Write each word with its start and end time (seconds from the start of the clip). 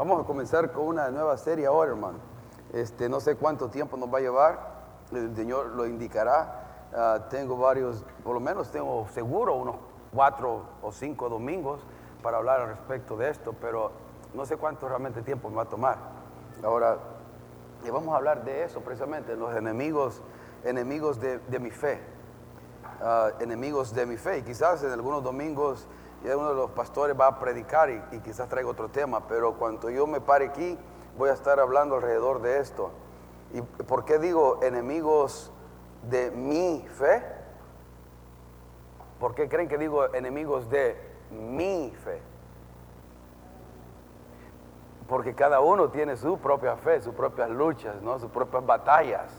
Vamos 0.00 0.22
a 0.22 0.24
comenzar 0.24 0.72
con 0.72 0.86
una 0.86 1.10
nueva 1.10 1.36
serie 1.36 1.66
ahora, 1.66 1.90
hermano. 1.90 2.20
Este, 2.72 3.06
no 3.10 3.20
sé 3.20 3.36
cuánto 3.36 3.68
tiempo 3.68 3.98
nos 3.98 4.10
va 4.10 4.16
a 4.16 4.20
llevar, 4.22 4.58
el 5.12 5.36
Señor 5.36 5.66
lo 5.76 5.86
indicará. 5.86 6.88
Ah, 6.94 7.26
tengo 7.28 7.58
varios, 7.58 8.02
por 8.24 8.32
lo 8.32 8.40
menos 8.40 8.70
tengo 8.70 9.06
seguro 9.12 9.56
unos 9.56 9.76
cuatro 10.10 10.62
o 10.80 10.90
cinco 10.90 11.28
domingos 11.28 11.82
para 12.22 12.38
hablar 12.38 12.62
al 12.62 12.68
respecto 12.68 13.14
de 13.18 13.28
esto, 13.28 13.54
pero 13.60 13.92
no 14.32 14.46
sé 14.46 14.56
cuánto 14.56 14.88
realmente 14.88 15.20
tiempo 15.20 15.50
me 15.50 15.56
va 15.56 15.64
a 15.64 15.68
tomar. 15.68 15.98
Ahora, 16.64 16.96
y 17.84 17.90
vamos 17.90 18.14
a 18.14 18.16
hablar 18.16 18.42
de 18.42 18.64
eso 18.64 18.80
precisamente, 18.80 19.36
los 19.36 19.54
enemigos, 19.54 20.22
enemigos 20.64 21.20
de, 21.20 21.40
mi 21.60 21.70
fe. 21.70 22.00
Ah, 23.02 23.32
enemigos 23.38 23.94
de 23.94 24.06
mi 24.06 24.16
fe. 24.16 24.38
Y 24.38 24.42
quizás 24.44 24.82
en 24.82 24.92
algunos 24.92 25.22
domingos 25.22 25.86
ya 26.24 26.36
uno 26.36 26.50
de 26.50 26.54
los 26.54 26.70
pastores 26.70 27.18
va 27.18 27.28
a 27.28 27.38
predicar 27.38 27.90
y, 27.90 28.20
quizás 28.20 28.48
traiga 28.48 28.68
otro 28.68 28.88
tema, 28.88 29.26
pero 29.26 29.54
cuando 29.54 29.88
yo 29.90 30.06
me 30.06 30.20
pare 30.20 30.46
aquí 30.46 30.78
voy 31.16 31.30
a 31.30 31.32
estar 31.32 31.58
hablando 31.60 31.96
alrededor 31.96 32.42
de 32.42 32.58
esto. 32.58 32.90
¿Y 33.52 33.62
por 33.62 34.04
qué 34.04 34.18
digo 34.18 34.60
enemigos 34.62 35.50
de 36.08 36.30
mi 36.30 36.86
fe? 36.88 37.22
¿Por 39.18 39.34
qué 39.34 39.48
creen 39.48 39.68
que 39.68 39.78
digo 39.78 40.14
enemigos 40.14 40.68
de 40.70 40.96
mi 41.30 41.92
fe? 42.04 42.20
Porque 45.08 45.34
cada 45.34 45.60
uno 45.60 45.90
tiene 45.90 46.16
su 46.16 46.38
propia 46.38 46.76
fe, 46.76 47.00
sus 47.00 47.14
propias 47.14 47.50
luchas, 47.50 48.00
¿no? 48.02 48.18
sus 48.18 48.30
propias 48.30 48.64
batallas. 48.64 49.32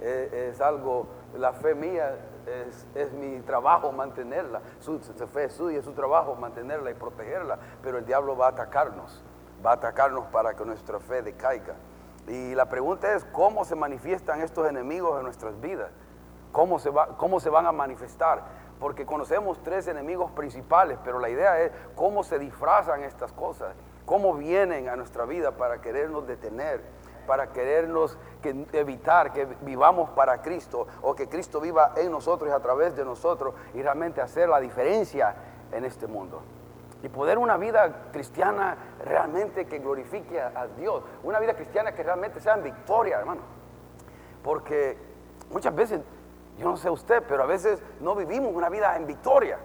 Eh, 0.00 0.50
es 0.50 0.60
algo, 0.60 1.06
la 1.36 1.52
fe 1.52 1.74
mía 1.74 2.16
es, 2.46 2.86
es 2.94 3.12
mi 3.12 3.40
trabajo 3.40 3.92
mantenerla, 3.92 4.60
su, 4.80 4.98
fe 4.98 5.44
es 5.44 5.54
suya, 5.54 5.78
es 5.78 5.84
su 5.84 5.92
trabajo 5.92 6.34
mantenerla 6.34 6.90
y 6.90 6.94
protegerla, 6.94 7.58
pero 7.82 7.98
el 7.98 8.06
diablo 8.06 8.36
va 8.36 8.46
a 8.46 8.50
atacarnos, 8.50 9.22
va 9.64 9.70
a 9.70 9.74
atacarnos 9.74 10.26
para 10.26 10.54
que 10.54 10.64
nuestra 10.64 10.98
fe 11.00 11.22
decaiga. 11.22 11.74
Y 12.26 12.54
la 12.54 12.68
pregunta 12.68 13.12
es, 13.14 13.24
¿cómo 13.26 13.64
se 13.64 13.74
manifiestan 13.74 14.40
estos 14.40 14.68
enemigos 14.68 15.18
en 15.18 15.24
nuestras 15.24 15.60
vidas? 15.60 15.90
¿Cómo 16.52 16.78
se, 16.78 16.90
va, 16.90 17.16
cómo 17.16 17.40
se 17.40 17.50
van 17.50 17.66
a 17.66 17.72
manifestar? 17.72 18.42
Porque 18.80 19.04
conocemos 19.04 19.62
tres 19.62 19.88
enemigos 19.88 20.30
principales, 20.30 20.98
pero 21.04 21.18
la 21.18 21.28
idea 21.28 21.60
es 21.60 21.72
cómo 21.96 22.22
se 22.22 22.38
disfrazan 22.38 23.02
estas 23.02 23.32
cosas, 23.32 23.74
cómo 24.06 24.34
vienen 24.34 24.88
a 24.88 24.96
nuestra 24.96 25.24
vida 25.24 25.52
para 25.52 25.80
querernos 25.80 26.26
detener, 26.26 26.82
para 27.26 27.52
querernos 27.52 28.16
que, 28.42 28.66
evitar 28.72 29.32
que 29.32 29.46
vivamos 29.62 30.10
para 30.10 30.42
Cristo 30.42 30.86
o 31.02 31.14
que 31.14 31.28
Cristo 31.28 31.60
viva 31.60 31.92
en 31.96 32.10
nosotros 32.10 32.50
y 32.50 32.52
a 32.52 32.60
través 32.60 32.94
de 32.94 33.04
nosotros 33.04 33.54
y 33.74 33.82
realmente 33.82 34.20
hacer 34.20 34.48
la 34.48 34.60
diferencia 34.60 35.34
en 35.72 35.84
este 35.84 36.06
mundo. 36.06 36.42
Y 37.02 37.08
poder 37.08 37.36
una 37.36 37.58
vida 37.58 38.08
cristiana 38.12 38.76
realmente 39.04 39.66
que 39.66 39.78
glorifique 39.78 40.40
a, 40.40 40.66
Dios, 40.78 41.02
una 41.22 41.38
vida 41.38 41.54
cristiana 41.54 41.92
que 41.92 42.02
realmente 42.02 42.40
sea 42.40 42.54
en 42.54 42.62
victoria, 42.62 43.18
hermano. 43.18 43.42
Porque 44.42 44.96
muchas 45.50 45.74
veces, 45.74 46.00
yo 46.58 46.64
no 46.66 46.78
sé 46.78 46.88
usted, 46.88 47.22
pero 47.28 47.42
a 47.42 47.46
veces 47.46 47.82
no 48.00 48.14
vivimos 48.14 48.54
una 48.54 48.70
vida 48.70 48.96
en 48.96 49.06
victoria. 49.06 49.58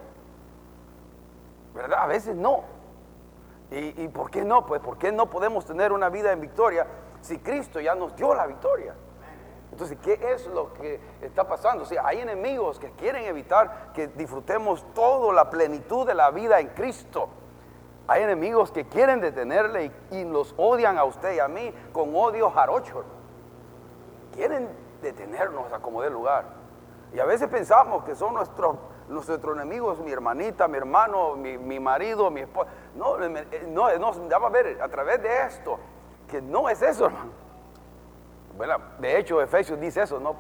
¿Verdad? 1.74 2.00
A 2.02 2.08
veces 2.08 2.36
no. 2.36 2.64
¿Y, 3.72 4.04
y 4.04 4.08
por 4.10 4.30
qué 4.32 4.44
no? 4.44 4.66
Pues 4.66 4.82
¿por 4.82 4.98
qué 4.98 5.12
no 5.12 5.30
podemos 5.30 5.66
tener 5.66 5.94
una 5.94 6.10
vida 6.10 6.34
en 6.34 6.42
victoria 6.42 6.88
si 7.22 7.40
Cristo 7.40 7.80
ya 7.80 7.96
nos 7.96 8.16
dio 8.16 8.34
la 8.34 8.46
victoria? 8.48 8.96
Entonces, 9.72 9.98
¿qué 10.02 10.20
es 10.34 10.48
lo 10.48 10.74
que 10.74 11.00
está 11.22 11.48
pasando? 11.48 11.84
O 11.84 11.86
sea, 11.86 12.06
hay 12.06 12.20
enemigos 12.20 12.80
que 12.80 12.92
quieren 12.92 13.26
evitar 13.26 13.92
que 13.94 14.08
disfrutemos 14.08 14.86
toda 14.94 15.34
la 15.34 15.50
plenitud 15.50 16.08
de 16.08 16.16
la 16.16 16.32
vida 16.32 16.60
en 16.60 16.70
Cristo. 16.70 17.30
Hay 18.08 18.24
enemigos 18.24 18.72
que 18.72 18.88
quieren 18.88 19.22
detenerle 19.22 19.86
y, 20.12 20.18
y 20.18 20.26
los 20.26 20.56
odian 20.58 20.98
a 20.98 21.04
usted 21.04 21.36
y 21.36 21.40
a 21.40 21.48
mí 21.48 21.72
con 21.94 22.16
odio 22.16 22.50
jarocho. 22.50 23.04
Quieren 24.34 24.68
detenernos 25.02 25.72
a 25.72 25.80
como 25.80 26.02
dé 26.02 26.10
lugar. 26.10 26.46
Y 27.14 27.20
a 27.20 27.26
veces 27.26 27.48
pensamos 27.48 28.04
que 28.04 28.16
son 28.16 28.34
nuestros, 28.34 28.76
nuestros 29.08 29.56
enemigos, 29.56 30.00
mi 30.00 30.12
hermanita, 30.12 30.68
mi 30.68 30.78
hermano, 30.78 31.36
mi, 31.36 31.58
mi 31.58 31.80
marido, 31.80 32.30
mi 32.32 32.42
esposa. 32.42 32.72
No, 32.96 33.18
no, 33.18 33.30
no, 33.68 33.86
a 33.88 34.50
ver 34.50 34.82
a 34.82 34.90
través 34.90 35.22
de 35.22 35.44
esto 35.44 35.80
que 36.30 36.42
no 36.42 36.70
es 36.70 36.82
eso, 36.82 37.06
hermano. 37.06 37.32
Bueno, 38.56 38.78
de 39.00 39.18
hecho, 39.18 39.42
Efesios 39.42 39.80
dice 39.80 40.04
eso, 40.04 40.20
¿no? 40.20 40.36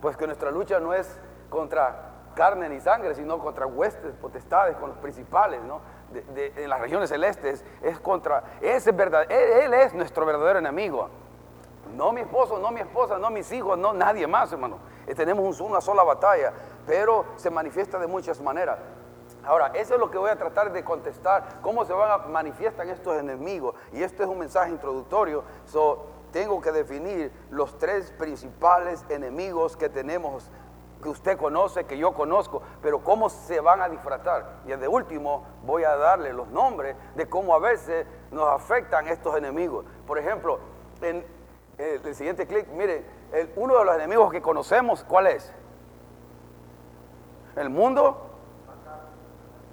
Pues 0.00 0.16
que 0.16 0.26
nuestra 0.26 0.50
lucha 0.50 0.78
no 0.80 0.94
es 0.94 1.18
contra 1.50 2.08
carne 2.34 2.68
ni 2.68 2.80
sangre, 2.80 3.14
sino 3.14 3.38
contra 3.38 3.66
huestes, 3.66 4.14
potestades, 4.14 4.76
con 4.76 4.90
los 4.90 4.98
principales, 4.98 5.62
¿no? 5.64 5.80
De, 6.12 6.52
en 6.56 6.70
las 6.70 6.80
regiones 6.80 7.10
celestes, 7.10 7.64
es 7.82 7.98
contra, 8.00 8.42
ese 8.60 8.92
verdad, 8.92 9.24
él, 9.28 9.64
él, 9.64 9.74
es 9.74 9.92
nuestro 9.94 10.24
verdadero 10.24 10.60
enemigo. 10.60 11.08
No 11.96 12.12
mi 12.12 12.20
esposo, 12.20 12.58
no 12.58 12.70
mi 12.70 12.80
esposa, 12.80 13.18
no 13.18 13.30
mis 13.30 13.50
hijos, 13.52 13.76
no 13.76 13.92
nadie 13.92 14.26
más, 14.26 14.52
hermano. 14.52 14.78
Eh, 15.06 15.14
tenemos 15.14 15.60
una 15.60 15.80
sola 15.80 16.04
batalla, 16.04 16.52
pero 16.86 17.24
se 17.36 17.50
manifiesta 17.50 17.98
de 17.98 18.06
muchas 18.06 18.40
maneras. 18.40 18.78
Ahora, 19.48 19.68
eso 19.68 19.94
es 19.94 20.00
lo 20.00 20.10
que 20.10 20.18
voy 20.18 20.28
a 20.28 20.36
tratar 20.36 20.70
de 20.72 20.84
contestar, 20.84 21.62
cómo 21.62 21.86
se 21.86 21.94
van 21.94 22.10
a 22.10 22.18
manifiestan 22.18 22.90
estos 22.90 23.16
enemigos. 23.16 23.74
Y 23.94 24.02
este 24.02 24.24
es 24.24 24.28
un 24.28 24.38
mensaje 24.38 24.70
introductorio. 24.70 25.42
So, 25.64 26.04
tengo 26.32 26.60
que 26.60 26.70
definir 26.70 27.32
los 27.48 27.78
tres 27.78 28.10
principales 28.10 29.02
enemigos 29.08 29.74
que 29.74 29.88
tenemos, 29.88 30.50
que 31.02 31.08
usted 31.08 31.38
conoce, 31.38 31.86
que 31.86 31.96
yo 31.96 32.12
conozco, 32.12 32.60
pero 32.82 33.02
cómo 33.02 33.30
se 33.30 33.58
van 33.60 33.80
a 33.80 33.88
disfrazar. 33.88 34.60
Y 34.66 34.68
de 34.68 34.86
último 34.86 35.46
voy 35.64 35.82
a 35.84 35.96
darle 35.96 36.34
los 36.34 36.48
nombres 36.48 36.94
de 37.14 37.26
cómo 37.26 37.54
a 37.54 37.58
veces 37.58 38.06
nos 38.30 38.50
afectan 38.50 39.08
estos 39.08 39.34
enemigos. 39.34 39.86
Por 40.06 40.18
ejemplo, 40.18 40.58
en 41.00 41.24
el, 41.78 42.04
el 42.04 42.14
siguiente 42.14 42.46
clic, 42.46 42.68
mire, 42.68 43.02
el, 43.32 43.50
uno 43.56 43.78
de 43.78 43.84
los 43.86 43.94
enemigos 43.94 44.30
que 44.30 44.42
conocemos, 44.42 45.04
¿cuál 45.04 45.28
es? 45.28 45.50
El 47.56 47.70
mundo, 47.70 48.27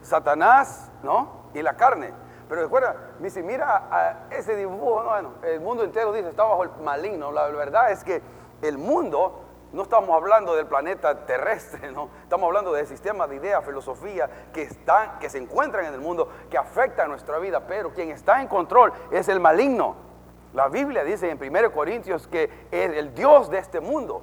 Satanás, 0.06 0.92
¿no? 1.04 1.46
Y 1.54 1.62
la 1.62 1.76
carne. 1.76 2.14
Pero 2.48 2.62
recuerda, 2.62 2.96
dice, 3.20 3.42
mira 3.42 4.28
ese 4.30 4.56
dibujo, 4.56 5.02
no, 5.02 5.10
bueno, 5.10 5.32
el 5.44 5.60
mundo 5.60 5.84
entero 5.84 6.14
dice, 6.14 6.30
está 6.30 6.44
bajo 6.44 6.64
el 6.64 6.70
maligno. 6.84 7.32
La 7.32 7.48
verdad 7.48 7.92
es 7.92 8.04
que 8.04 8.22
el 8.62 8.78
mundo, 8.78 9.42
no 9.74 9.82
estamos 9.82 10.12
hablando 10.12 10.56
del 10.56 10.68
planeta 10.68 11.26
terrestre, 11.26 11.92
no, 11.92 12.10
estamos 12.22 12.46
hablando 12.46 12.72
de 12.72 12.86
sistemas 12.86 13.30
de 13.30 13.38
ideas, 13.38 13.66
filosofía 13.66 14.30
que 14.54 14.62
están, 14.62 15.18
que 15.20 15.30
se 15.30 15.40
encuentran 15.40 15.86
en 15.86 15.94
el 15.96 16.02
mundo, 16.02 16.30
que 16.50 16.58
afectan 16.58 17.10
nuestra 17.10 17.40
vida, 17.40 17.66
pero 17.68 17.92
quien 17.92 18.12
está 18.12 18.42
en 18.42 18.48
control 18.48 18.94
es 19.12 19.28
el 19.28 19.40
maligno. 19.40 19.96
La 20.54 20.70
Biblia 20.70 21.04
dice 21.04 21.30
en 21.30 21.42
1 21.42 21.72
Corintios 21.72 22.28
que 22.28 22.68
el, 22.72 22.94
el 22.94 23.14
Dios 23.16 23.50
de 23.50 23.58
este 23.58 23.82
mundo, 23.82 24.22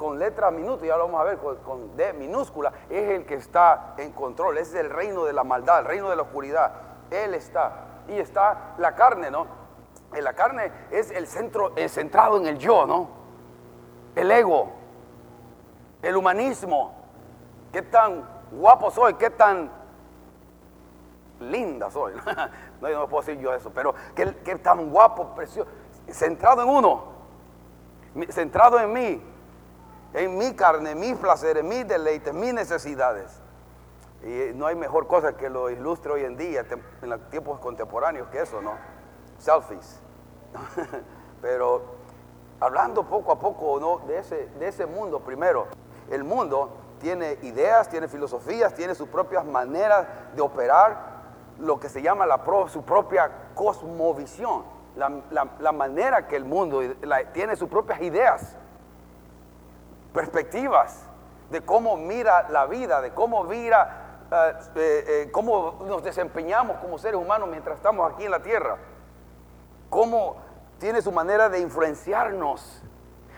con 0.00 0.18
letra 0.18 0.50
minúscula, 0.50 0.88
ya 0.88 0.96
lo 0.96 1.04
vamos 1.04 1.20
a 1.20 1.24
ver, 1.24 1.36
con, 1.36 1.94
D 1.94 2.14
minúscula, 2.14 2.72
es 2.88 3.10
el 3.10 3.26
que 3.26 3.34
está 3.34 3.92
en 3.98 4.12
control, 4.12 4.56
es 4.56 4.74
el 4.74 4.88
reino 4.88 5.26
de 5.26 5.34
la 5.34 5.44
maldad, 5.44 5.80
el 5.80 5.84
reino 5.84 6.08
de 6.08 6.16
la 6.16 6.22
oscuridad. 6.22 6.72
Él 7.10 7.34
está. 7.34 8.00
Y 8.08 8.14
está 8.14 8.76
la 8.78 8.94
carne, 8.94 9.30
¿no? 9.30 9.46
En 10.14 10.24
la 10.24 10.32
carne 10.32 10.72
es 10.90 11.10
el 11.10 11.26
centro, 11.26 11.76
es 11.76 11.92
centrado 11.92 12.38
en 12.38 12.46
el 12.46 12.56
yo, 12.56 12.86
¿no? 12.86 13.10
El 14.16 14.30
ego, 14.30 14.70
el 16.00 16.16
humanismo. 16.16 16.94
¿Qué 17.70 17.82
tan 17.82 18.26
guapo 18.52 18.90
soy? 18.90 19.12
¿Qué 19.14 19.28
tan 19.28 19.70
linda 21.40 21.90
soy? 21.90 22.14
no, 22.80 22.88
no 22.88 23.06
puedo 23.06 23.22
decir 23.22 23.38
yo 23.38 23.52
eso, 23.52 23.70
pero 23.70 23.94
¿qué, 24.14 24.34
qué 24.46 24.56
tan 24.56 24.90
guapo, 24.90 25.34
precioso? 25.34 25.70
Centrado 26.08 26.62
en 26.62 26.70
uno, 26.70 27.04
centrado 28.30 28.80
en 28.80 28.92
mí, 28.94 29.29
en 30.14 30.36
mi 30.36 30.54
carne, 30.54 30.94
mis 30.94 31.16
placeres, 31.16 31.64
mis 31.64 31.86
deleites, 31.86 32.34
mis 32.34 32.52
necesidades. 32.52 33.40
Y 34.22 34.54
no 34.54 34.66
hay 34.66 34.74
mejor 34.74 35.06
cosa 35.06 35.36
que 35.36 35.48
lo 35.48 35.70
ilustre 35.70 36.12
hoy 36.12 36.24
en 36.24 36.36
día, 36.36 36.64
en 37.02 37.10
los 37.10 37.30
tiempos 37.30 37.58
contemporáneos, 37.60 38.28
que 38.28 38.42
eso, 38.42 38.60
¿no? 38.60 38.72
Selfies. 39.38 40.00
Pero 41.42 41.82
hablando 42.60 43.04
poco 43.04 43.32
a 43.32 43.38
poco 43.38 43.80
¿no? 43.80 44.06
de, 44.06 44.18
ese, 44.18 44.46
de 44.58 44.68
ese 44.68 44.86
mundo, 44.86 45.20
primero, 45.20 45.66
el 46.10 46.24
mundo 46.24 46.70
tiene 47.00 47.38
ideas, 47.42 47.88
tiene 47.88 48.08
filosofías, 48.08 48.74
tiene 48.74 48.94
sus 48.94 49.08
propias 49.08 49.44
maneras 49.44 50.06
de 50.34 50.42
operar, 50.42 51.10
lo 51.58 51.78
que 51.78 51.88
se 51.88 52.02
llama 52.02 52.26
su 52.68 52.82
propia 52.84 53.30
cosmovisión, 53.54 54.64
la, 54.96 55.10
la, 55.30 55.48
la, 55.58 55.72
manera 55.72 56.26
que 56.26 56.36
el 56.36 56.44
mundo 56.44 56.82
la, 57.02 57.32
tiene 57.32 57.54
sus 57.54 57.68
propias 57.68 58.00
ideas, 58.00 58.56
perspectivas 60.12 61.06
de 61.50 61.60
cómo 61.62 61.96
mira 61.96 62.48
la 62.50 62.66
vida, 62.66 63.00
de 63.00 63.12
cómo 63.12 63.44
mira 63.44 64.10
Uh, 64.30 64.54
eh, 64.76 65.04
eh, 65.08 65.28
cómo 65.32 65.80
nos 65.88 66.04
desempeñamos 66.04 66.76
como 66.76 66.98
seres 66.98 67.20
humanos 67.20 67.48
mientras 67.48 67.78
estamos 67.78 68.12
aquí 68.12 68.26
en 68.26 68.30
la 68.30 68.40
tierra, 68.40 68.76
cómo 69.88 70.36
tiene 70.78 71.02
su 71.02 71.10
manera 71.10 71.48
de 71.48 71.58
influenciarnos. 71.58 72.80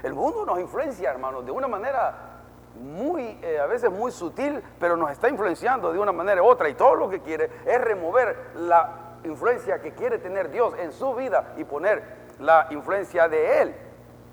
El 0.02 0.12
mundo 0.12 0.44
nos 0.44 0.60
influencia, 0.60 1.10
hermanos, 1.10 1.46
de 1.46 1.50
una 1.50 1.66
manera 1.66 2.42
muy, 2.78 3.38
eh, 3.40 3.58
a 3.58 3.64
veces 3.64 3.90
muy 3.90 4.12
sutil, 4.12 4.62
pero 4.78 4.98
nos 4.98 5.10
está 5.10 5.30
influenciando 5.30 5.94
de 5.94 5.98
una 5.98 6.12
manera 6.12 6.42
u 6.42 6.46
otra. 6.46 6.68
Y 6.68 6.74
todo 6.74 6.94
lo 6.94 7.08
que 7.08 7.20
quiere 7.20 7.50
es 7.64 7.80
remover 7.80 8.50
la 8.56 9.18
influencia 9.24 9.80
que 9.80 9.92
quiere 9.92 10.18
tener 10.18 10.50
Dios 10.50 10.74
en 10.78 10.92
su 10.92 11.14
vida 11.14 11.54
y 11.56 11.64
poner 11.64 12.02
la 12.38 12.66
influencia 12.68 13.28
de 13.28 13.62
Él 13.62 13.74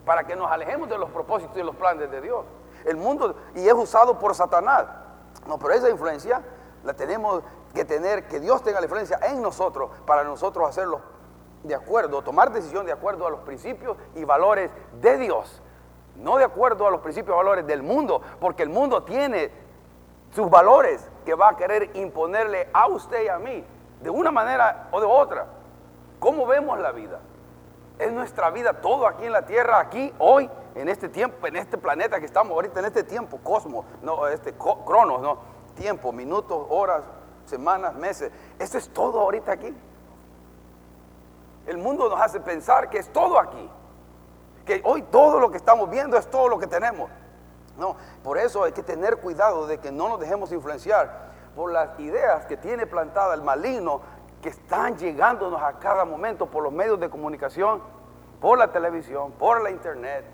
para 0.09 0.23
que 0.23 0.35
nos 0.35 0.49
alejemos 0.49 0.89
de 0.89 0.97
los 0.97 1.11
propósitos 1.11 1.55
y 1.55 1.61
los 1.61 1.75
planes 1.75 2.09
de 2.09 2.19
Dios. 2.19 2.43
El 2.83 2.97
mundo, 2.97 3.35
y 3.53 3.67
es 3.67 3.73
usado 3.75 4.17
por 4.17 4.33
Satanás. 4.33 4.87
No, 5.45 5.59
pero 5.59 5.75
esa 5.75 5.87
influencia 5.87 6.41
la 6.83 6.95
tenemos 6.95 7.43
que 7.75 7.85
tener, 7.85 8.27
que 8.27 8.39
Dios 8.39 8.63
tenga 8.63 8.79
la 8.79 8.87
influencia 8.87 9.19
en 9.21 9.39
nosotros 9.39 9.91
para 10.07 10.23
nosotros 10.23 10.67
hacerlo 10.67 10.99
de 11.61 11.75
acuerdo, 11.75 12.23
tomar 12.23 12.51
decisión 12.51 12.87
de 12.87 12.91
acuerdo 12.91 13.27
a 13.27 13.29
los 13.29 13.41
principios 13.41 13.97
y 14.15 14.23
valores 14.23 14.71
de 14.99 15.15
Dios, 15.19 15.61
no 16.15 16.37
de 16.37 16.45
acuerdo 16.45 16.87
a 16.87 16.89
los 16.89 17.01
principios 17.01 17.35
y 17.35 17.37
valores 17.37 17.67
del 17.67 17.83
mundo, 17.83 18.19
porque 18.39 18.63
el 18.63 18.69
mundo 18.69 19.03
tiene 19.03 19.51
sus 20.31 20.49
valores 20.49 21.07
que 21.23 21.35
va 21.35 21.49
a 21.49 21.55
querer 21.55 21.95
imponerle 21.95 22.67
a 22.73 22.87
usted 22.87 23.25
y 23.25 23.27
a 23.27 23.37
mí, 23.37 23.63
de 24.01 24.09
una 24.09 24.31
manera 24.31 24.89
o 24.91 24.99
de 24.99 25.05
otra. 25.05 25.45
¿Cómo 26.17 26.47
vemos 26.47 26.79
la 26.79 26.93
vida? 26.93 27.19
Es 27.99 28.13
nuestra 28.13 28.49
vida 28.49 28.81
todo 28.81 29.05
aquí 29.05 29.25
en 29.25 29.33
la 29.33 29.45
tierra, 29.45 29.77
aquí, 29.77 30.13
hoy, 30.19 30.49
en 30.73 30.87
este 30.87 31.09
tiempo, 31.09 31.45
en 31.45 31.57
este 31.57 31.77
planeta 31.77 32.17
que 32.19 32.25
estamos 32.25 32.53
ahorita, 32.53 32.79
en 32.79 32.85
este 32.85 33.03
tiempo, 33.03 33.39
cosmos, 33.43 33.85
no, 34.01 34.25
este 34.27 34.53
cronos, 34.53 35.19
no, 35.21 35.39
tiempo, 35.75 36.13
minutos, 36.13 36.65
horas, 36.69 37.03
semanas, 37.45 37.93
meses. 37.95 38.31
Esto 38.57 38.77
es 38.77 38.87
todo 38.89 39.19
ahorita 39.19 39.51
aquí. 39.51 39.75
El 41.67 41.77
mundo 41.77 42.07
nos 42.09 42.21
hace 42.21 42.39
pensar 42.39 42.89
que 42.89 42.99
es 42.99 43.11
todo 43.11 43.37
aquí. 43.37 43.69
Que 44.65 44.81
hoy 44.85 45.01
todo 45.03 45.41
lo 45.41 45.51
que 45.51 45.57
estamos 45.57 45.89
viendo 45.89 46.15
es 46.17 46.29
todo 46.29 46.47
lo 46.47 46.57
que 46.57 46.67
tenemos. 46.67 47.09
No, 47.77 47.97
por 48.23 48.37
eso 48.37 48.63
hay 48.63 48.71
que 48.71 48.83
tener 48.83 49.17
cuidado 49.17 49.67
de 49.67 49.77
que 49.77 49.91
no 49.91 50.07
nos 50.07 50.21
dejemos 50.21 50.53
influenciar 50.53 51.29
por 51.55 51.71
las 51.71 51.99
ideas 51.99 52.45
que 52.45 52.55
tiene 52.55 52.87
plantada 52.87 53.33
el 53.33 53.41
maligno 53.41 54.01
que 54.41 54.49
están 54.49 54.97
llegándonos 54.97 55.61
a 55.61 55.79
cada 55.79 56.05
momento 56.05 56.45
por 56.45 56.63
los 56.63 56.71
medios 56.71 56.99
de 56.99 57.09
comunicación, 57.09 57.81
por 58.39 58.57
la 58.57 58.71
televisión, 58.71 59.33
por 59.33 59.61
la 59.61 59.69
internet, 59.69 60.25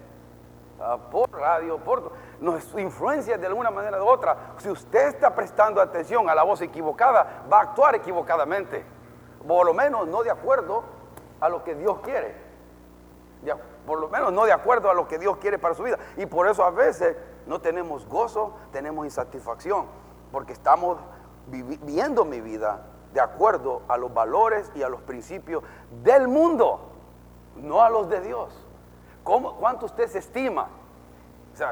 ah, 0.79 0.97
por 1.09 1.31
radio, 1.31 1.77
por 1.79 2.11
nos 2.39 2.63
influencia 2.77 3.37
de 3.37 3.47
alguna 3.47 3.71
manera 3.71 4.03
u 4.03 4.07
otra. 4.07 4.53
Si 4.57 4.69
usted 4.69 5.07
está 5.07 5.33
prestando 5.33 5.81
atención 5.81 6.29
a 6.29 6.35
la 6.35 6.43
voz 6.43 6.61
equivocada, 6.61 7.45
va 7.51 7.59
a 7.59 7.61
actuar 7.63 7.95
equivocadamente. 7.95 8.85
Por 9.47 9.65
lo 9.65 9.73
menos 9.73 10.07
no 10.07 10.21
de 10.21 10.31
acuerdo 10.31 10.83
a 11.39 11.49
lo 11.49 11.63
que 11.63 11.75
Dios 11.75 11.99
quiere. 12.01 12.45
por 13.85 13.99
lo 13.99 14.09
menos 14.09 14.33
no 14.33 14.45
de 14.45 14.51
acuerdo 14.51 14.89
a 14.89 14.95
lo 14.95 15.07
que 15.07 15.19
Dios 15.19 15.37
quiere 15.37 15.59
para 15.59 15.75
su 15.75 15.83
vida. 15.83 15.97
Y 16.17 16.25
por 16.25 16.47
eso 16.47 16.63
a 16.63 16.71
veces 16.71 17.15
no 17.45 17.61
tenemos 17.61 18.07
gozo, 18.07 18.53
tenemos 18.71 19.05
insatisfacción, 19.05 19.85
porque 20.31 20.53
estamos 20.53 20.97
viviendo 21.47 22.25
mi 22.25 22.41
vida 22.41 22.81
de 23.15 23.21
acuerdo 23.21 23.81
a 23.87 23.95
los 23.95 24.13
valores 24.13 24.69
y 24.75 24.83
a 24.83 24.89
los 24.89 24.99
principios 25.01 25.63
del 26.03 26.27
mundo, 26.27 26.81
no 27.55 27.81
a 27.81 27.89
los 27.89 28.09
de 28.09 28.19
Dios. 28.19 28.53
¿Cómo, 29.23 29.55
¿Cuánto 29.55 29.85
usted 29.85 30.09
se 30.09 30.19
estima? 30.19 30.67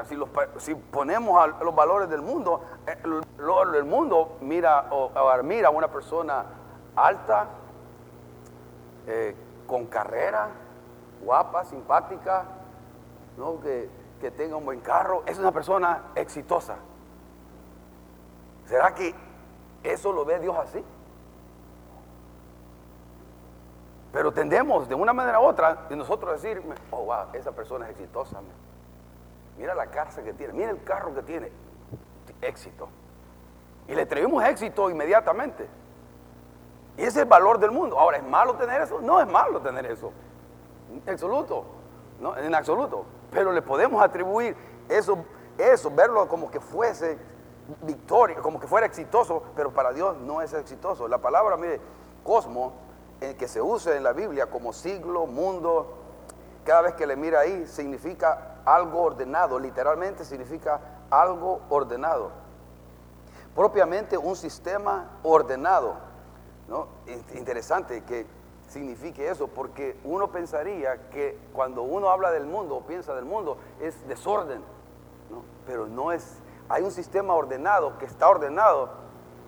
Si, 0.08 0.16
si 0.56 0.74
ponemos 0.74 1.50
los 1.60 1.74
valores 1.74 2.08
del 2.08 2.22
mundo, 2.22 2.62
eh, 2.86 2.96
el, 3.04 3.84
mundo 3.84 4.38
mira, 4.40 4.86
o, 4.90 5.10
a 5.14 5.70
una 5.70 5.88
persona 5.88 6.46
alta, 6.96 7.48
eh, 9.06 9.36
con 9.66 9.84
carrera, 9.84 10.48
guapa, 11.22 11.66
simpática, 11.66 12.44
¿no? 13.36 13.60
que, 13.60 13.90
que 14.18 14.30
tenga 14.30 14.56
un 14.56 14.64
buen 14.64 14.80
carro, 14.80 15.22
es 15.26 15.38
una 15.38 15.52
persona 15.52 16.04
exitosa. 16.14 16.76
¿Será 18.64 18.94
que 18.94 19.14
eso 19.82 20.10
lo 20.10 20.24
ve 20.24 20.38
Dios 20.38 20.56
así? 20.56 20.82
Pero 24.14 24.30
tendemos 24.30 24.88
de 24.88 24.94
una 24.94 25.12
manera 25.12 25.40
u 25.40 25.42
otra 25.42 25.86
de 25.88 25.96
nosotros 25.96 26.40
decir, 26.40 26.62
oh, 26.92 27.04
wow, 27.04 27.26
esa 27.32 27.50
persona 27.50 27.86
es 27.86 27.90
exitosa. 27.90 28.40
Mira 29.58 29.74
la 29.74 29.88
casa 29.88 30.22
que 30.22 30.32
tiene, 30.32 30.52
mira 30.52 30.70
el 30.70 30.84
carro 30.84 31.12
que 31.12 31.22
tiene. 31.22 31.50
Éxito. 32.40 32.88
Y 33.88 33.94
le 33.96 34.02
atribuimos 34.02 34.44
éxito 34.44 34.88
inmediatamente. 34.88 35.68
Y 36.96 37.00
ese 37.00 37.08
es 37.08 37.16
el 37.16 37.24
valor 37.24 37.58
del 37.58 37.72
mundo. 37.72 37.98
Ahora, 37.98 38.18
¿es 38.18 38.22
malo 38.22 38.54
tener 38.54 38.82
eso? 38.82 39.00
No 39.00 39.20
es 39.20 39.26
malo 39.26 39.60
tener 39.60 39.84
eso. 39.86 40.12
En 41.04 41.12
absoluto. 41.12 41.64
¿no? 42.20 42.36
En 42.36 42.54
absoluto. 42.54 43.04
Pero 43.32 43.50
le 43.50 43.62
podemos 43.62 44.00
atribuir 44.00 44.56
eso, 44.88 45.24
eso, 45.58 45.90
verlo 45.90 46.28
como 46.28 46.52
que 46.52 46.60
fuese 46.60 47.18
victoria, 47.82 48.36
como 48.36 48.60
que 48.60 48.68
fuera 48.68 48.86
exitoso, 48.86 49.42
pero 49.56 49.72
para 49.72 49.92
Dios 49.92 50.16
no 50.18 50.40
es 50.40 50.52
exitoso. 50.52 51.08
La 51.08 51.18
palabra, 51.18 51.56
mire, 51.56 51.80
cosmos, 52.22 52.74
en 53.20 53.36
que 53.36 53.48
se 53.48 53.60
usa 53.60 53.96
en 53.96 54.02
la 54.02 54.12
Biblia 54.12 54.46
como 54.46 54.72
siglo, 54.72 55.26
mundo, 55.26 55.94
cada 56.64 56.82
vez 56.82 56.94
que 56.94 57.06
le 57.06 57.16
mira 57.16 57.40
ahí, 57.40 57.66
significa 57.66 58.62
algo 58.64 59.02
ordenado, 59.02 59.58
literalmente 59.58 60.24
significa 60.24 60.80
algo 61.10 61.60
ordenado. 61.68 62.30
Propiamente 63.54 64.18
un 64.18 64.34
sistema 64.34 65.18
ordenado 65.22 66.14
¿no? 66.68 66.88
Interesante 67.34 68.02
que 68.04 68.26
signifique 68.68 69.28
eso, 69.28 69.48
porque 69.48 69.96
uno 70.04 70.28
pensaría 70.28 71.08
que 71.10 71.38
cuando 71.52 71.82
uno 71.82 72.08
habla 72.08 72.30
del 72.30 72.46
mundo 72.46 72.76
o 72.76 72.80
piensa 72.82 73.14
del 73.14 73.24
mundo 73.24 73.58
es 73.80 74.06
desorden, 74.08 74.62
pero 75.66 75.86
no 75.86 76.12
es, 76.12 76.38
hay 76.68 76.82
un 76.82 76.90
sistema 76.90 77.34
ordenado 77.34 77.98
que 77.98 78.06
está 78.06 78.28
ordenado 78.28 78.88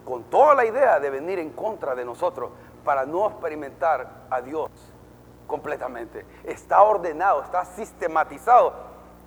con 0.04 0.24
toda 0.24 0.54
la 0.54 0.64
idea 0.64 1.00
de 1.00 1.10
venir 1.10 1.38
en 1.38 1.50
contra 1.50 1.94
de 1.94 2.04
nosotros 2.04 2.50
para 2.86 3.04
no 3.04 3.26
experimentar 3.26 4.08
a 4.30 4.40
Dios 4.40 4.70
completamente. 5.46 6.24
Está 6.44 6.80
ordenado, 6.82 7.42
está 7.42 7.66
sistematizado 7.66 8.72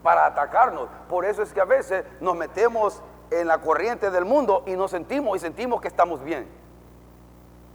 para 0.02 0.26
atacarnos. 0.26 0.88
Por 1.08 1.26
eso 1.26 1.44
es 1.44 1.54
que 1.54 1.62
a 1.62 1.66
veces 1.66 2.06
nos 2.22 2.36
metemos 2.36 3.04
en 3.30 3.48
la 3.48 3.60
corriente 3.60 4.10
del 4.10 4.26
mundo 4.26 4.64
y 4.66 4.76
nos 4.76 4.92
sentimos 4.92 5.38
y 5.38 5.40
sentimos 5.40 5.82
que 5.82 5.90
estamos 5.90 6.24
bien. 6.24 6.50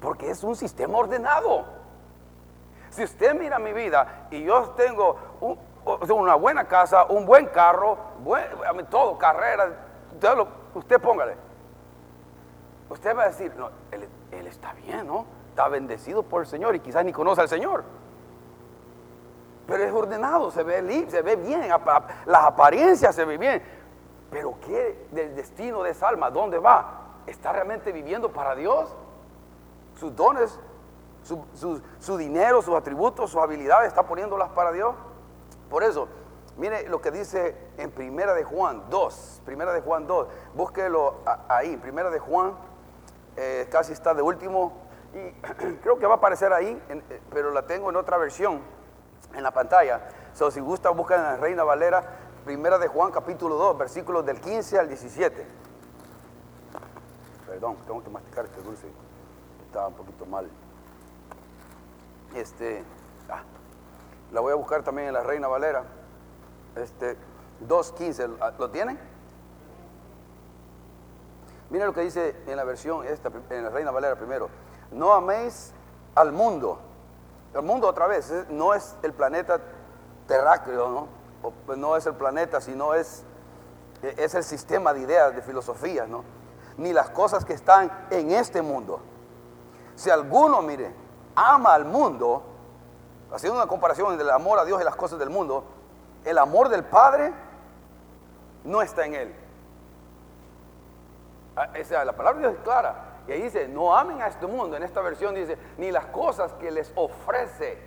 Porque 0.01 0.31
es 0.31 0.43
un 0.43 0.57
sistema 0.57 0.99
ordenado. 0.99 1.67
Si 2.91 3.05
usted 3.05 3.35
mira 3.35 3.59
mi 3.59 3.73
vida 3.73 4.27
y 4.31 4.43
yo 4.43 4.71
tengo 4.71 5.17
una 6.09 6.35
buena 6.35 6.65
casa, 6.65 7.05
un 7.05 7.27
buen 7.27 7.47
carro, 7.47 7.99
todo, 8.91 9.19
carrera, 9.19 9.71
usted, 10.75 11.01
póngale. 11.01 11.37
Usted 12.89 13.17
va 13.17 13.25
a 13.25 13.27
decir, 13.27 13.53
no, 13.57 13.71
él, 13.91 14.47
está 14.47 14.73
bien, 14.75 15.07
¿no? 15.07 15.27
Está 15.55 15.69
bendecido 15.69 16.25
por 16.25 16.43
el 16.43 16.47
Señor 16.47 16.75
y 16.75 16.81
quizás 16.81 17.05
ni 17.05 17.13
conoce 17.13 17.41
al 17.41 17.49
Señor. 17.49 17.85
Pero 19.67 19.83
es 19.83 19.93
ordenado, 19.93 20.51
se 20.51 20.63
ve, 20.63 21.07
se 21.09 21.23
ve 21.23 21.37
bien, 21.37 21.69
las 22.27 22.45
apariencias 22.45 23.15
se 23.15 23.25
ven 23.25 23.41
bien. 23.41 23.63
Pero 24.31 24.57
¿qué 24.61 25.07
del 25.13 25.35
destino 25.35 25.83
de 25.83 25.93
esa 25.93 26.09
alma? 26.09 26.31
¿Dónde 26.31 26.59
va? 26.59 27.23
¿Está 27.27 27.53
realmente 27.53 27.93
viviendo 27.93 28.31
para 28.33 28.55
Dios? 28.55 28.95
sus 29.99 30.15
dones, 30.15 30.59
su, 31.23 32.19
dinero, 32.19 32.63
sus 32.63 32.75
atributos, 32.75 33.31
sus 33.31 33.41
habilidades, 33.41 33.89
está 33.89 34.03
poniéndolas 34.05 34.51
para 34.51 34.73
Dios. 34.73 34.95
Por 35.71 35.83
eso, 35.83 36.09
mire 36.57 36.89
lo 36.89 37.01
que 37.01 37.11
dice 37.11 37.57
en 37.79 37.91
Primera 37.91 38.35
de 38.35 38.45
Juan 38.45 38.83
2, 38.91 39.43
Primera 39.45 39.73
de 39.73 39.81
Juan 39.81 40.07
2, 40.07 40.29
búsquelo 40.55 41.17
ahí, 41.49 41.77
Primera 41.77 42.11
de 42.11 42.19
Juan, 42.19 42.55
eh, 43.37 43.69
casi 43.71 43.93
está 43.93 44.15
de 44.15 44.23
último, 44.23 44.73
y 45.15 45.33
creo 45.83 45.99
que 45.99 46.07
va 46.07 46.15
a 46.15 46.17
aparecer 46.17 46.53
ahí, 46.53 46.81
eh, 46.89 47.21
pero 47.31 47.51
la 47.51 47.67
tengo 47.67 47.91
en 47.91 47.97
otra 47.97 48.19
versión 48.19 48.61
en 49.35 49.43
la 49.43 49.53
pantalla. 49.53 50.09
So, 50.35 50.51
si 50.51 50.61
gusta, 50.61 50.91
busca 50.91 51.17
en 51.17 51.23
la 51.23 51.37
Reina 51.37 51.65
Valera, 51.65 52.03
Primera 52.45 52.79
de 52.79 52.89
Juan, 52.89 53.11
capítulo 53.11 53.55
2, 53.57 53.79
versículos 53.79 54.27
del 54.27 54.41
15 54.41 54.79
al 54.79 54.89
17. 54.89 55.47
Perdón, 57.47 57.77
tengo 57.87 58.03
que 58.03 58.11
masticar 58.11 58.45
este 58.45 58.61
dulce 58.61 58.87
estaba 59.75 59.89
un 59.89 59.95
poquito 59.95 60.25
mal. 60.25 60.49
Este, 62.33 62.85
ah, 63.29 63.43
la 64.31 64.41
voy 64.41 64.53
a 64.53 64.55
buscar 64.55 64.85
también 64.85 65.09
en 65.09 65.15
la 65.15 65.25
Reina 65.25 65.49
Valera. 65.49 65.83
Este, 66.77 67.17
2.15, 67.67 68.57
¿lo 68.57 68.71
tienen? 68.71 68.97
Miren 71.71 71.89
lo 71.89 71.93
que 71.93 72.03
dice 72.03 72.37
en 72.47 72.57
la 72.57 72.63
versión 72.63 73.05
esta, 73.05 73.33
en 73.51 73.65
la 73.65 73.71
Reina 73.71 73.91
Valera 73.91 74.15
primero. 74.15 74.49
No 74.91 75.13
améis 75.13 75.73
al 76.15 76.33
mundo. 76.33 76.79
El 77.55 77.63
mundo 77.63 77.89
otra 77.89 78.07
vez, 78.07 78.33
no 78.51 78.75
es 78.75 78.97
el 79.03 79.13
planeta 79.13 79.61
terráqueo, 80.27 80.89
¿no? 80.89 81.09
Pues 81.67 81.79
no 81.79 81.97
es 81.97 82.07
el 82.07 82.15
planeta, 82.15 82.61
sino 82.61 82.95
es, 82.95 83.23
es 84.03 84.35
el 84.35 84.43
sistema 84.43 84.93
de 84.93 85.01
ideas, 85.01 85.35
de 85.35 85.43
filosofías, 85.43 86.09
¿no? 86.09 86.25
Ni 86.77 86.93
las 86.93 87.11
cosas 87.11 87.45
que 87.45 87.53
están 87.53 88.07
en 88.11 88.33
este 88.33 88.63
mundo. 88.63 89.01
Si 89.95 90.11
alguno, 90.11 90.63
mire, 90.63 90.93
ama 91.37 91.75
al 91.75 91.85
mundo, 91.85 92.43
haciendo 93.33 93.59
una 93.59 93.69
comparación 93.69 94.11
entre 94.13 94.25
el 94.25 94.33
amor 94.33 94.59
a 94.59 94.65
Dios 94.65 94.81
y 94.81 94.85
las 94.85 94.97
cosas 94.97 95.19
del 95.19 95.31
mundo, 95.31 95.65
el 96.25 96.39
amor 96.39 96.69
del 96.69 96.85
Padre 96.85 97.33
no 98.65 98.83
está 98.83 99.05
en 99.07 99.15
él. 99.15 99.35
Ah, 101.57 101.69
la 102.05 102.13
palabra 102.17 102.41
de 102.41 102.49
Dios 102.49 102.59
es 102.59 102.65
clara. 102.65 103.14
Y 103.27 103.33
ahí 103.33 103.43
dice, 103.43 103.69
no 103.69 103.97
amen 103.97 104.21
a 104.21 104.27
este 104.27 104.47
mundo. 104.47 104.77
En 104.77 104.83
esta 104.83 105.01
versión 105.01 105.35
dice, 105.35 105.57
ni 105.79 105.91
las 105.91 106.07
cosas 106.07 106.53
que 106.55 106.71
les 106.71 106.93
ofrece. 106.95 107.79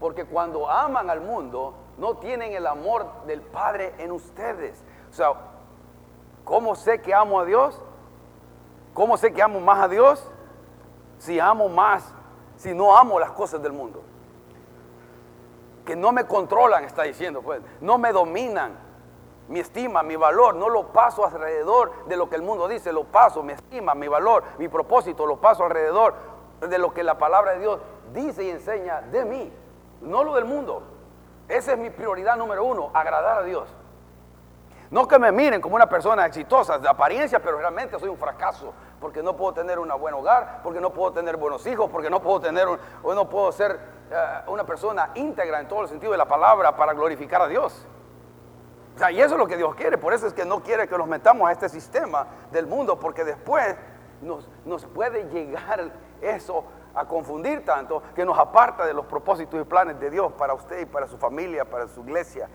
Porque 0.00 0.24
cuando 0.24 0.68
aman 0.68 1.08
al 1.10 1.20
mundo, 1.20 1.74
no 1.96 2.16
tienen 2.16 2.52
el 2.52 2.66
amor 2.66 3.06
del 3.26 3.40
Padre 3.40 3.94
en 3.98 4.10
ustedes. 4.12 4.82
O 5.10 5.12
sea, 5.12 5.32
¿cómo 6.44 6.74
sé 6.74 7.00
que 7.00 7.14
amo 7.14 7.40
a 7.40 7.44
Dios? 7.44 7.80
¿Cómo 8.94 9.16
sé 9.16 9.32
que 9.32 9.42
amo 9.42 9.60
más 9.60 9.78
a 9.78 9.88
Dios? 9.88 10.28
Si 11.18 11.38
amo 11.38 11.68
más, 11.68 12.12
si 12.56 12.74
no 12.74 12.96
amo 12.96 13.20
las 13.20 13.30
cosas 13.32 13.62
del 13.62 13.72
mundo. 13.72 14.02
Que 15.84 15.94
no 15.94 16.10
me 16.12 16.26
controlan, 16.26 16.84
está 16.84 17.04
diciendo, 17.04 17.42
pues. 17.42 17.62
No 17.80 17.96
me 17.96 18.12
dominan 18.12 18.85
mi 19.48 19.60
estima, 19.60 20.02
mi 20.02 20.16
valor, 20.16 20.54
no 20.54 20.68
lo 20.68 20.88
paso 20.88 21.24
alrededor 21.24 22.06
de 22.06 22.16
lo 22.16 22.28
que 22.28 22.36
el 22.36 22.42
mundo 22.42 22.66
dice, 22.68 22.92
lo 22.92 23.04
paso, 23.04 23.42
mi 23.42 23.52
estima, 23.52 23.94
mi 23.94 24.08
valor, 24.08 24.42
mi 24.58 24.68
propósito, 24.68 25.26
lo 25.26 25.36
paso 25.36 25.64
alrededor 25.64 26.14
de 26.60 26.78
lo 26.78 26.92
que 26.92 27.04
la 27.04 27.18
palabra 27.18 27.52
de 27.52 27.60
Dios 27.60 27.80
dice 28.12 28.44
y 28.44 28.50
enseña 28.50 29.02
de 29.02 29.24
mí, 29.24 29.52
no 30.00 30.24
lo 30.24 30.34
del 30.34 30.44
mundo. 30.44 30.82
Esa 31.48 31.72
es 31.72 31.78
mi 31.78 31.90
prioridad 31.90 32.36
número 32.36 32.64
uno, 32.64 32.90
agradar 32.92 33.38
a 33.38 33.42
Dios. 33.44 33.68
No 34.90 35.06
que 35.06 35.18
me 35.18 35.32
miren 35.32 35.60
como 35.60 35.76
una 35.76 35.88
persona 35.88 36.26
exitosa 36.26 36.78
de 36.78 36.88
apariencia, 36.88 37.40
pero 37.40 37.58
realmente 37.58 37.98
soy 37.98 38.08
un 38.08 38.16
fracaso, 38.16 38.72
porque 39.00 39.22
no 39.22 39.36
puedo 39.36 39.52
tener 39.52 39.78
un 39.78 39.88
buen 40.00 40.14
hogar, 40.14 40.60
porque 40.62 40.80
no 40.80 40.92
puedo 40.92 41.12
tener 41.12 41.36
buenos 41.36 41.66
hijos, 41.66 41.90
porque 41.90 42.10
no 42.10 42.20
puedo 42.20 42.40
tener, 42.40 42.66
o 43.02 43.14
no 43.14 43.28
puedo 43.28 43.50
ser 43.52 43.78
eh, 44.10 44.40
una 44.46 44.64
persona 44.64 45.10
íntegra 45.14 45.60
en 45.60 45.68
todo 45.68 45.82
el 45.82 45.88
sentido 45.88 46.12
de 46.12 46.18
la 46.18 46.26
palabra 46.26 46.76
para 46.76 46.94
glorificar 46.94 47.42
a 47.42 47.48
Dios 47.48 47.86
y 49.10 49.20
eso 49.20 49.34
es 49.34 49.38
lo 49.38 49.46
que 49.46 49.56
Dios 49.56 49.74
quiere. 49.74 49.98
Por 49.98 50.14
eso 50.14 50.26
es 50.26 50.32
que 50.32 50.44
no 50.44 50.62
quiere 50.62 50.88
que 50.88 50.96
nos 50.96 51.06
metamos 51.06 51.48
a 51.48 51.52
este 51.52 51.68
sistema 51.68 52.26
del 52.50 52.66
mundo, 52.66 52.98
porque 52.98 53.24
después 53.24 53.76
nos, 54.22 54.48
nos 54.64 54.86
puede 54.86 55.24
llegar 55.28 55.92
eso 56.20 56.64
a 56.94 57.06
confundir 57.06 57.62
tanto 57.64 58.02
que 58.14 58.24
nos 58.24 58.38
aparta 58.38 58.86
de 58.86 58.94
los 58.94 59.04
propósitos 59.04 59.60
y 59.60 59.64
planes 59.64 60.00
de 60.00 60.10
Dios 60.10 60.32
para 60.32 60.54
usted 60.54 60.80
y 60.80 60.86
para 60.86 61.06
su 61.06 61.18
familia, 61.18 61.66
para 61.66 61.86
su 61.88 62.00
iglesia, 62.00 62.48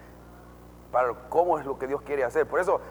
para 0.91 1.13
cómo 1.29 1.59
es 1.59 1.65
lo 1.65 1.77
que 1.77 1.85
Dios 1.85 2.01
quiere 2.01 2.23
hacer. 2.23 2.47
Por 2.47 2.59
eso 2.59 2.81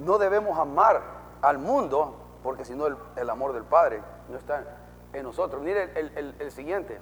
no 0.00 0.18
debemos 0.18 0.58
amar 0.58 1.00
al 1.42 1.58
mundo, 1.58 2.16
porque 2.42 2.64
si 2.64 2.74
no 2.74 2.88
el, 2.88 3.30
amor 3.30 3.52
del 3.52 3.64
Padre 3.64 4.02
no 4.28 4.36
está 4.36 4.64
en 5.12 5.22
nosotros. 5.22 5.62
Mire 5.62 5.92
el, 5.94 6.34
el 6.40 6.50
siguiente. 6.50 6.98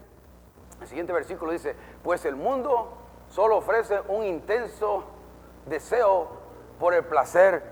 El 0.82 0.86
siguiente 0.86 1.14
versículo 1.14 1.52
dice, 1.52 1.74
pues 2.04 2.26
el 2.26 2.36
mundo 2.36 2.92
solo 3.28 3.56
ofrece 3.56 4.02
un 4.08 4.24
intenso 4.24 5.15
deseo 5.66 6.28
por 6.78 6.94
el 6.94 7.04
placer 7.04 7.62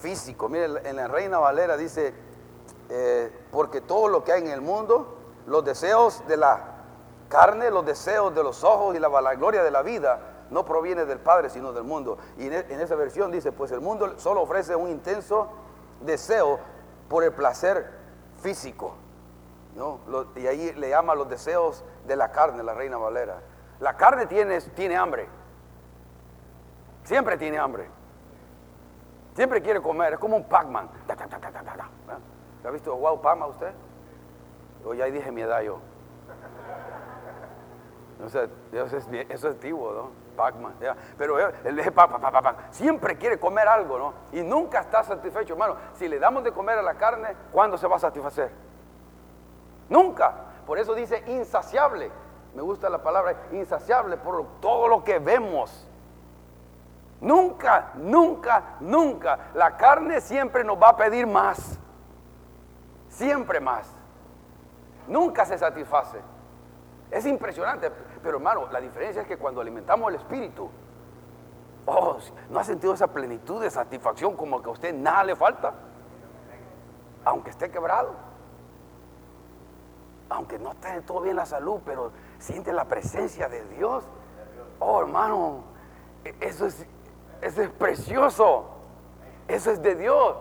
físico. 0.00 0.48
Mire, 0.48 0.66
en 0.88 0.96
la 0.96 1.08
Reina 1.08 1.38
Valera 1.38 1.76
dice, 1.76 2.14
eh, 2.88 3.30
porque 3.50 3.80
todo 3.80 4.08
lo 4.08 4.24
que 4.24 4.32
hay 4.32 4.42
en 4.42 4.48
el 4.48 4.60
mundo, 4.60 5.18
los 5.46 5.64
deseos 5.64 6.26
de 6.26 6.36
la 6.36 6.76
carne, 7.28 7.70
los 7.70 7.84
deseos 7.84 8.34
de 8.34 8.42
los 8.42 8.64
ojos 8.64 8.96
y 8.96 8.98
la 8.98 9.08
vanagloria 9.08 9.62
de 9.62 9.70
la 9.70 9.82
vida, 9.82 10.46
no 10.50 10.64
proviene 10.64 11.04
del 11.04 11.18
Padre, 11.18 11.50
sino 11.50 11.72
del 11.72 11.84
mundo. 11.84 12.18
Y 12.38 12.46
en, 12.46 12.54
e, 12.54 12.82
esa 12.82 12.94
versión 12.94 13.30
dice, 13.30 13.52
pues 13.52 13.70
el 13.72 13.80
mundo 13.80 14.18
solo 14.18 14.42
ofrece 14.42 14.74
un 14.74 14.88
intenso 14.88 15.48
deseo 16.00 16.58
por 17.08 17.24
el 17.24 17.32
placer 17.32 17.90
físico. 18.40 18.94
¿no? 19.76 20.00
y 20.34 20.46
ahí 20.48 20.72
le 20.72 20.88
llama 20.88 21.14
los 21.14 21.28
deseos 21.28 21.84
de 22.04 22.16
la 22.16 22.32
carne, 22.32 22.62
la 22.62 22.74
Reina 22.74 22.96
Valera. 22.96 23.40
La 23.78 23.96
carne 23.96 24.26
tiene, 24.26 24.60
tiene 24.60 24.96
hambre. 24.96 25.28
Siempre 27.08 27.38
tiene 27.38 27.58
hambre. 27.58 27.88
Siempre 29.34 29.62
quiere 29.62 29.80
comer. 29.80 30.12
Es 30.12 30.18
como 30.18 30.36
un 30.36 30.44
Pac-Man. 30.44 30.90
¿Ha 32.62 32.70
visto 32.70 32.94
wow 32.94 33.18
Pac-Man 33.22 33.48
usted? 33.48 33.72
O 34.84 34.92
ya 34.92 35.06
dije 35.06 35.32
mi 35.32 35.40
edad 35.40 35.62
yo. 35.62 35.78
eso, 38.26 38.42
es, 38.98 39.08
eso 39.30 39.48
antiguo, 39.48 39.92
¿no? 39.94 40.10
Pac-Man. 40.36 40.74
Pero 41.16 41.38
él 41.38 41.92
Pac, 41.94 42.72
siempre 42.72 43.16
quiere 43.16 43.40
comer 43.40 43.66
algo, 43.68 43.98
¿no? 43.98 44.12
Y 44.32 44.42
nunca 44.42 44.80
está 44.80 45.02
satisfecho, 45.02 45.54
hermano. 45.54 45.76
Si 45.94 46.08
le 46.08 46.18
damos 46.18 46.44
de 46.44 46.52
comer 46.52 46.76
a 46.76 46.82
la 46.82 46.96
carne, 46.96 47.34
¿cuándo 47.52 47.78
se 47.78 47.86
va 47.86 47.96
a 47.96 48.00
satisfacer? 48.00 48.50
Nunca. 49.88 50.34
Por 50.66 50.78
eso 50.78 50.94
dice 50.94 51.24
insaciable. 51.26 52.10
Me 52.54 52.60
gusta 52.60 52.90
la 52.90 53.02
palabra 53.02 53.34
insaciable 53.52 54.18
por 54.18 54.60
todo 54.60 54.88
lo 54.88 55.02
que 55.04 55.18
vemos. 55.18 55.87
Nunca, 57.20 57.92
nunca, 57.94 58.76
nunca. 58.80 59.50
La 59.54 59.76
carne 59.76 60.20
siempre 60.20 60.62
nos 60.62 60.80
va 60.80 60.90
a 60.90 60.96
pedir 60.96 61.26
más. 61.26 61.78
Siempre 63.08 63.60
más. 63.60 63.90
Nunca 65.08 65.44
se 65.44 65.58
satisface. 65.58 66.20
Es 67.10 67.26
impresionante. 67.26 67.90
Pero 68.22 68.36
hermano, 68.36 68.68
la 68.70 68.80
diferencia 68.80 69.22
es 69.22 69.28
que 69.28 69.36
cuando 69.36 69.60
alimentamos 69.60 70.10
el 70.10 70.16
espíritu, 70.16 70.70
oh, 71.86 72.18
¿no 72.50 72.60
ha 72.60 72.64
sentido 72.64 72.94
esa 72.94 73.08
plenitud 73.08 73.60
de 73.62 73.70
satisfacción 73.70 74.36
como 74.36 74.62
que 74.62 74.68
a 74.68 74.72
usted 74.72 74.94
nada 74.94 75.24
le 75.24 75.34
falta? 75.34 75.72
Aunque 77.24 77.50
esté 77.50 77.70
quebrado. 77.70 78.14
Aunque 80.28 80.58
no 80.58 80.72
esté 80.72 81.00
todo 81.02 81.22
bien 81.22 81.36
la 81.36 81.46
salud, 81.46 81.80
pero 81.84 82.12
siente 82.38 82.72
la 82.72 82.84
presencia 82.84 83.48
de 83.48 83.64
Dios. 83.64 84.04
Oh, 84.78 85.00
hermano, 85.00 85.64
e-, 86.24 86.36
eso 86.40 86.66
es 86.66 86.86
eso 87.40 87.62
es 87.62 87.70
precioso. 87.70 88.66
Eso 89.46 89.70
es 89.70 89.82
de 89.82 89.94
Dios. 89.94 90.36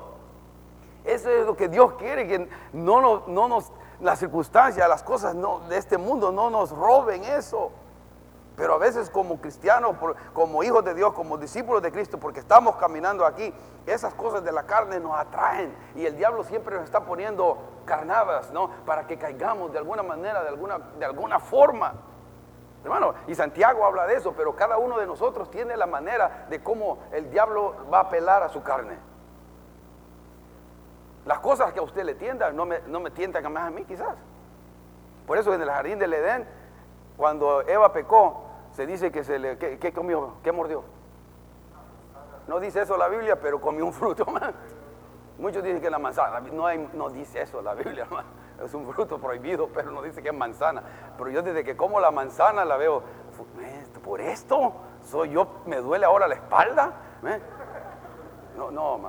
Eso 1.05 1.29
es 1.29 1.45
lo 1.45 1.55
que 1.55 1.69
Dios 1.69 1.93
quiere, 1.93 2.27
que 2.27 2.49
no, 2.73 3.23
no, 3.27 3.47
nos, 3.47 3.71
las 4.01 4.19
circunstancias, 4.19 4.87
las 4.89 5.03
cosas 5.03 5.33
no, 5.35 5.61
de 5.61 5.77
este 5.77 5.97
mundo 5.97 6.33
no 6.33 6.49
nos 6.49 6.71
roben 6.71 7.23
eso. 7.23 7.71
Pero 8.57 8.73
a 8.73 8.77
veces 8.77 9.09
como 9.09 9.39
cristianos, 9.39 9.95
como 10.33 10.63
hijos 10.63 10.83
de 10.83 10.93
Dios, 10.93 11.13
como 11.13 11.37
discípulos 11.37 11.81
de 11.81 11.91
Cristo, 11.91 12.19
porque 12.19 12.39
estamos 12.39 12.75
caminando 12.75 13.25
aquí, 13.25 13.53
esas 13.85 14.13
cosas 14.15 14.43
de 14.43 14.51
la 14.51 14.63
carne 14.63 14.99
nos 14.99 15.15
atraen 15.17 15.73
y 15.95 16.05
el 16.05 16.17
diablo 16.17 16.43
siempre 16.43 16.75
nos 16.75 16.83
está 16.83 17.05
poniendo 17.05 17.57
carnadas, 17.85 18.51
¿no? 18.51 18.69
Para 18.85 19.07
que 19.07 19.17
caigamos 19.17 19.71
de 19.71 19.77
alguna 19.77 20.03
manera, 20.03 20.41
de 20.41 20.49
alguna, 20.49 20.79
de 20.99 21.05
alguna 21.05 21.39
forma. 21.39 21.93
Hermano, 22.87 23.15
y 23.27 23.35
Santiago 23.35 23.85
habla 23.85 24.07
de 24.07 24.15
eso, 24.15 24.31
pero 24.31 24.55
cada 24.55 24.77
uno 24.77 24.97
de 24.97 25.05
nosotros 25.05 25.51
tiene 25.51 25.75
la 25.75 25.87
manera 25.87 26.45
de 26.49 26.63
cómo 26.63 26.99
el 27.11 27.29
diablo 27.29 27.75
va 27.91 27.97
a 27.97 28.01
apelar 28.03 28.43
a 28.43 28.47
su 28.47 28.63
carne. 28.63 28.97
Las 31.25 31.39
cosas 31.39 31.73
que 31.73 31.79
a 31.79 31.81
usted 31.81 32.05
le 32.05 32.15
tiendan 32.15 32.55
no 32.55 32.65
me, 32.65 32.79
no 32.87 33.01
me 33.01 33.11
tientan 33.11 33.51
más 33.51 33.67
a 33.67 33.71
mí 33.71 33.83
quizás. 33.83 34.15
Por 35.25 35.37
eso 35.37 35.53
en 35.53 35.61
el 35.61 35.69
jardín 35.69 35.99
del 35.99 36.13
Edén, 36.13 36.47
cuando 37.17 37.67
Eva 37.67 37.91
pecó, 37.91 38.45
se 38.71 38.87
dice 38.87 39.11
que 39.11 39.25
se 39.25 39.37
le, 39.37 39.57
¿qué, 39.57 39.91
comió? 39.91 40.35
¿Qué 40.41 40.53
mordió? 40.53 40.85
No 42.47 42.61
dice 42.61 42.83
eso 42.83 42.95
la 42.95 43.09
Biblia, 43.09 43.37
pero 43.37 43.59
comió 43.59 43.85
un 43.85 43.91
fruto. 43.91 44.25
Muchos 45.39 45.61
dicen 45.61 45.81
que 45.81 45.89
la 45.89 45.99
manzana, 45.99 46.39
no, 46.39 46.65
hay, 46.65 46.89
no 46.93 47.09
dice 47.09 47.41
eso 47.41 47.61
la 47.61 47.73
Biblia, 47.73 48.03
hermano 48.03 48.46
es 48.63 48.73
un 48.73 48.85
fruto 48.91 49.19
prohibido, 49.19 49.69
pero 49.73 49.91
no 49.91 50.01
dice 50.01 50.21
que 50.21 50.29
es 50.29 50.35
manzana. 50.35 50.83
Pero 51.17 51.29
yo 51.29 51.41
desde 51.41 51.63
que 51.63 51.75
como 51.75 51.99
la 51.99 52.11
manzana 52.11 52.65
la 52.65 52.77
veo, 52.77 53.03
por 54.03 54.21
esto 54.21 54.73
soy 55.03 55.31
yo, 55.31 55.61
me 55.65 55.77
duele 55.77 56.05
ahora 56.05 56.27
la 56.27 56.35
espalda. 56.35 56.93
¿Eh? 57.25 57.39
No, 58.57 58.71
no, 58.71 58.99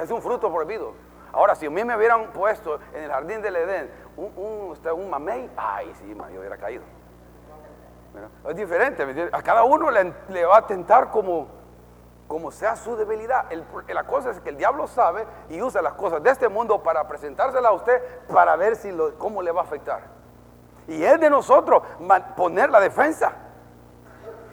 es 0.00 0.10
un 0.10 0.22
fruto 0.22 0.52
prohibido. 0.52 0.92
Ahora, 1.32 1.54
si 1.54 1.66
a 1.66 1.70
mí 1.70 1.84
me 1.84 1.96
hubieran 1.96 2.32
puesto 2.32 2.78
en 2.94 3.04
el 3.04 3.10
jardín 3.10 3.42
del 3.42 3.56
Edén 3.56 3.90
un, 4.16 4.76
un, 4.92 5.10
mamey, 5.10 5.50
ay, 5.56 5.92
sí, 5.94 6.14
yo 6.14 6.40
hubiera 6.40 6.56
caído. 6.56 6.82
Es 8.48 8.56
diferente, 8.56 9.30
a 9.30 9.42
cada 9.42 9.64
uno 9.64 9.90
le 9.90 10.44
va 10.44 10.58
a 10.58 10.66
tentar 10.66 11.10
como, 11.10 11.46
como 12.28 12.52
sea 12.52 12.76
su 12.76 12.94
debilidad. 12.94 13.46
la 13.88 14.04
cosa 14.06 14.30
es 14.30 14.40
que 14.40 14.50
el 14.50 14.58
diablo 14.58 14.86
sabe 14.86 15.26
y 15.48 15.60
usa 15.62 15.80
las 15.80 15.94
cosas 15.94 16.22
de 16.22 16.30
este 16.30 16.48
mundo 16.48 16.82
para 16.82 17.08
presentársela 17.08 17.70
a 17.70 17.72
usted 17.72 18.00
para 18.28 18.54
ver 18.54 18.76
si 18.76 18.94
cómo 19.16 19.42
le 19.42 19.50
va 19.50 19.62
a 19.62 19.64
afectar. 19.64 20.02
Y 20.86 21.02
es 21.02 21.18
de 21.18 21.30
nosotros 21.30 21.82
poner 22.36 22.70
la 22.70 22.80
defensa. 22.80 23.32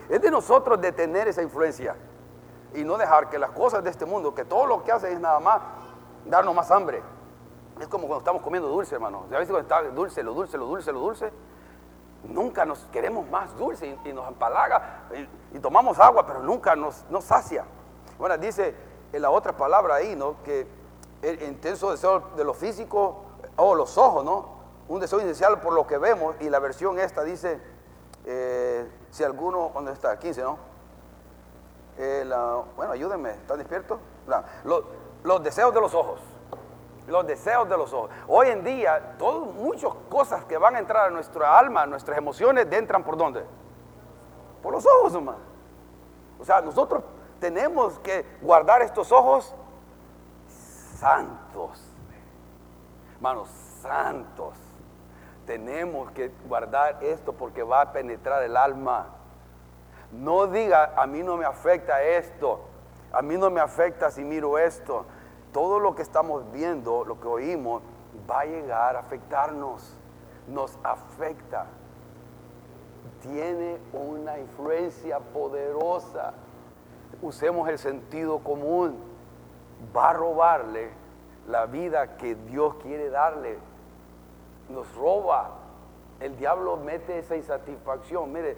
Es 0.09 0.21
de 0.21 0.31
nosotros 0.31 0.79
detener 0.79 1.27
esa 1.27 1.41
influencia 1.41 1.95
y 2.73 2.83
no 2.83 2.97
dejar 2.97 3.29
que 3.29 3.37
las 3.37 3.51
cosas 3.51 3.83
de 3.83 3.89
este 3.89 4.05
mundo, 4.05 4.33
que 4.33 4.45
todo 4.45 4.65
lo 4.65 4.83
que 4.83 4.91
hace 4.91 5.11
es 5.11 5.19
nada 5.19 5.39
más 5.39 5.61
darnos 6.25 6.55
más 6.55 6.71
hambre. 6.71 7.03
Es 7.79 7.87
como 7.87 8.07
cuando 8.07 8.19
estamos 8.19 8.41
comiendo 8.41 8.69
dulce, 8.69 8.95
hermano. 8.95 9.25
¿Ya 9.29 9.37
cuando 9.37 9.59
está 9.59 9.81
dulce, 9.83 10.23
lo 10.23 10.33
dulce, 10.33 10.57
lo 10.57 10.65
dulce, 10.65 10.91
lo 10.93 10.99
dulce? 10.99 11.31
Nunca 12.27 12.65
nos 12.65 12.79
queremos 12.91 13.29
más 13.29 13.55
dulce 13.57 13.97
y, 14.03 14.13
nos 14.13 14.27
empalaga 14.27 15.03
y, 15.53 15.59
tomamos 15.59 15.99
agua, 15.99 16.25
pero 16.25 16.39
nunca 16.41 16.75
nos, 16.75 17.05
nos 17.09 17.23
sacia. 17.23 17.65
Bueno, 18.17 18.37
dice 18.37 18.75
en 19.13 19.21
la 19.21 19.29
otra 19.29 19.55
palabra 19.55 19.95
ahí, 19.95 20.15
¿no? 20.15 20.41
Que 20.43 20.67
el 21.21 21.41
intenso 21.43 21.91
deseo 21.91 22.19
de 22.35 22.43
lo 22.43 22.53
físico, 22.53 23.25
o 23.55 23.75
los 23.75 23.97
ojos, 23.97 24.23
¿no? 24.23 24.55
Un 24.87 24.99
deseo 24.99 25.19
inicial 25.19 25.59
por 25.59 25.73
lo 25.73 25.87
que 25.87 25.97
vemos 25.97 26.35
y 26.39 26.49
la 26.49 26.59
versión 26.59 26.99
esta 26.99 27.23
dice, 27.23 27.59
eh, 28.25 28.89
si 29.11 29.23
alguno, 29.23 29.71
¿dónde 29.73 29.93
está? 29.93 30.17
15, 30.17 30.41
¿no? 30.43 30.57
Eh, 31.97 32.29
bueno, 32.75 32.91
ayúdenme, 32.91 33.31
¿están 33.31 33.57
despiertos? 33.57 33.99
los 35.23 35.43
deseos 35.43 35.73
de 35.73 35.81
los 35.81 35.93
ojos. 35.93 36.19
Los 37.07 37.27
deseos 37.27 37.69
de 37.69 37.77
los 37.77 37.93
ojos. 37.93 38.09
Hoy 38.27 38.47
en 38.47 38.63
día, 38.63 39.15
todo, 39.17 39.45
muchas 39.45 39.93
cosas 40.09 40.43
que 40.45 40.57
van 40.57 40.75
a 40.75 40.79
entrar 40.79 41.07
a 41.07 41.09
nuestra 41.09 41.57
alma, 41.57 41.83
a 41.83 41.85
nuestras 41.85 42.17
emociones, 42.17 42.67
entran 42.71 43.03
por 43.03 43.17
dónde? 43.17 43.43
Por 44.63 44.73
los 44.73 44.85
ojos, 44.85 45.13
hermano. 45.13 45.37
O 46.39 46.45
sea, 46.45 46.61
nosotros 46.61 47.03
tenemos 47.39 47.99
que 47.99 48.25
guardar 48.41 48.81
estos 48.81 49.11
ojos 49.11 49.53
santos. 50.47 51.81
Hermanos, 53.15 53.49
santos. 53.81 54.57
Tenemos 55.45 56.11
que 56.11 56.31
guardar 56.47 57.03
esto 57.03 57.33
porque 57.33 57.61
va 57.61 57.81
a 57.81 57.91
penetrar 57.91 58.43
el 58.43 58.57
alma. 58.57 59.07
No 60.11 60.47
diga, 60.47 60.93
a 60.95 61.05
mí 61.05 61.21
no 61.21 61.37
me 61.37 61.45
afecta 61.45 62.01
esto, 62.01 62.61
a 63.11 63.21
mí 63.21 63.37
no 63.37 63.49
me 63.49 63.59
afecta 63.61 64.09
si 64.09 64.23
miro 64.23 64.57
esto. 64.57 65.05
Todo 65.55 65.79
lo 65.79 65.95
que 65.95 66.01
estamos 66.01 66.51
viendo, 66.51 67.05
lo 67.05 67.17
que 67.17 67.29
oímos, 67.29 67.81
va 68.29 68.41
a 68.41 68.45
llegar 68.45 68.97
a 68.97 68.99
afectarnos. 68.99 69.95
Nos 70.49 70.77
afecta. 70.83 71.67
Tiene 73.21 73.77
una 73.93 74.37
influencia 74.37 75.19
poderosa. 75.19 76.33
Usemos 77.21 77.69
el 77.69 77.79
sentido 77.79 78.39
común. 78.39 78.97
Va 79.95 80.09
a 80.09 80.13
robarle 80.13 80.89
la 81.47 81.67
vida 81.67 82.17
que 82.17 82.35
Dios 82.35 82.75
quiere 82.83 83.09
darle. 83.09 83.57
Nos 84.67 84.93
roba. 84.93 85.51
El 86.19 86.35
diablo 86.35 86.75
mete 86.75 87.19
esa 87.19 87.37
insatisfacción. 87.37 88.33
Mire, 88.33 88.57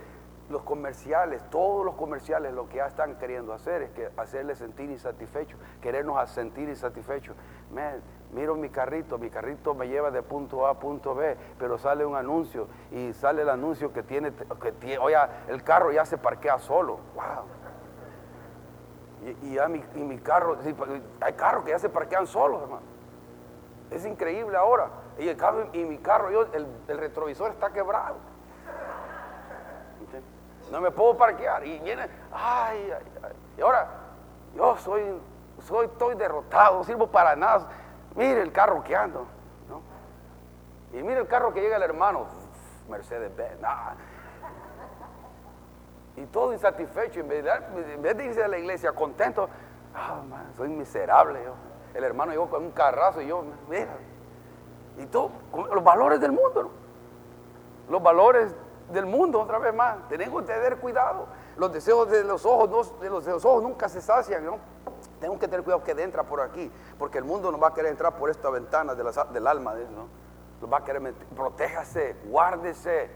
los 0.50 0.62
comerciales, 0.63 1.42
todos 1.50 1.86
los 1.86 1.96
comerciales 1.96 2.54
lo 2.54 2.70
que 2.70 2.77
ya 2.77 2.88
están 2.88 3.16
queriendo 3.16 3.54
hacer 3.54 3.82
es 3.82 3.92
que 3.92 4.10
hacerle 4.18 4.56
sentir 4.56 4.89
insatisfecho, 4.89 5.58
querernos 5.82 6.30
sentir 6.30 6.70
insatisfechos. 6.70 7.36
miro 8.34 8.56
mi 8.56 8.70
carrito, 8.70 9.18
mi 9.18 9.30
carrito 9.30 9.74
me 9.74 9.88
lleva 9.88 10.10
de 10.10 10.24
punto 10.24 10.66
A 10.66 10.72
a 10.72 10.80
punto 10.80 11.16
B, 11.16 11.36
pero 11.60 11.77
sale 11.77 12.06
un 12.06 12.16
anuncio 12.16 12.68
y 12.92 13.13
sale 13.13 13.42
el 13.42 13.50
anuncio 13.50 13.92
que 13.92 14.04
tiene, 14.04 14.32
que 14.82 14.98
oye, 15.00 15.18
el 15.50 15.63
carro 15.63 15.92
ya 15.92 16.06
se 16.06 16.18
parquea 16.18 16.60
solo. 16.60 17.00
Wow. 17.16 17.46
Y, 19.42 19.56
ya 19.56 19.68
mi, 19.68 19.82
carro, 20.20 20.58
hay 21.20 21.34
carros 21.34 21.66
que 21.66 21.72
ya 21.72 21.80
se 21.80 21.89
parquean 21.89 22.25
solos, 22.27 22.62
hermano. 22.62 22.86
Es 23.92 24.06
increíble 24.06 24.56
ahora. 24.56 24.89
Y 25.18 25.27
el 25.27 25.36
carro 25.36 25.68
y 25.74 25.84
mi 25.84 25.98
carro, 25.98 26.32
yo, 26.32 26.46
el 26.54 26.98
retrovisor 26.98 27.51
está 27.51 27.74
quebrado 27.74 28.16
no 30.72 30.82
me 30.82 30.92
puedo 30.92 31.18
parquear. 31.18 31.66
Y 31.66 31.80
viene, 31.80 32.04
ay, 32.32 32.92
ay, 32.92 33.12
ay. 33.24 33.34
Y 33.58 33.62
ahora, 33.62 33.88
yo 34.56 34.78
soy, 34.78 35.04
soy, 35.66 35.86
estoy 35.88 36.16
derrotado, 36.16 36.78
no 36.78 36.84
sirvo 36.84 37.08
para 37.08 37.36
nada. 37.36 37.68
Mire 38.16 38.42
el 38.42 38.52
carro 38.52 38.84
que 38.84 38.96
ando, 38.96 39.26
¿no? 39.70 39.82
Y 40.98 41.04
mire 41.04 41.20
el 41.20 41.28
carro 41.28 41.54
que 41.54 41.62
llega 41.62 41.78
el 41.78 41.84
hermano, 41.84 42.26
Mercedes 42.90 43.36
Benz. 43.36 43.60
Y 46.16 46.26
todo 46.26 46.52
insatisfecho, 46.52 47.20
en 47.20 47.28
vez, 47.28 47.44
de, 48.18 48.26
irse 48.26 48.44
a 48.44 48.48
la 48.48 48.58
iglesia 48.58 48.92
contento, 48.94 49.48
ah, 49.96 50.22
soy 50.56 50.70
miserable. 50.70 51.40
El 51.94 52.04
hermano 52.04 52.32
llegó 52.32 52.50
con 52.50 52.64
un 52.64 52.72
carrazo 52.72 53.22
y 53.22 53.28
yo, 53.28 53.44
mira. 53.70 53.96
Y 54.98 55.06
todo, 55.06 55.30
los 55.74 55.84
valores 55.84 56.20
del 56.20 56.32
mundo. 56.32 56.72
Los 57.88 58.02
valores 58.02 58.56
del 58.91 59.06
mundo 59.06 59.41
otra 59.41 59.60
vez 59.60 59.74
más. 59.74 60.08
Tenemos 60.10 60.41
que 60.41 60.53
tener 60.53 60.77
cuidado. 60.77 61.27
Los 61.58 61.72
deseos 61.72 62.10
de 62.10 62.24
los 62.24 62.46
ojos, 62.46 62.70
no, 62.70 63.00
de 63.00 63.10
los, 63.10 63.46
ojos 63.46 63.63
nunca 63.63 63.89
se 63.89 64.01
sacian, 64.01 64.46
¿no? 64.46 64.58
Tenemos 65.20 65.39
que 65.39 65.48
tener 65.48 65.63
cuidado 65.63 65.84
que 65.84 65.91
entra 65.91 66.24
por 66.24 66.41
aquí, 66.41 66.72
porque 66.98 67.17
el 67.17 67.24
mundo 67.24 67.51
no 67.51 67.60
va 67.60 67.70
a 67.70 67.74
querer 67.74 67.91
entrar 67.91 68.15
por 68.17 68.29
esta 68.29 68.50
ventana 68.50 68.96
del 68.96 69.48
alma, 69.48 69.74
¿no? 69.74 70.08
Nos 70.62 70.72
va 70.72 70.77
a 70.77 70.84
querer 70.84 71.01
meter. 71.01 71.25
Protéjase, 71.27 72.15
guárdese, 72.25 73.10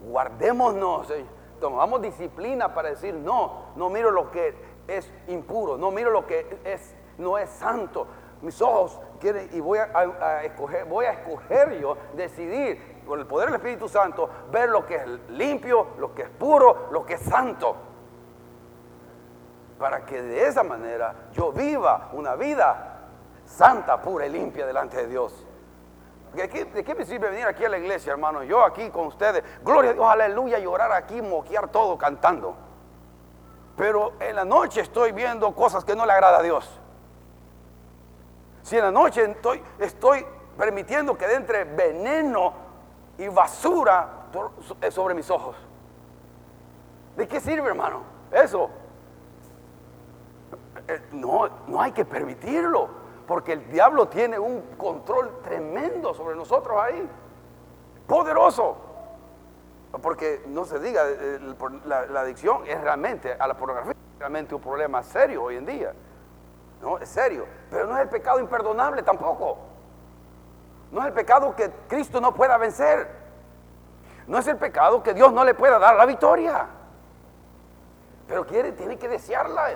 guardémonos. 0.00 1.10
¿eh? 1.10 1.24
Tomamos 1.60 2.00
disciplina 2.02 2.74
para 2.74 2.90
decir, 2.90 3.14
no, 3.14 3.66
no 3.76 3.90
miro 3.90 4.10
lo 4.10 4.30
que 4.30 4.54
es 4.88 5.12
impuro, 5.28 5.76
no 5.76 5.90
miro 5.90 6.10
lo 6.10 6.26
que 6.26 6.60
es, 6.64 6.94
no 7.18 7.38
es 7.38 7.50
santo. 7.50 8.06
Mis 8.42 8.60
ojos 8.62 8.98
quieren, 9.20 9.50
y 9.52 9.60
voy 9.60 9.78
a 9.78 10.42
escoger, 10.44 10.86
voy 10.86 11.04
a 11.04 11.12
escoger 11.12 11.78
yo, 11.78 11.96
decidir 12.14 12.89
con 13.10 13.18
el 13.18 13.26
poder 13.26 13.46
del 13.46 13.56
Espíritu 13.56 13.88
Santo, 13.88 14.30
ver 14.52 14.68
lo 14.68 14.86
que 14.86 14.94
es 14.94 15.04
limpio, 15.30 15.88
lo 15.98 16.14
que 16.14 16.22
es 16.22 16.28
puro, 16.28 16.86
lo 16.92 17.04
que 17.04 17.14
es 17.14 17.20
santo. 17.20 17.74
Para 19.80 20.06
que 20.06 20.22
de 20.22 20.46
esa 20.46 20.62
manera 20.62 21.12
yo 21.32 21.50
viva 21.50 22.10
una 22.12 22.36
vida 22.36 23.08
santa, 23.44 24.00
pura 24.00 24.26
y 24.26 24.30
limpia 24.30 24.64
delante 24.64 24.98
de 24.98 25.08
Dios. 25.08 25.44
¿De 26.34 26.48
qué, 26.48 26.94
me 26.94 27.04
sirve 27.04 27.30
venir 27.30 27.46
aquí 27.46 27.64
a 27.64 27.68
la 27.68 27.78
iglesia, 27.78 28.12
hermano? 28.12 28.44
Yo 28.44 28.62
aquí 28.64 28.90
con 28.90 29.08
ustedes, 29.08 29.42
gloria 29.64 29.90
a 29.90 29.94
Dios, 29.94 30.06
aleluya, 30.06 30.60
llorar 30.60 30.92
aquí, 30.92 31.20
moquear 31.20 31.66
todo 31.66 31.98
cantando. 31.98 32.54
Pero 33.76 34.12
en 34.20 34.36
la 34.36 34.44
noche 34.44 34.82
estoy 34.82 35.10
viendo 35.10 35.52
cosas 35.52 35.84
que 35.84 35.96
no 35.96 36.06
le 36.06 36.12
agrada 36.12 36.38
a 36.38 36.42
Dios. 36.44 36.78
Si 38.62 38.76
en 38.76 38.84
la 38.84 38.92
noche 38.92 39.24
estoy, 39.24 39.60
estoy 39.80 40.24
permitiendo 40.56 41.18
que 41.18 41.24
entre 41.34 41.64
veneno 41.64 42.69
y 43.20 43.28
basura 43.28 44.08
eh, 44.80 44.90
sobre 44.90 45.14
mis 45.14 45.30
ojos. 45.30 45.54
¿De 47.16 47.28
qué 47.28 47.38
sirve, 47.38 47.68
hermano? 47.68 48.00
Eso. 48.32 48.70
Eh, 50.88 51.02
no, 51.12 51.48
no 51.66 51.82
hay 51.82 51.92
que 51.92 52.06
permitirlo, 52.06 52.88
porque 53.26 53.52
el 53.52 53.70
diablo 53.70 54.08
tiene 54.08 54.38
un 54.38 54.62
control 54.78 55.40
tremendo 55.44 56.14
sobre 56.14 56.34
nosotros 56.34 56.78
ahí. 56.80 57.06
Poderoso. 58.06 58.78
Porque 60.00 60.42
no 60.46 60.64
se 60.64 60.78
diga, 60.78 61.04
la, 61.84 62.20
adicción 62.20 62.62
es 62.66 62.80
realmente 62.80 63.34
a 63.34 63.46
la 63.46 63.54
pornografía, 63.54 63.92
es 63.92 64.18
realmente 64.18 64.54
un 64.54 64.62
problema 64.62 65.02
serio 65.02 65.42
hoy 65.42 65.56
en 65.56 65.66
día. 65.66 65.92
No, 66.80 66.96
es 66.96 67.08
serio. 67.10 67.44
Pero 67.70 67.86
no 67.86 67.96
es 67.96 68.02
el 68.02 68.08
pecado 68.08 68.40
imperdonable 68.40 69.02
tampoco. 69.02 69.69
No 70.90 71.00
es 71.00 71.06
el 71.06 71.12
pecado 71.12 71.54
que 71.54 71.70
Cristo 71.88 72.20
no 72.20 72.34
pueda 72.34 72.56
vencer. 72.58 73.08
No 74.26 74.38
es 74.38 74.46
el 74.46 74.56
pecado 74.56 75.02
que 75.02 75.14
Dios 75.14 75.32
no 75.32 75.44
le 75.44 75.54
pueda 75.54 75.78
dar 75.78 75.96
la 75.96 76.06
victoria. 76.06 76.66
Pero 78.26 78.46
quiere, 78.46 78.72
tiene 78.72 78.96
que 78.96 79.08
desearla. 79.08 79.70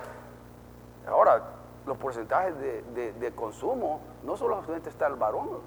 Ahora, 1.09 1.43
los 1.87 1.99
porcentajes 1.99 2.55
de, 2.59 3.33
consumo 3.35 4.01
no 4.23 4.37
solamente 4.37 4.89
está 4.89 5.07
el 5.07 5.17
varón, 5.17 5.61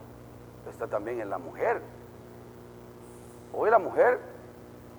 está 0.70 0.88
también 0.88 1.22
en 1.22 1.30
la 1.30 1.38
mujer. 1.38 1.82
Hoy 3.54 3.70
la 3.70 3.80
mujer 3.80 4.20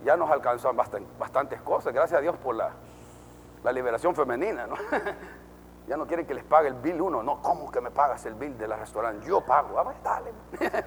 ya 0.04 0.16
nos 0.16 0.30
alcanzó 0.30 0.72
bastantes 1.18 1.60
cosas, 1.62 1.92
gracias 1.92 2.18
a 2.18 2.22
Dios 2.22 2.36
por 2.36 2.54
la, 2.54 2.72
liberación 3.72 4.14
femenina. 4.14 4.66
ya 5.88 5.96
no 5.96 6.06
quieren 6.06 6.26
que 6.26 6.34
les 6.34 6.44
pague 6.44 6.68
el 6.68 6.74
bill 6.74 7.00
uno. 7.00 7.22
No, 7.22 7.40
¿cómo 7.40 7.70
que 7.70 7.80
me 7.80 7.90
pagas 7.90 8.26
el 8.26 8.34
bill 8.34 8.58
de 8.58 8.68
la 8.68 8.76
restaurante? 8.76 9.26
Yo 9.26 9.40
pago. 9.40 9.78
Ah, 9.78 9.94
dale. 10.04 10.32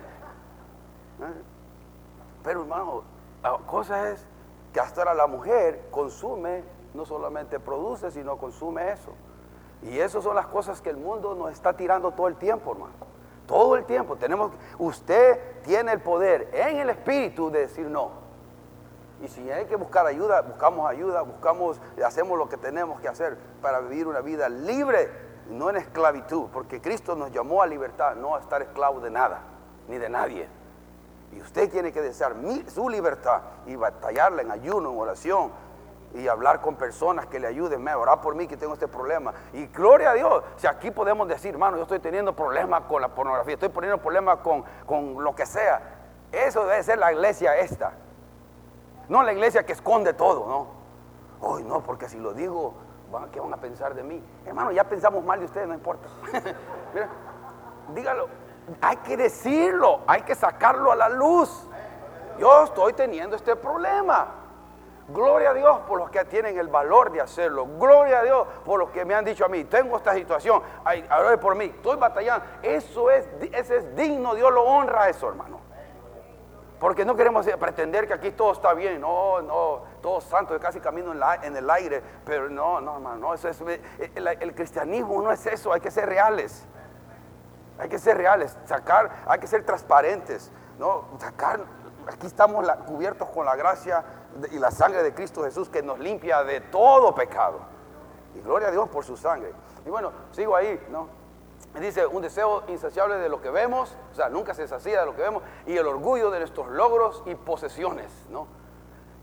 Pero 2.43 2.61
hermano, 2.61 3.03
la 3.41 3.57
cosa 3.65 4.11
es 4.11 4.23
que 4.71 4.79
hasta 4.79 5.01
ahora 5.01 5.15
la 5.15 5.25
mujer 5.25 5.87
consume, 5.89 6.63
no 6.93 7.05
solamente 7.05 7.59
produce, 7.59 8.11
sino 8.11 8.37
consume 8.37 8.91
eso. 8.91 9.11
Y 9.81 9.97
esas 9.97 10.23
son 10.23 10.35
las 10.35 10.45
cosas 10.45 10.81
que 10.81 10.91
el 10.91 10.97
mundo 10.97 11.33
nos 11.33 11.51
está 11.51 11.73
tirando 11.73 12.11
todo 12.11 12.27
el 12.27 12.35
tiempo, 12.35 12.73
hermano. 12.73 12.93
Todo 13.47 13.75
el 13.75 13.85
tiempo. 13.85 14.15
Tenemos, 14.17 14.51
usted 14.77 15.61
tiene 15.63 15.93
el 15.93 16.01
poder 16.01 16.51
en 16.53 16.77
el 16.77 16.91
espíritu 16.91 17.49
de 17.49 17.61
decir 17.61 17.87
no. 17.87 18.20
Y 19.21 19.27
si 19.27 19.51
hay 19.51 19.65
que 19.65 19.75
buscar 19.75 20.05
ayuda, 20.07 20.41
buscamos 20.41 20.89
ayuda, 20.89 21.21
buscamos, 21.21 21.79
hacemos 22.03 22.37
lo 22.37 22.49
que 22.49 22.57
tenemos 22.57 22.99
que 22.99 23.07
hacer 23.07 23.37
para 23.61 23.79
vivir 23.79 24.07
una 24.07 24.21
vida 24.21 24.49
libre, 24.49 25.09
no 25.49 25.69
en 25.69 25.77
esclavitud, 25.77 26.49
porque 26.51 26.81
Cristo 26.81 27.15
nos 27.15 27.31
llamó 27.31 27.61
a 27.61 27.67
libertad, 27.67 28.15
no 28.15 28.35
a 28.35 28.39
estar 28.39 28.61
esclavo 28.61 28.99
de 28.99 29.11
nada, 29.11 29.41
ni 29.87 29.97
de 29.97 30.09
nadie. 30.09 30.47
Y 31.31 31.39
usted 31.39 31.69
tiene 31.69 31.91
que 31.91 32.01
desear 32.01 32.35
su 32.67 32.89
libertad 32.89 33.41
y 33.67 33.75
batallarla 33.75 34.41
en 34.41 34.51
ayuno, 34.51 34.91
en 34.91 34.99
oración 34.99 35.51
y 36.13 36.27
hablar 36.27 36.59
con 36.59 36.75
personas 36.75 37.25
que 37.27 37.39
le 37.39 37.47
ayuden, 37.47 37.81
me 37.81 37.93
orar 37.93 38.21
por 38.21 38.35
mí 38.35 38.47
que 38.47 38.57
tengo 38.57 38.73
este 38.73 38.87
problema. 38.87 39.33
Y 39.53 39.67
gloria 39.67 40.11
a 40.11 40.13
Dios, 40.13 40.43
si 40.57 40.67
aquí 40.67 40.91
podemos 40.91 41.27
decir, 41.27 41.51
hermano, 41.51 41.77
yo 41.77 41.83
estoy 41.83 41.99
teniendo 41.99 42.35
problemas 42.35 42.83
con 42.83 43.01
la 43.01 43.09
pornografía, 43.09 43.53
estoy 43.53 43.69
poniendo 43.69 43.99
problemas 43.99 44.39
con, 44.39 44.63
con 44.85 45.23
lo 45.23 45.35
que 45.35 45.45
sea. 45.45 45.99
Eso 46.31 46.65
debe 46.65 46.83
ser 46.83 46.97
la 46.97 47.13
iglesia 47.13 47.57
esta. 47.57 47.93
No 49.11 49.23
la 49.23 49.33
iglesia 49.33 49.65
que 49.65 49.73
esconde 49.73 50.13
todo, 50.13 50.47
¿no? 50.47 50.67
Hoy 51.45 51.65
no, 51.65 51.83
porque 51.83 52.07
si 52.07 52.17
lo 52.17 52.33
digo, 52.33 52.75
¿qué 53.33 53.41
van 53.41 53.53
a 53.53 53.57
pensar 53.57 53.93
de 53.93 54.03
mí? 54.03 54.23
Hermano, 54.45 54.71
ya 54.71 54.85
pensamos 54.85 55.21
mal 55.25 55.37
de 55.37 55.47
ustedes, 55.47 55.67
no 55.67 55.73
importa. 55.73 56.07
Mira, 56.93 57.09
dígalo, 57.93 58.29
hay 58.79 58.95
que 58.95 59.17
decirlo, 59.17 59.99
hay 60.07 60.21
que 60.21 60.33
sacarlo 60.33 60.93
a 60.93 60.95
la 60.95 61.09
luz. 61.09 61.67
Yo 62.39 62.63
estoy 62.63 62.93
teniendo 62.93 63.35
este 63.35 63.57
problema. 63.57 64.29
Gloria 65.09 65.49
a 65.49 65.53
Dios 65.55 65.79
por 65.79 65.99
los 65.99 66.09
que 66.09 66.23
tienen 66.23 66.57
el 66.57 66.69
valor 66.69 67.11
de 67.11 67.19
hacerlo. 67.19 67.67
Gloria 67.77 68.19
a 68.19 68.23
Dios 68.23 68.47
por 68.63 68.79
los 68.79 68.91
que 68.91 69.03
me 69.03 69.13
han 69.13 69.25
dicho 69.25 69.43
a 69.43 69.49
mí, 69.49 69.65
tengo 69.65 69.97
esta 69.97 70.13
situación, 70.13 70.61
ahora 71.09 71.37
por 71.37 71.55
mí, 71.55 71.65
estoy 71.65 71.97
batallando. 71.97 72.45
Eso 72.61 73.11
es, 73.11 73.27
ese 73.51 73.75
es 73.75 73.93
digno, 73.93 74.35
Dios 74.35 74.53
lo 74.53 74.63
honra 74.63 75.09
eso, 75.09 75.27
hermano. 75.27 75.70
Porque 76.81 77.05
no 77.05 77.15
queremos 77.15 77.45
pretender 77.59 78.07
que 78.07 78.15
aquí 78.15 78.31
todo 78.31 78.53
está 78.53 78.73
bien, 78.73 78.99
no, 78.99 79.39
no, 79.39 79.83
todo 80.01 80.19
santo, 80.19 80.59
casi 80.59 80.79
camino 80.79 81.13
en, 81.43 81.55
el 81.55 81.69
aire, 81.69 82.01
pero 82.25 82.49
no, 82.49 82.81
no, 82.81 82.95
hermano, 82.95 83.17
no, 83.17 83.33
eso 83.35 83.49
es, 83.49 83.61
el, 83.61 84.27
el 84.27 84.55
cristianismo 84.55 85.21
no 85.21 85.31
es 85.31 85.45
eso, 85.45 85.71
hay 85.71 85.79
que 85.79 85.91
ser 85.91 86.09
reales. 86.09 86.65
Hay 87.77 87.87
que 87.87 87.99
ser 87.99 88.17
reales, 88.17 88.57
sacar, 88.65 89.11
hay 89.27 89.39
que 89.39 89.45
ser 89.45 89.63
transparentes, 89.63 90.51
¿no? 90.79 91.05
Sacar, 91.19 91.59
aquí 92.07 92.25
estamos 92.25 92.67
cubiertos 92.87 93.29
con 93.29 93.45
la 93.45 93.55
gracia 93.55 94.03
y 94.51 94.57
la 94.57 94.71
sangre 94.71 95.03
de 95.03 95.13
Cristo 95.13 95.43
Jesús 95.43 95.69
que 95.69 95.83
nos 95.83 95.99
limpia 95.99 96.43
de 96.43 96.61
todo 96.61 97.13
pecado. 97.13 97.59
Y 98.33 98.41
gloria 98.41 98.69
a 98.69 98.71
Dios 98.71 98.89
por 98.89 99.05
su 99.05 99.15
sangre. 99.15 99.53
Y 99.85 99.89
bueno, 99.91 100.11
sigo 100.31 100.55
ahí, 100.55 100.83
¿no? 100.89 101.20
Dice, 101.79 102.05
un 102.05 102.21
deseo 102.21 102.63
insaciable 102.67 103.15
de 103.15 103.29
lo 103.29 103.41
que 103.41 103.49
vemos, 103.49 103.95
o 104.11 104.15
sea, 104.15 104.29
nunca 104.29 104.53
se 104.53 104.67
sacía 104.67 104.99
de 104.99 105.05
lo 105.05 105.15
que 105.15 105.21
vemos, 105.21 105.41
y 105.65 105.77
el 105.77 105.87
orgullo 105.87 106.29
de 106.29 106.39
nuestros 106.39 106.67
logros 106.67 107.23
y 107.25 107.35
posesiones, 107.35 108.11
¿no? 108.29 108.45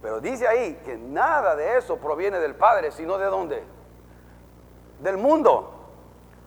Pero 0.01 0.21
dice 0.21 0.49
ahí 0.49 0.81
que 0.85 0.97
nada 0.97 1.57
de 1.57 1.77
eso 1.77 1.97
proviene 1.97 2.39
del 2.39 2.55
Padre, 2.55 2.91
sino 2.91 3.19
de 3.19 3.27
dónde? 3.27 3.65
Del 5.01 5.19
mundo. 5.19 5.75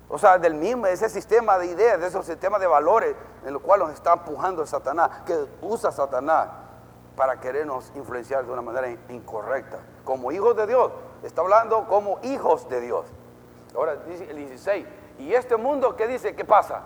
O 0.09 0.17
sea, 0.17 0.37
del 0.37 0.55
mismo, 0.55 0.87
ese 0.87 1.07
sistema 1.07 1.57
de 1.57 1.67
ideas, 1.67 1.99
de 1.99 2.07
esos 2.07 2.25
sistemas 2.25 2.59
de 2.59 2.67
valores 2.67 3.15
en 3.45 3.53
los 3.53 3.61
cuales 3.61 3.87
nos 3.87 3.95
está 3.95 4.13
empujando 4.13 4.65
Satanás, 4.65 5.21
que 5.25 5.45
usa 5.61 5.91
Satanás 5.91 6.49
para 7.15 7.39
querernos 7.39 7.91
influenciar 7.95 8.45
de 8.45 8.51
una 8.51 8.61
manera 8.61 8.89
incorrecta. 9.09 9.79
Como 10.03 10.31
hijos 10.31 10.55
de 10.55 10.67
Dios, 10.67 10.91
está 11.23 11.41
hablando 11.41 11.87
como 11.87 12.19
hijos 12.23 12.67
de 12.67 12.81
Dios. 12.81 13.05
Ahora 13.75 13.95
dice 13.97 14.29
el 14.29 14.37
16, 14.37 14.85
y 15.21 15.35
este 15.35 15.57
mundo, 15.57 15.95
¿qué 15.95 16.07
dice? 16.07 16.35
¿Qué 16.35 16.45
pasa? 16.45 16.81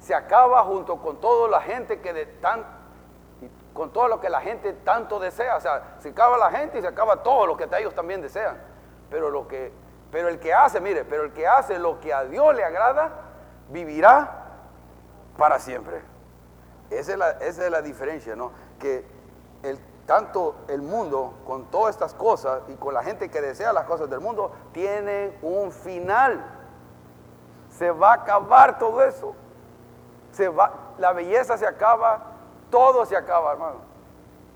Se 0.00 0.14
acaba 0.14 0.62
junto 0.64 0.96
con 0.98 1.20
toda 1.20 1.48
la 1.48 1.60
gente 1.60 2.00
que 2.00 2.38
con 3.72 3.90
todo 3.90 4.08
lo 4.08 4.20
que 4.20 4.28
la 4.28 4.40
gente 4.40 4.72
tanto 4.72 5.18
desea. 5.18 5.56
O 5.56 5.60
sea, 5.60 5.96
se 5.98 6.10
acaba 6.10 6.36
la 6.36 6.50
gente 6.50 6.78
y 6.78 6.82
se 6.82 6.88
acaba 6.88 7.22
todo 7.22 7.46
lo 7.46 7.56
que 7.56 7.68
ellos 7.78 7.94
también 7.94 8.20
desean. 8.20 8.60
Pero 9.08 9.30
lo 9.30 9.48
que 9.48 9.72
pero 10.12 10.28
el 10.28 10.38
que 10.38 10.52
hace, 10.52 10.78
mire, 10.78 11.06
pero 11.06 11.24
el 11.24 11.32
que 11.32 11.46
hace 11.46 11.78
lo 11.78 11.98
que 11.98 12.12
a 12.12 12.24
Dios 12.24 12.54
le 12.54 12.62
agrada, 12.62 13.12
vivirá 13.70 14.44
para 15.38 15.58
siempre. 15.58 16.02
Esa 16.90 17.34
es 17.40 17.70
la, 17.70 17.80
diferencia, 17.80 18.36
¿no? 18.36 18.52
Que 18.78 19.06
el, 19.62 19.78
tanto 20.04 20.56
el 20.68 20.82
mundo, 20.82 21.32
con 21.46 21.70
todas 21.70 21.94
estas 21.94 22.12
cosas 22.12 22.60
y 22.68 22.74
con 22.74 22.92
la 22.92 23.02
gente 23.02 23.30
que 23.30 23.40
desea 23.40 23.72
las 23.72 23.86
cosas 23.86 24.10
del 24.10 24.20
mundo, 24.20 24.52
tienen 24.72 25.34
un 25.40 25.72
final. 25.72 26.51
Se 27.82 27.90
va 27.90 28.12
a 28.12 28.14
acabar 28.14 28.78
todo 28.78 29.02
eso. 29.02 29.34
Se 30.30 30.48
va, 30.48 30.72
la 30.98 31.12
belleza 31.12 31.58
se 31.58 31.66
acaba, 31.66 32.22
todo 32.70 33.04
se 33.04 33.16
acaba, 33.16 33.54
hermano. 33.54 33.78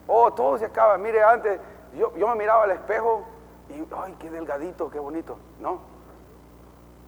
Oh, 0.06 0.32
todo 0.32 0.56
se 0.58 0.66
acaba. 0.66 0.96
Mire, 0.96 1.24
antes 1.24 1.60
yo, 1.92 2.14
yo 2.14 2.28
me 2.28 2.36
miraba 2.36 2.62
al 2.62 2.70
espejo 2.70 3.24
y, 3.68 3.84
ay, 3.96 4.14
qué 4.20 4.30
delgadito, 4.30 4.88
qué 4.90 5.00
bonito, 5.00 5.38
¿no? 5.58 5.80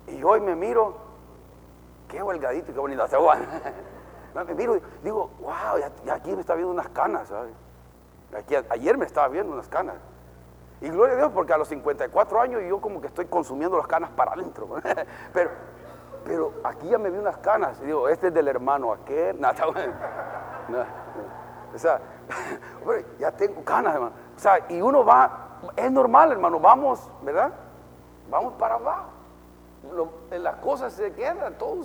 Y 0.09 0.21
hoy 0.25 0.41
me 0.41 0.57
miro, 0.57 0.97
qué 2.09 2.21
delgadito, 2.21 2.73
qué 2.73 2.81
bonito. 2.81 3.07
me 4.35 4.55
miro 4.57 4.77
y 4.77 4.83
digo, 5.05 5.31
wow, 5.39 5.79
ya, 6.05 6.15
aquí 6.15 6.33
me 6.33 6.41
está 6.41 6.57
viendo 6.57 6.73
unas 6.73 6.89
canas, 6.89 7.29
¿sabes? 7.29 7.55
Aquí, 8.37 8.57
ayer 8.71 8.99
me 8.99 9.07
estaba 9.07 9.29
viendo 9.29 9.53
unas 9.53 9.69
canas. 9.69 9.95
Y 10.81 10.89
gloria 10.89 11.15
a 11.15 11.19
Dios, 11.19 11.31
porque 11.33 11.53
a 11.53 11.59
los 11.59 11.69
54 11.69 12.41
años 12.41 12.63
yo 12.69 12.81
como 12.81 13.01
que 13.01 13.07
estoy 13.07 13.27
consumiendo 13.27 13.77
las 13.77 13.87
canas 13.87 14.11
para 14.11 14.33
adentro. 14.33 14.69
pero, 15.33 15.78
pero 16.25 16.53
aquí 16.65 16.89
ya 16.89 16.99
me 16.99 17.11
vi 17.11 17.19
unas 17.19 17.39
canas. 17.39 17.79
Y 17.83 17.87
digo, 17.87 18.09
este 18.09 18.29
es 18.29 18.35
del 18.35 18.49
hermano 18.49 18.93
aquel. 18.93 19.41
Nada, 19.41 19.55
o 21.75 21.79
sea, 21.79 22.01
ya 23.19 23.31
tengo 23.33 23.65
canas, 23.65 23.95
hermano. 23.95 24.13
O 24.37 24.39
sea, 24.39 24.65
y 24.69 24.81
uno 24.81 25.05
va 25.05 25.49
es 25.77 25.91
normal, 25.91 26.33
hermano, 26.33 26.61
vamos, 26.61 27.11
¿verdad? 27.23 27.53
Vamos 28.31 28.55
para 28.55 28.75
abajo. 28.75 29.11
las 30.31 30.57
cosas 30.57 30.93
se 30.93 31.13
quedan, 31.13 31.55
todo 31.55 31.85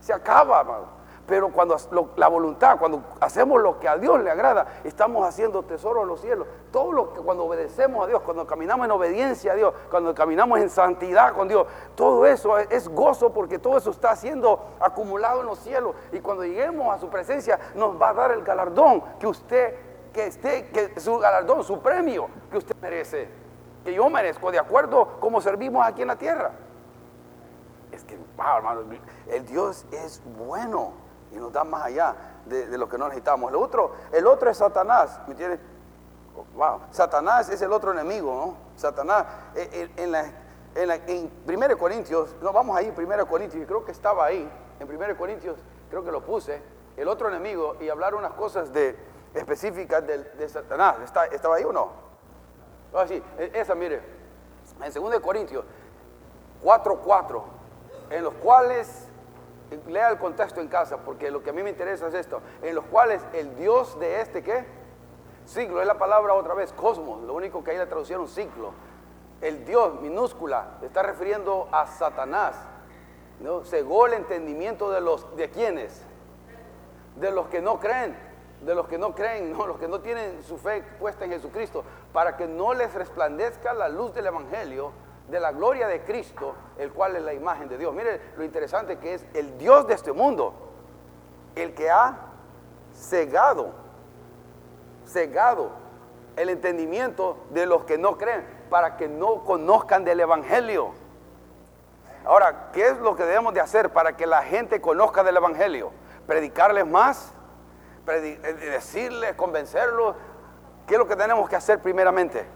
se, 0.00 0.12
acaba, 0.12 0.60
hermano. 0.60 0.97
Pero 1.28 1.50
cuando 1.50 1.76
la 2.16 2.26
voluntad, 2.28 2.78
cuando 2.78 3.02
hacemos 3.20 3.60
lo 3.60 3.78
que 3.78 3.86
a 3.86 3.98
Dios 3.98 4.18
le 4.22 4.30
agrada, 4.30 4.80
estamos 4.82 5.28
haciendo 5.28 5.62
tesoro 5.62 6.00
en 6.00 6.08
los 6.08 6.22
cielos. 6.22 6.48
Todo 6.72 6.90
lo 6.90 7.12
que 7.12 7.20
cuando 7.20 7.44
obedecemos 7.44 8.02
a 8.02 8.06
Dios, 8.06 8.22
cuando 8.22 8.46
caminamos 8.46 8.86
en 8.86 8.92
obediencia 8.92 9.52
a 9.52 9.54
Dios, 9.54 9.74
cuando 9.90 10.14
caminamos 10.14 10.58
en 10.58 10.70
santidad 10.70 11.34
con 11.34 11.46
Dios, 11.46 11.66
todo 11.94 12.24
eso 12.24 12.56
es 12.56 12.88
gozo 12.88 13.30
porque 13.30 13.58
todo 13.58 13.76
eso 13.76 13.90
está 13.90 14.16
siendo 14.16 14.58
acumulado 14.80 15.40
en 15.40 15.46
los 15.48 15.58
cielos. 15.58 15.94
Y 16.12 16.20
cuando 16.20 16.44
lleguemos 16.44 16.96
a 16.96 16.98
su 16.98 17.10
presencia, 17.10 17.60
nos 17.74 18.00
va 18.00 18.08
a 18.08 18.14
dar 18.14 18.30
el 18.30 18.42
galardón 18.42 19.02
que 19.20 19.26
usted 19.26 19.74
que 20.14 20.28
esté, 20.28 20.70
que 20.70 20.98
su 20.98 21.18
galardón, 21.18 21.62
su 21.62 21.78
premio 21.80 22.28
que 22.50 22.56
usted 22.56 22.74
merece, 22.80 23.28
que 23.84 23.92
yo 23.92 24.08
merezco, 24.08 24.50
de 24.50 24.58
acuerdo 24.58 25.20
como 25.20 25.42
servimos 25.42 25.86
aquí 25.86 26.00
en 26.00 26.08
la 26.08 26.16
tierra. 26.16 26.52
Es 27.92 28.02
que, 28.02 28.16
wow, 28.38 28.56
hermano, 28.56 28.80
el 29.28 29.44
Dios 29.44 29.84
es 29.92 30.22
bueno 30.38 31.07
y 31.32 31.36
nos 31.36 31.52
da 31.52 31.64
más 31.64 31.84
allá 31.84 32.14
de, 32.46 32.78
lo 32.78 32.88
que 32.88 32.98
no 32.98 33.06
necesitamos. 33.06 33.50
El 33.50 33.56
otro, 33.56 33.92
el 34.12 34.26
otro 34.26 34.50
es 34.50 34.56
Satanás, 34.56 35.20
¿me? 35.26 35.58
Wow, 36.54 36.80
Satanás 36.90 37.48
es 37.48 37.60
el 37.62 37.72
otro 37.72 37.92
enemigo, 37.92 38.32
¿no? 38.34 38.56
Satanás, 38.76 39.26
eh, 39.54 39.68
eh, 39.72 39.90
en, 39.96 40.12
la, 40.12 40.24
en, 40.74 40.88
la, 40.88 40.94
en 40.94 41.30
1 41.46 41.78
Corintios, 41.78 42.36
no, 42.40 42.52
vamos 42.52 42.76
ahí, 42.76 42.92
1 42.96 43.26
Corintios, 43.26 43.66
creo 43.66 43.84
que 43.84 43.92
estaba 43.92 44.24
ahí, 44.24 44.48
en 44.78 44.88
1 44.88 45.16
Corintios, 45.16 45.58
creo 45.90 46.04
que 46.04 46.12
lo 46.12 46.24
puse, 46.24 46.62
el 46.96 47.08
otro 47.08 47.28
enemigo, 47.28 47.76
y 47.80 47.88
hablar 47.88 48.14
unas 48.14 48.32
cosas 48.32 48.72
de, 48.72 48.96
específicas 49.34 50.06
de, 50.06 50.48
Satanás. 50.48 50.96
¿Estaba 51.32 51.56
ahí 51.56 51.64
o 51.64 51.72
no? 51.72 51.90
Ah, 52.94 53.04
e, 53.08 53.50
esa, 53.54 53.74
mire, 53.74 54.00
en 54.82 54.92
2 54.92 55.20
Corintios 55.20 55.64
4.4, 56.62 57.42
en 58.10 58.24
los 58.24 58.34
cuales, 58.34 59.07
lea 59.86 60.10
el 60.10 60.18
contexto 60.18 60.60
en 60.60 60.68
casa, 60.68 60.98
porque 60.98 61.30
lo 61.30 61.42
que 61.42 61.50
a 61.50 61.52
mí 61.52 61.62
me 61.62 61.70
interesa 61.70 62.08
es 62.08 62.14
esto, 62.14 62.40
en 62.62 62.74
los 62.74 62.84
cuales 62.86 63.22
el 63.32 63.56
Dios 63.56 63.98
de 63.98 64.20
este, 64.20 64.42
¿qué? 64.42 64.64
Siglo, 65.44 65.80
es 65.80 65.86
la 65.86 65.98
palabra 65.98 66.34
otra 66.34 66.54
vez, 66.54 66.72
cosmos, 66.72 67.22
lo 67.22 67.34
único 67.34 67.64
que 67.64 67.70
ahí 67.70 67.78
le 67.78 67.86
traducieron 67.86 68.28
siglo. 68.28 68.72
El 69.40 69.64
Dios 69.64 70.00
minúscula 70.00 70.78
está 70.82 71.02
refiriendo 71.02 71.68
a 71.72 71.86
Satanás. 71.86 72.56
¿no? 73.40 73.64
Cegó 73.64 74.06
el 74.06 74.14
entendimiento 74.14 74.90
de 74.90 75.00
los, 75.00 75.36
¿de 75.36 75.48
quiénes? 75.48 76.02
De 77.16 77.30
los 77.30 77.46
que 77.46 77.62
no 77.62 77.78
creen 77.78 78.28
de 78.60 78.74
los 78.74 78.88
que 78.88 78.98
no 78.98 79.14
creen, 79.14 79.52
no, 79.52 79.66
los 79.66 79.78
que 79.78 79.88
no 79.88 80.00
tienen 80.00 80.42
su 80.42 80.58
fe 80.58 80.82
puesta 80.98 81.24
en 81.24 81.32
Jesucristo, 81.32 81.84
para 82.12 82.36
que 82.36 82.46
no 82.46 82.74
les 82.74 82.92
resplandezca 82.94 83.72
la 83.72 83.88
luz 83.88 84.14
del 84.14 84.26
Evangelio, 84.26 84.92
de 85.28 85.40
la 85.40 85.52
gloria 85.52 85.86
de 85.88 86.02
Cristo, 86.02 86.54
el 86.78 86.92
cual 86.92 87.16
es 87.16 87.22
la 87.22 87.34
imagen 87.34 87.68
de 87.68 87.78
Dios. 87.78 87.94
Mire 87.94 88.20
lo 88.36 88.44
interesante 88.44 88.98
que 88.98 89.14
es 89.14 89.26
el 89.34 89.58
Dios 89.58 89.86
de 89.86 89.94
este 89.94 90.12
mundo, 90.12 90.54
el 91.54 91.74
que 91.74 91.90
ha 91.90 92.16
cegado, 92.94 93.72
cegado 95.06 95.70
el 96.36 96.48
entendimiento 96.48 97.36
de 97.50 97.66
los 97.66 97.84
que 97.84 97.98
no 97.98 98.16
creen, 98.16 98.46
para 98.70 98.96
que 98.96 99.08
no 99.08 99.44
conozcan 99.44 100.04
del 100.04 100.20
Evangelio. 100.20 100.92
Ahora, 102.24 102.70
¿qué 102.72 102.88
es 102.88 102.98
lo 102.98 103.16
que 103.16 103.24
debemos 103.24 103.54
de 103.54 103.60
hacer 103.60 103.90
para 103.90 104.16
que 104.16 104.26
la 104.26 104.42
gente 104.42 104.80
conozca 104.80 105.24
del 105.24 105.36
Evangelio? 105.36 105.90
Predicarles 106.26 106.86
más, 106.86 107.32
eh, 108.06 108.38
decirles, 108.70 109.34
convencerlos. 109.34 110.14
¿Qué 110.86 110.94
es 110.94 110.98
lo 110.98 111.06
que 111.06 111.16
tenemos 111.16 111.48
que 111.48 111.56
hacer 111.56 111.80
primeramente? 111.80 112.46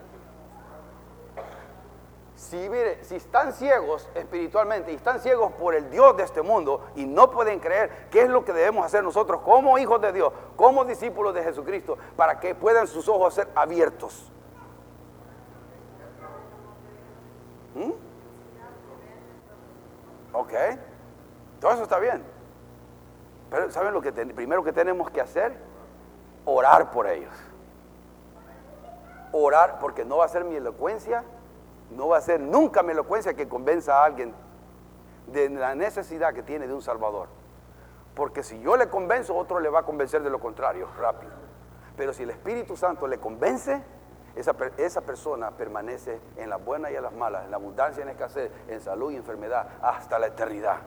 Si, 2.42 2.56
mire, 2.56 3.04
si 3.04 3.14
están 3.14 3.52
ciegos 3.52 4.08
espiritualmente 4.16 4.90
y 4.90 4.96
están 4.96 5.20
ciegos 5.20 5.52
por 5.52 5.76
el 5.76 5.88
Dios 5.90 6.16
de 6.16 6.24
este 6.24 6.42
mundo 6.42 6.88
y 6.96 7.06
no 7.06 7.30
pueden 7.30 7.60
creer, 7.60 8.08
¿qué 8.10 8.22
es 8.22 8.28
lo 8.28 8.44
que 8.44 8.52
debemos 8.52 8.84
hacer 8.84 9.04
nosotros 9.04 9.42
como 9.42 9.78
hijos 9.78 10.00
de 10.00 10.12
Dios, 10.12 10.32
como 10.56 10.84
discípulos 10.84 11.34
de 11.34 11.44
Jesucristo, 11.44 11.96
para 12.16 12.40
que 12.40 12.56
puedan 12.56 12.88
sus 12.88 13.08
ojos 13.08 13.34
ser 13.34 13.48
abiertos? 13.54 14.28
¿Mm? 17.76 17.92
Ok, 20.32 20.52
todo 21.60 21.72
eso 21.72 21.84
está 21.84 22.00
bien. 22.00 22.24
Pero 23.50 23.70
¿saben 23.70 23.94
lo 23.94 24.02
que 24.02 24.10
primero 24.10 24.64
que 24.64 24.72
tenemos 24.72 25.08
que 25.10 25.20
hacer? 25.20 25.56
Orar 26.44 26.90
por 26.90 27.06
ellos. 27.06 27.32
Orar 29.30 29.78
porque 29.78 30.04
no 30.04 30.16
va 30.16 30.24
a 30.24 30.28
ser 30.28 30.44
mi 30.44 30.56
elocuencia, 30.56 31.22
no 31.96 32.08
va 32.08 32.18
a 32.18 32.20
ser 32.20 32.40
nunca 32.40 32.82
mi 32.82 32.92
elocuencia 32.92 33.34
que 33.34 33.48
convenza 33.48 34.00
a 34.00 34.04
alguien 34.04 34.34
de 35.26 35.48
la 35.48 35.74
necesidad 35.74 36.34
que 36.34 36.42
tiene 36.42 36.66
de 36.66 36.74
un 36.74 36.82
Salvador. 36.82 37.28
Porque 38.14 38.42
si 38.42 38.60
yo 38.60 38.76
le 38.76 38.88
convenzo, 38.88 39.34
otro 39.34 39.60
le 39.60 39.68
va 39.68 39.80
a 39.80 39.84
convencer 39.84 40.22
de 40.22 40.30
lo 40.30 40.40
contrario, 40.40 40.88
rápido. 40.98 41.32
Pero 41.96 42.12
si 42.12 42.24
el 42.24 42.30
Espíritu 42.30 42.76
Santo 42.76 43.06
le 43.06 43.18
convence, 43.18 43.82
esa, 44.34 44.54
esa 44.76 45.00
persona 45.02 45.50
permanece 45.52 46.20
en 46.36 46.50
las 46.50 46.62
buenas 46.62 46.90
y 46.90 46.96
en 46.96 47.02
las 47.02 47.12
malas, 47.12 47.44
en 47.44 47.50
la 47.50 47.56
abundancia 47.56 48.00
y 48.00 48.02
en 48.02 48.08
escasez, 48.10 48.50
en 48.68 48.80
salud 48.80 49.12
y 49.12 49.16
enfermedad, 49.16 49.66
hasta 49.80 50.18
la 50.18 50.28
eternidad. 50.28 50.78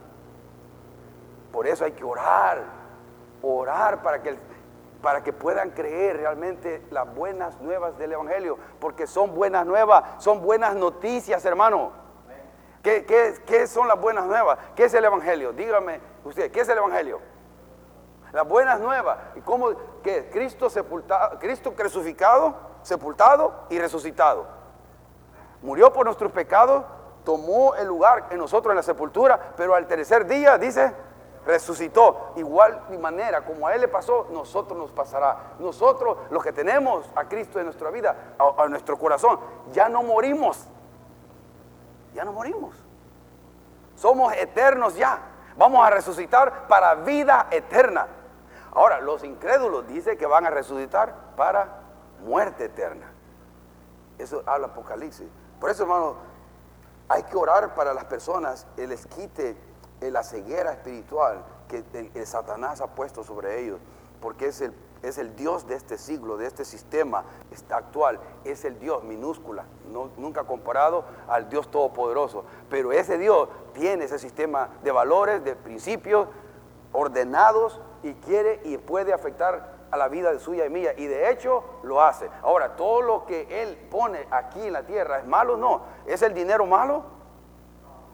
Por 1.51 1.67
eso 1.67 1.85
hay 1.85 1.93
que 1.93 2.03
orar, 2.03 2.63
orar 3.41 4.01
para 4.01 4.21
que, 4.21 4.37
para 5.05 5.21
que 5.21 5.31
puedan 5.31 5.69
creer 5.69 6.17
realmente 6.17 6.83
las 6.89 7.13
buenas 7.13 7.61
nuevas 7.61 7.95
del 7.99 8.13
Evangelio, 8.13 8.57
porque 8.79 9.05
son 9.05 9.35
buenas 9.35 9.63
nuevas, 9.63 10.03
son 10.17 10.41
buenas 10.41 10.73
noticias, 10.75 11.45
hermano. 11.45 11.91
¿Qué, 12.81 13.05
qué 13.45 13.67
son 13.67 13.87
las 13.87 14.01
buenas 14.01 14.25
nuevas? 14.25 14.57
¿Qué 14.75 14.85
es 14.85 14.93
el 14.95 15.05
Evangelio? 15.05 15.53
Dígame 15.53 16.01
usted, 16.23 16.51
¿qué 16.51 16.61
es 16.61 16.69
el 16.69 16.79
Evangelio? 16.79 17.21
Las 18.31 18.47
buenas 18.47 18.79
nuevas. 18.79 19.19
¿Y 19.35 19.41
cómo? 19.41 19.73
¿Qué? 20.01 20.27
Cristo 20.33 20.71
sepultado, 20.71 21.37
Cristo 21.37 21.75
crucificado, 21.75 22.55
sepultado 22.81 23.67
y 23.69 23.77
resucitado. 23.77 24.47
Murió 25.61 25.93
por 25.93 26.07
nuestros 26.07 26.31
pecados, 26.31 26.83
tomó 27.23 27.75
el 27.75 27.85
lugar 27.85 28.25
en 28.31 28.39
nosotros 28.39 28.71
en 28.71 28.77
la 28.77 28.81
sepultura, 28.81 29.53
pero 29.55 29.75
al 29.75 29.85
tercer 29.85 30.25
día, 30.25 30.57
dice, 30.57 30.95
resucitó. 31.45 32.33
Igual 32.35 32.83
de 32.89 32.97
manera 32.97 33.43
como 33.43 33.67
a 33.67 33.75
Él 33.75 33.81
le 33.81 33.87
pasó, 33.87 34.27
nosotros 34.31 34.77
nos 34.77 34.91
pasará. 34.91 35.55
Nosotros, 35.59 36.17
los 36.29 36.43
que 36.43 36.51
tenemos 36.51 37.09
a 37.15 37.25
Cristo 37.25 37.59
en 37.59 37.65
nuestra 37.65 37.89
vida, 37.91 38.35
a, 38.37 38.63
a 38.63 38.67
nuestro 38.67 38.97
corazón, 38.97 39.39
ya 39.71 39.89
no 39.89 40.03
morimos. 40.03 40.65
Ya 42.13 42.23
no 42.23 42.31
morimos. 42.31 42.75
Somos 43.95 44.33
eternos 44.33 44.95
ya. 44.95 45.19
Vamos 45.57 45.85
a 45.85 45.89
resucitar 45.89 46.67
para 46.67 46.95
vida 46.95 47.47
eterna. 47.51 48.07
Ahora, 48.73 48.99
los 48.99 49.23
incrédulos 49.23 49.87
dicen 49.87 50.17
que 50.17 50.25
van 50.25 50.45
a 50.45 50.49
resucitar 50.49 51.13
para 51.37 51.79
muerte 52.25 52.65
eterna. 52.65 53.11
Eso 54.17 54.43
habla 54.45 54.67
Apocalipsis. 54.67 55.27
Por 55.59 55.69
eso, 55.69 55.83
hermano, 55.83 56.15
hay 57.07 57.23
que 57.23 57.37
orar 57.37 57.73
para 57.75 57.93
las 57.93 58.05
personas, 58.05 58.67
el 58.77 58.91
esquite, 58.91 59.55
la 60.11 60.23
ceguera 60.23 60.71
espiritual 60.71 61.43
que 61.67 61.83
el, 61.93 62.27
Satanás 62.27 62.81
ha 62.81 62.87
puesto 62.87 63.23
sobre 63.23 63.61
ellos, 63.63 63.79
porque 64.21 64.47
es 64.47 64.61
el, 64.61 64.73
es 65.01 65.17
el 65.17 65.35
Dios 65.35 65.67
de 65.67 65.75
este 65.75 65.97
siglo, 65.97 66.37
de 66.37 66.47
este 66.47 66.65
sistema 66.65 67.25
actual, 67.69 68.19
es 68.43 68.65
el 68.65 68.79
Dios 68.79 69.03
minúscula, 69.03 69.65
nunca 70.17 70.43
comparado 70.43 71.05
al 71.27 71.49
Dios 71.49 71.69
todopoderoso, 71.69 72.45
pero 72.69 72.91
ese 72.91 73.17
Dios 73.17 73.49
tiene 73.73 74.05
ese 74.05 74.19
sistema 74.19 74.69
de 74.83 74.91
valores, 74.91 75.43
de 75.43 75.55
principios 75.55 76.27
ordenados 76.91 77.81
y 78.03 78.13
quiere 78.13 78.61
y 78.63 78.77
puede 78.77 79.13
afectar 79.13 79.75
a 79.91 79.97
la 79.97 80.07
vida 80.07 80.31
de 80.31 80.39
suya 80.39 80.65
y 80.65 80.69
mía. 80.69 80.93
Y 80.97 81.05
de 81.05 81.29
hecho 81.31 81.63
lo 81.83 82.01
hace. 82.01 82.29
Ahora, 82.41 82.75
todo 82.75 83.01
lo 83.01 83.25
que 83.25 83.63
Él 83.63 83.87
pone 83.89 84.27
aquí 84.31 84.61
en 84.61 84.73
la 84.73 84.83
tierra 84.83 85.19
es 85.19 85.25
malo, 85.25 85.57
no. 85.57 85.83
¿Es 86.05 86.21
el 86.21 86.33
dinero 86.33 86.65
malo? 86.65 87.14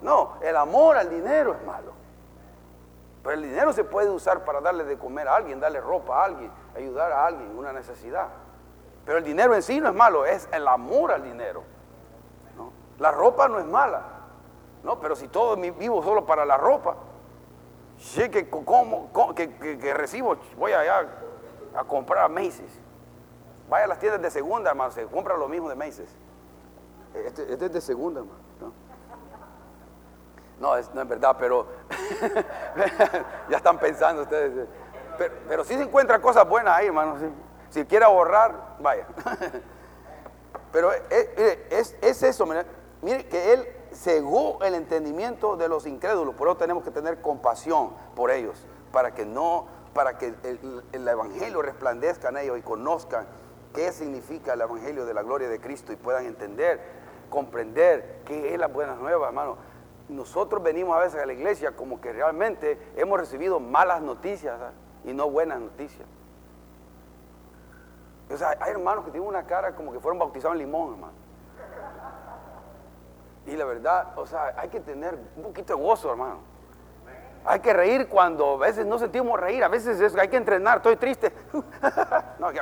No, 0.02 0.38
el 0.42 0.56
amor 0.56 0.98
al 0.98 1.10
dinero 1.10 1.54
es 1.54 1.66
malo. 1.66 1.94
Pero 3.24 3.36
el 3.36 3.44
dinero 3.44 3.72
se 3.72 3.84
puede 3.84 4.10
usar 4.10 4.44
para 4.44 4.62
darle 4.62 4.84
de 4.84 4.98
comer 4.98 5.28
a 5.28 5.36
alguien, 5.36 5.60
darle 5.60 5.80
ropa 5.80 6.22
a 6.22 6.26
alguien, 6.26 6.52
ayudar 6.76 7.12
a 7.12 7.28
alguien 7.28 7.52
en 7.52 7.58
una 7.58 7.72
necesidad. 7.72 8.28
Pero 9.06 9.20
el 9.20 9.24
dinero 9.24 9.54
en 9.54 9.62
sí 9.62 9.80
no 9.80 9.90
es 9.90 9.96
malo, 9.96 10.26
es 10.26 10.48
el 10.52 10.68
amor 10.68 11.12
al 11.12 11.24
dinero. 11.24 11.64
La 12.98 13.12
ropa 13.12 13.48
no 13.48 13.60
es 13.60 13.66
mala. 13.66 14.02
No, 14.84 15.00
pero 15.00 15.16
si 15.16 15.28
todo 15.28 15.56
vivo 15.56 16.02
solo 16.04 16.26
para 16.26 16.46
la 16.46 16.58
ropa, 16.58 16.96
Sí, 18.02 18.30
que, 18.30 19.94
recibo, 19.94 20.36
voy 20.58 20.72
allá 20.72 21.08
a 21.76 21.84
comprar 21.84 22.26
a 22.26 22.28
Macy's. 22.28 22.80
Vaya 23.70 23.86
a 23.86 23.88
las 23.88 24.00
tiendas 24.00 24.22
de 24.22 24.32
segunda, 24.32 24.72
hermano, 24.72 24.92
se 24.92 25.06
compra 25.06 25.38
lo 25.38 25.48
mismo 25.48 25.70
de 25.70 25.76
Macy's. 25.76 26.14
Este, 27.14 27.54
este 27.54 27.66
es 27.66 27.74
de 27.74 27.80
segunda, 27.80 28.22
hermano. 28.22 28.41
No, 30.62 30.78
es, 30.78 30.94
no 30.94 31.02
es 31.02 31.08
verdad, 31.08 31.36
pero 31.40 31.66
ya 33.50 33.58
están 33.58 33.80
pensando 33.80 34.22
ustedes. 34.22 34.68
Pero, 35.50 35.64
sí 35.64 35.76
se 35.76 35.84
encuentran 35.84 36.22
cosas 36.22 36.48
buenas 36.48 36.78
ahí, 36.78 36.88
hermano. 36.88 37.18
Si 37.70 37.84
quiere 37.86 38.06
ahorrar, 38.06 38.78
vaya. 38.80 39.08
pero 40.72 40.94
es, 40.94 41.02
eh, 41.10 41.68
es, 41.72 41.98
es 42.02 42.24
eso, 42.24 42.46
mire 43.02 43.26
que 43.26 43.54
él 43.54 43.68
cegó 43.94 44.60
el 44.64 44.76
entendimiento 44.76 45.58
de 45.58 45.68
los 45.68 45.86
incrédulos, 45.86 46.36
por 46.36 46.48
eso 46.48 46.58
tenemos 46.58 46.84
que 46.84 46.92
tener 46.92 47.22
compasión 47.22 47.94
por 48.16 48.32
ellos, 48.32 48.66
para 48.92 49.14
que 49.14 49.26
no, 49.26 49.66
para 49.94 50.18
que 50.18 50.34
el, 50.44 51.08
evangelio 51.08 51.62
resplandezca 51.62 52.30
en 52.30 52.38
ellos 52.38 52.60
y 52.60 52.62
conozcan 52.62 53.26
qué 53.74 53.92
significa 53.92 54.54
el 54.54 54.62
evangelio 54.62 55.06
de 55.06 55.14
la 55.14 55.24
gloria 55.24 55.50
de 55.50 55.60
Cristo 55.60 55.92
y 55.92 55.96
puedan 55.96 56.26
entender, 56.26 56.80
comprender 57.30 58.22
qué 58.26 58.54
es 58.54 58.60
la 58.60 58.68
buena 58.68 58.96
nueva, 58.96 59.28
hermano. 59.28 59.71
Nosotros 60.12 60.62
venimos 60.62 60.98
a 60.98 61.00
veces 61.00 61.22
a 61.22 61.26
la 61.26 61.32
iglesia 61.32 61.72
como 61.72 62.02
que 62.02 62.12
realmente 62.12 62.78
hemos 62.98 63.18
recibido 63.18 63.62
malas 63.62 64.02
noticias 64.02 64.60
y 65.06 65.14
no 65.14 65.30
buenas 65.30 65.62
noticias. 65.62 66.06
O 68.30 68.36
sea, 68.36 68.58
hay 68.60 68.72
hermanos 68.72 69.06
que 69.06 69.12
tienen 69.12 69.30
una 69.30 69.46
cara 69.46 69.74
como 69.74 69.94
que 69.94 70.02
fueron 70.02 70.20
bautizados 70.20 70.56
en 70.56 70.60
limón, 70.60 70.96
hermano. 70.96 71.14
Y 73.46 73.56
la 73.56 73.64
verdad, 73.64 74.20
o 74.20 74.26
sea, 74.26 74.54
hay 74.58 74.68
que 74.68 74.82
tener 74.82 75.18
un 75.38 75.44
poquito 75.44 75.78
de 75.78 75.82
gozo, 75.82 76.12
hermano. 76.12 76.40
Hay 77.46 77.62
que 77.62 77.72
reír 77.72 78.10
cuando 78.10 78.56
a 78.56 78.58
veces 78.58 78.86
no 78.86 79.00
sentimos 79.00 79.40
reír, 79.40 79.64
a 79.64 79.70
veces 79.70 80.00
es, 80.02 80.16
hay 80.18 80.28
que 80.28 80.38
entrenar, 80.38 80.78
estoy 80.78 80.98
triste. 80.98 81.34
no, 82.40 82.52
que 82.52 82.60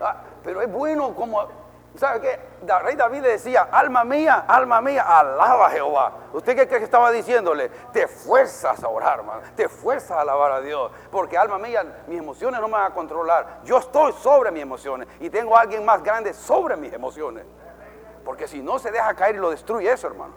ah, 0.00 0.22
pero 0.42 0.62
es 0.62 0.72
bueno 0.72 1.14
como, 1.14 1.46
¿sabe 1.96 2.20
qué? 2.20 2.40
Rey 2.82 2.96
David 2.96 3.22
le 3.22 3.28
decía, 3.30 3.68
alma 3.70 4.04
mía, 4.04 4.44
alma 4.46 4.80
mía, 4.80 5.02
alaba 5.02 5.66
a 5.66 5.70
Jehová. 5.70 6.12
¿Usted 6.32 6.56
qué 6.56 6.66
cree 6.66 6.80
que 6.80 6.84
estaba 6.84 7.10
diciéndole? 7.10 7.68
Te 7.92 8.06
fuerzas 8.06 8.82
a 8.82 8.88
orar, 8.88 9.18
hermano, 9.18 9.42
te 9.54 9.68
fuerzas 9.68 10.12
a 10.12 10.20
alabar 10.20 10.52
a 10.52 10.60
Dios, 10.60 10.90
porque 11.10 11.36
alma 11.36 11.58
mía, 11.58 11.84
mis 12.06 12.18
emociones 12.18 12.60
no 12.60 12.68
me 12.68 12.74
van 12.74 12.92
a 12.92 12.94
controlar. 12.94 13.60
Yo 13.64 13.78
estoy 13.78 14.12
sobre 14.12 14.50
mis 14.50 14.62
emociones 14.62 15.08
y 15.20 15.30
tengo 15.30 15.56
a 15.56 15.60
alguien 15.60 15.84
más 15.84 16.02
grande 16.02 16.32
sobre 16.32 16.76
mis 16.76 16.92
emociones. 16.92 17.44
Porque 18.24 18.46
si 18.46 18.62
no 18.62 18.78
se 18.78 18.90
deja 18.90 19.14
caer 19.14 19.34
y 19.34 19.38
lo 19.38 19.50
destruye 19.50 19.90
eso, 19.90 20.06
hermano. 20.06 20.34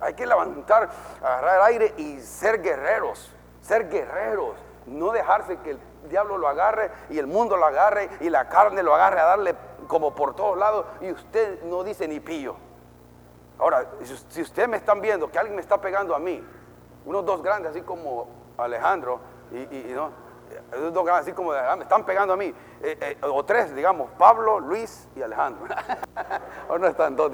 Hay 0.00 0.14
que 0.14 0.26
levantar, 0.26 0.90
agarrar 1.22 1.56
el 1.56 1.62
aire 1.62 1.94
y 1.96 2.20
ser 2.20 2.60
guerreros, 2.60 3.30
ser 3.60 3.88
guerreros. 3.88 4.56
No 4.86 5.12
dejarse 5.12 5.58
que 5.58 5.70
el 5.70 5.78
diablo 6.08 6.38
lo 6.38 6.48
agarre 6.48 6.90
y 7.08 7.18
el 7.18 7.28
mundo 7.28 7.56
lo 7.56 7.66
agarre 7.66 8.10
y 8.18 8.28
la 8.28 8.48
carne 8.48 8.82
lo 8.82 8.94
agarre 8.96 9.20
a 9.20 9.24
darle 9.24 9.54
como 9.92 10.14
por 10.14 10.34
todos 10.34 10.56
lados 10.56 10.86
y 11.02 11.12
usted 11.12 11.62
no 11.64 11.84
dice 11.84 12.08
ni 12.08 12.18
pillo. 12.18 12.56
Ahora, 13.58 13.86
si 14.30 14.40
usted 14.40 14.66
me 14.66 14.78
están 14.78 15.02
viendo 15.02 15.30
que 15.30 15.38
alguien 15.38 15.54
me 15.54 15.60
está 15.60 15.78
pegando 15.78 16.14
a 16.14 16.18
mí, 16.18 16.42
unos 17.04 17.26
dos 17.26 17.42
grandes 17.42 17.72
así 17.72 17.82
como 17.82 18.26
Alejandro 18.56 19.20
y, 19.50 19.92
no, 19.92 20.10
dos 20.90 21.04
grandes 21.04 21.26
así 21.26 21.32
como 21.32 21.52
me 21.52 21.82
están 21.82 22.06
pegando 22.06 22.32
a 22.32 22.38
mí, 22.38 22.54
eh, 22.80 22.96
eh, 23.02 23.18
o 23.20 23.44
tres, 23.44 23.74
digamos, 23.74 24.10
Pablo, 24.12 24.60
Luis 24.60 25.06
y 25.14 25.20
Alejandro. 25.20 25.66
o 26.70 26.78
no 26.78 26.86
están 26.86 27.14
dos 27.14 27.30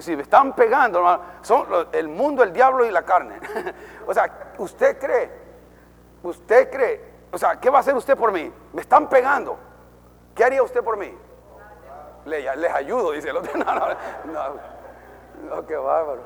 si 0.00 0.16
me 0.16 0.24
están 0.24 0.54
pegando, 0.54 1.02
son 1.40 1.66
el 1.92 2.08
mundo, 2.08 2.42
el 2.42 2.52
diablo 2.52 2.84
y 2.84 2.90
la 2.90 3.06
carne. 3.06 3.40
o 4.06 4.12
sea, 4.12 4.52
usted 4.58 4.98
cree, 4.98 5.30
usted 6.22 6.70
cree, 6.70 7.10
o 7.32 7.38
sea, 7.38 7.58
¿qué 7.58 7.70
va 7.70 7.78
a 7.78 7.80
hacer 7.80 7.94
usted 7.94 8.18
por 8.18 8.32
mí? 8.32 8.52
Me 8.74 8.82
están 8.82 9.08
pegando. 9.08 9.58
¿Qué 10.34 10.44
haría 10.44 10.62
usted 10.62 10.84
por 10.84 10.98
mí? 10.98 11.16
Les, 12.28 12.72
ayudo, 12.72 13.12
dice 13.12 13.30
el 13.30 13.36
otro. 13.36 13.52
No, 13.58 13.74
no, 13.74 13.88
no, 14.26 15.56
no 15.56 15.66
qué 15.66 15.76
bárbaro. 15.76 16.22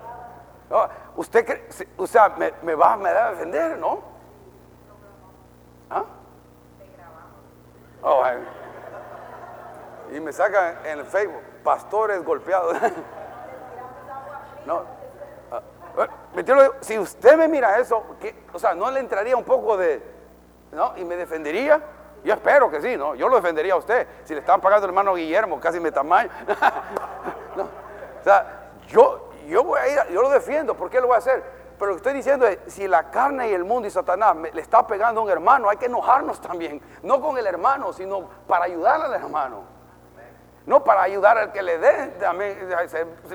usted 1.16 1.44
cree, 1.44 1.68
o 1.96 2.06
sea, 2.06 2.30
me, 2.30 2.52
me 2.62 2.74
va, 2.74 2.96
me 2.96 3.08
a 3.10 3.30
defender, 3.30 3.78
¿no? 3.78 4.00
¿Ah? 5.90 6.04
Oh, 8.02 8.24
y 10.12 10.20
me 10.20 10.32
sacan 10.32 10.78
en 10.84 10.98
el 10.98 11.06
Facebook, 11.06 11.42
pastores 11.62 12.22
golpeados. 12.24 12.76
no. 14.66 14.82
Ah, 15.50 15.62
eh, 16.36 16.70
si 16.80 16.98
usted 16.98 17.36
me 17.36 17.48
mira 17.48 17.78
eso, 17.78 18.04
o 18.52 18.58
sea, 18.58 18.74
¿no 18.74 18.90
le 18.90 19.00
entraría 19.00 19.36
un 19.36 19.44
poco 19.44 19.76
de, 19.76 20.02
¿no? 20.72 20.96
Y 20.96 21.04
me 21.04 21.16
defendería. 21.16 21.80
Yo 22.24 22.34
espero 22.34 22.70
que 22.70 22.80
sí, 22.80 22.96
¿no? 22.96 23.14
Yo 23.14 23.28
lo 23.28 23.36
defendería 23.36 23.74
a 23.74 23.76
usted. 23.76 24.06
Si 24.24 24.34
le 24.34 24.40
estaban 24.40 24.60
pagando 24.60 24.86
el 24.86 24.90
hermano 24.90 25.14
Guillermo, 25.14 25.58
casi 25.60 25.80
me 25.80 25.90
tamaño. 25.90 26.30
no. 27.56 27.62
O 27.62 28.24
sea, 28.24 28.70
yo, 28.88 29.30
yo 29.48 29.64
voy 29.64 29.80
a 29.80 29.88
ir, 29.88 30.12
yo 30.12 30.22
lo 30.22 30.30
defiendo, 30.30 30.76
¿por 30.76 30.88
qué 30.88 31.00
lo 31.00 31.08
voy 31.08 31.16
a 31.16 31.18
hacer? 31.18 31.42
Pero 31.78 31.90
lo 31.90 31.96
que 31.96 31.98
estoy 31.98 32.14
diciendo 32.14 32.46
es, 32.46 32.58
si 32.68 32.86
la 32.86 33.10
carne 33.10 33.50
y 33.50 33.54
el 33.54 33.64
mundo 33.64 33.88
y 33.88 33.90
Satanás 33.90 34.36
le 34.36 34.60
está 34.60 34.86
pegando 34.86 35.20
a 35.20 35.24
un 35.24 35.30
hermano, 35.30 35.68
hay 35.68 35.78
que 35.78 35.86
enojarnos 35.86 36.40
también. 36.40 36.80
No 37.02 37.20
con 37.20 37.36
el 37.38 37.46
hermano, 37.46 37.92
sino 37.92 38.28
para 38.46 38.66
ayudar 38.66 39.02
al 39.02 39.14
hermano. 39.14 39.64
No 40.66 40.84
para 40.84 41.02
ayudar 41.02 41.38
al 41.38 41.52
que 41.52 41.62
le 41.62 41.78
dé, 41.78 42.14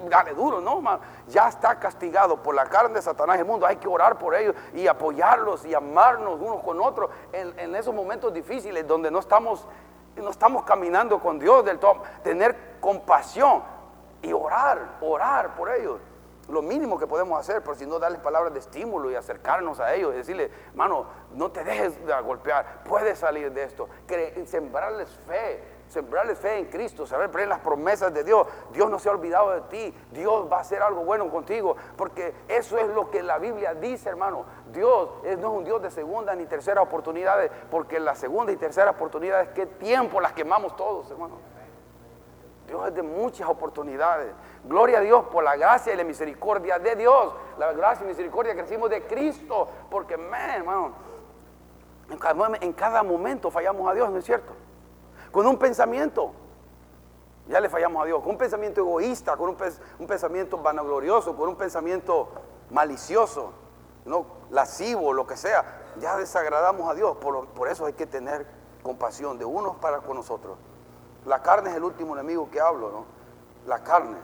dale 0.09 0.33
duro, 0.33 0.61
no, 0.61 0.81
ya 1.27 1.49
está 1.49 1.77
castigado 1.77 2.41
por 2.41 2.55
la 2.55 2.65
carne 2.65 2.95
de 2.95 3.01
Satanás 3.01 3.37
el 3.37 3.45
mundo. 3.45 3.65
Hay 3.65 3.77
que 3.77 3.87
orar 3.87 4.17
por 4.17 4.33
ellos 4.33 4.55
y 4.73 4.87
apoyarlos 4.87 5.65
y 5.65 5.73
amarnos 5.73 6.39
unos 6.39 6.63
con 6.63 6.81
otros 6.81 7.09
en, 7.33 7.57
en 7.59 7.75
esos 7.75 7.93
momentos 7.93 8.33
difíciles 8.33 8.87
donde 8.87 9.11
no 9.11 9.19
estamos 9.19 9.67
no 10.21 10.31
estamos 10.31 10.63
caminando 10.63 11.19
con 11.19 11.39
Dios 11.39 11.63
del 11.63 11.79
todo. 11.79 12.01
Tener 12.23 12.77
compasión 12.79 13.61
y 14.21 14.33
orar, 14.33 14.97
orar 15.01 15.55
por 15.55 15.69
ellos. 15.69 15.99
Lo 16.49 16.61
mínimo 16.61 16.97
que 16.97 17.07
podemos 17.07 17.37
hacer, 17.39 17.61
por 17.61 17.75
si 17.75 17.85
no 17.85 17.99
darles 17.99 18.21
palabras 18.21 18.53
de 18.53 18.59
estímulo 18.59 19.11
y 19.11 19.15
acercarnos 19.15 19.81
a 19.81 19.93
ellos 19.93 20.13
y 20.13 20.17
decirle, 20.17 20.49
mano, 20.75 21.05
no 21.33 21.51
te 21.51 21.63
dejes 21.63 22.05
de 22.05 22.21
golpear, 22.21 22.83
puedes 22.85 23.19
salir 23.19 23.51
de 23.51 23.63
esto, 23.63 23.89
sembrarles 24.45 25.09
fe, 25.27 25.61
sembrarles 25.89 26.37
fe 26.37 26.59
en 26.59 26.65
Cristo, 26.65 27.05
saber 27.05 27.29
en 27.39 27.49
las 27.49 27.59
promesas 27.59 28.13
de 28.13 28.23
Dios. 28.23 28.47
Dios 28.71 28.89
no 28.89 28.99
se 28.99 29.09
ha 29.09 29.11
olvidado 29.11 29.51
de 29.51 29.61
ti, 29.61 29.93
Dios 30.11 30.51
va 30.51 30.57
a 30.57 30.61
hacer 30.61 30.81
algo 30.81 31.03
bueno 31.03 31.29
contigo, 31.29 31.75
porque 31.95 32.33
eso 32.47 32.77
es 32.77 32.87
lo 32.89 33.09
que 33.09 33.23
la 33.23 33.37
Biblia 33.37 33.73
dice, 33.73 34.09
hermano. 34.09 34.45
Dios 34.71 35.09
no 35.23 35.29
es 35.29 35.57
un 35.57 35.63
Dios 35.63 35.81
de 35.81 35.91
segunda 35.91 36.35
ni 36.35 36.45
tercera 36.45 36.81
oportunidades, 36.81 37.51
porque 37.71 37.99
la 37.99 38.15
segunda 38.15 38.51
y 38.51 38.57
tercera 38.57 38.91
oportunidades, 38.91 39.49
qué 39.49 39.65
tiempo 39.65 40.19
las 40.19 40.33
quemamos 40.33 40.75
todos, 40.75 41.09
hermano. 41.11 41.35
Dios 42.67 42.85
es 42.85 42.95
de 42.95 43.01
muchas 43.01 43.47
oportunidades. 43.47 44.33
Gloria 44.65 44.97
a 44.97 45.01
Dios 45.01 45.25
por 45.31 45.43
la 45.43 45.55
gracia 45.55 45.93
y 45.93 45.95
la 45.95 46.03
misericordia 46.03 46.77
de 46.77 46.97
Dios. 46.97 47.33
La 47.57 47.71
gracia 47.71 48.03
y 48.03 48.09
misericordia 48.09 48.53
que 48.53 48.61
recibimos 48.61 48.89
de 48.89 49.03
Cristo. 49.03 49.69
Porque, 49.89 50.17
man, 50.17 50.49
hermano, 50.49 50.91
en 52.61 52.73
cada, 52.73 53.03
momento 53.03 53.49
fallamos 53.49 53.89
a 53.89 53.93
Dios, 53.93 54.09
¿no 54.09 54.17
es 54.17 54.25
cierto? 54.25 54.53
Con 55.31 55.45
un 55.47 55.57
pensamiento, 55.57 56.31
ya 57.47 57.59
le 57.59 57.69
fallamos 57.69 58.01
a 58.03 58.05
Dios. 58.05 58.21
Con 58.21 58.31
un 58.31 58.37
pensamiento 58.37 58.81
egoísta, 58.81 59.37
con 59.37 59.49
un, 59.49 60.07
pensamiento 60.07 60.57
vanaglorioso, 60.57 61.35
con 61.35 61.49
un 61.49 61.55
pensamiento 61.55 62.29
malicioso, 62.69 63.51
¿no? 64.05 64.25
lascivo, 64.49 65.13
lo 65.13 65.25
que 65.27 65.37
sea, 65.37 65.93
ya 65.99 66.17
desagradamos 66.17 66.89
a 66.89 66.93
Dios. 66.93 67.17
Por, 67.17 67.67
eso 67.67 67.85
hay 67.85 67.93
que 67.93 68.05
tener 68.05 68.45
compasión 68.83 69.37
de 69.37 69.45
unos 69.45 69.75
para 69.77 69.99
con 69.99 70.17
nosotros. 70.17 70.57
La 71.25 71.41
carne 71.41 71.71
es 71.71 71.75
el 71.75 71.83
último 71.83 72.13
enemigo 72.15 72.49
que 72.49 72.61
hablo, 72.61 72.91
¿no? 72.91 73.05
La 73.65 73.83
carne. 73.83 74.17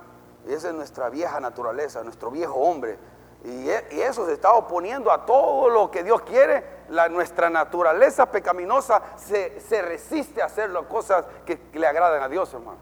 Y 0.47 0.53
esa 0.53 0.69
es 0.69 0.73
nuestra 0.73 1.09
vieja 1.09 1.39
naturaleza, 1.39 2.03
nuestro 2.03 2.31
viejo 2.31 2.55
hombre. 2.55 2.97
Y, 3.43 3.69
e, 3.69 4.05
eso 4.05 4.25
se 4.25 4.33
está 4.33 4.53
oponiendo 4.53 5.11
a 5.11 5.25
todo 5.25 5.69
lo 5.69 5.91
que 5.91 6.03
Dios 6.03 6.21
quiere. 6.21 6.83
La, 6.89 7.09
nuestra 7.09 7.49
naturaleza 7.49 8.25
pecaminosa 8.27 9.01
se, 9.17 9.81
resiste 9.81 10.41
a 10.41 10.45
hacer 10.45 10.69
las 10.69 10.85
cosas 10.85 11.25
que, 11.45 11.59
le 11.73 11.87
agradan 11.87 12.21
a 12.21 12.29
Dios, 12.29 12.53
hermano. 12.53 12.77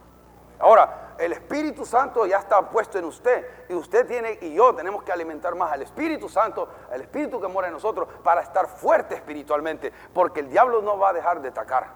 Ahora, 0.59 1.15
el 1.17 1.33
Espíritu 1.33 1.85
Santo 1.85 2.27
ya 2.27 2.37
está 2.37 2.61
puesto 2.69 2.99
en 2.99 3.05
usted. 3.05 3.47
Y 3.69 3.73
usted 3.73 4.05
tiene, 4.05 4.37
y 4.41 4.53
yo 4.53 4.75
tenemos 4.75 5.03
que 5.03 5.11
alimentar 5.11 5.55
más 5.55 5.71
al 5.71 5.81
Espíritu 5.81 6.29
Santo, 6.29 6.67
al 6.91 7.01
Espíritu 7.01 7.41
que 7.41 7.47
mora 7.47 7.67
en 7.67 7.73
nosotros, 7.73 8.07
para 8.23 8.41
estar 8.41 8.67
fuerte 8.67 9.15
espiritualmente. 9.15 9.91
Porque 10.13 10.41
el 10.41 10.49
diablo 10.49 10.81
no 10.83 10.99
va 10.99 11.09
a 11.09 11.13
dejar 11.13 11.41
de 11.41 11.49
atacar. 11.49 11.87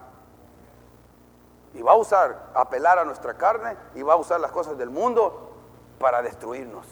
Y 1.76 1.82
va 1.84 1.92
a 1.92 1.96
usar, 1.96 2.48
apelar 2.56 2.98
a 2.98 3.06
nuestra 3.06 3.36
carne 3.36 3.78
y 3.94 4.02
va 4.02 4.14
a 4.14 4.18
usar 4.18 4.40
las 4.40 4.52
cosas 4.52 4.78
del 4.78 4.90
mundo 4.90 5.52
para 6.00 6.22
destruirnos. 6.22 6.88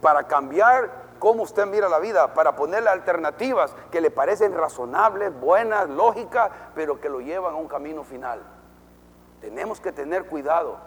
Para 0.00 0.24
cambiar 0.24 1.06
cómo 1.18 1.42
usted 1.42 1.66
mira 1.66 1.88
la 1.88 1.98
vida, 1.98 2.34
para 2.34 2.56
ponerle 2.56 2.90
alternativas 2.90 3.74
que 3.90 4.00
le 4.00 4.10
parecen 4.10 4.54
razonables, 4.54 5.38
buenas, 5.40 5.88
lógicas, 5.88 6.50
pero 6.74 7.00
que 7.00 7.08
lo 7.08 7.20
llevan 7.20 7.54
a 7.54 7.58
un 7.58 7.68
camino 7.68 8.04
final. 8.04 8.40
Tenemos 9.40 9.80
que 9.80 9.92
tener 9.92 10.26
cuidado, 10.26 10.78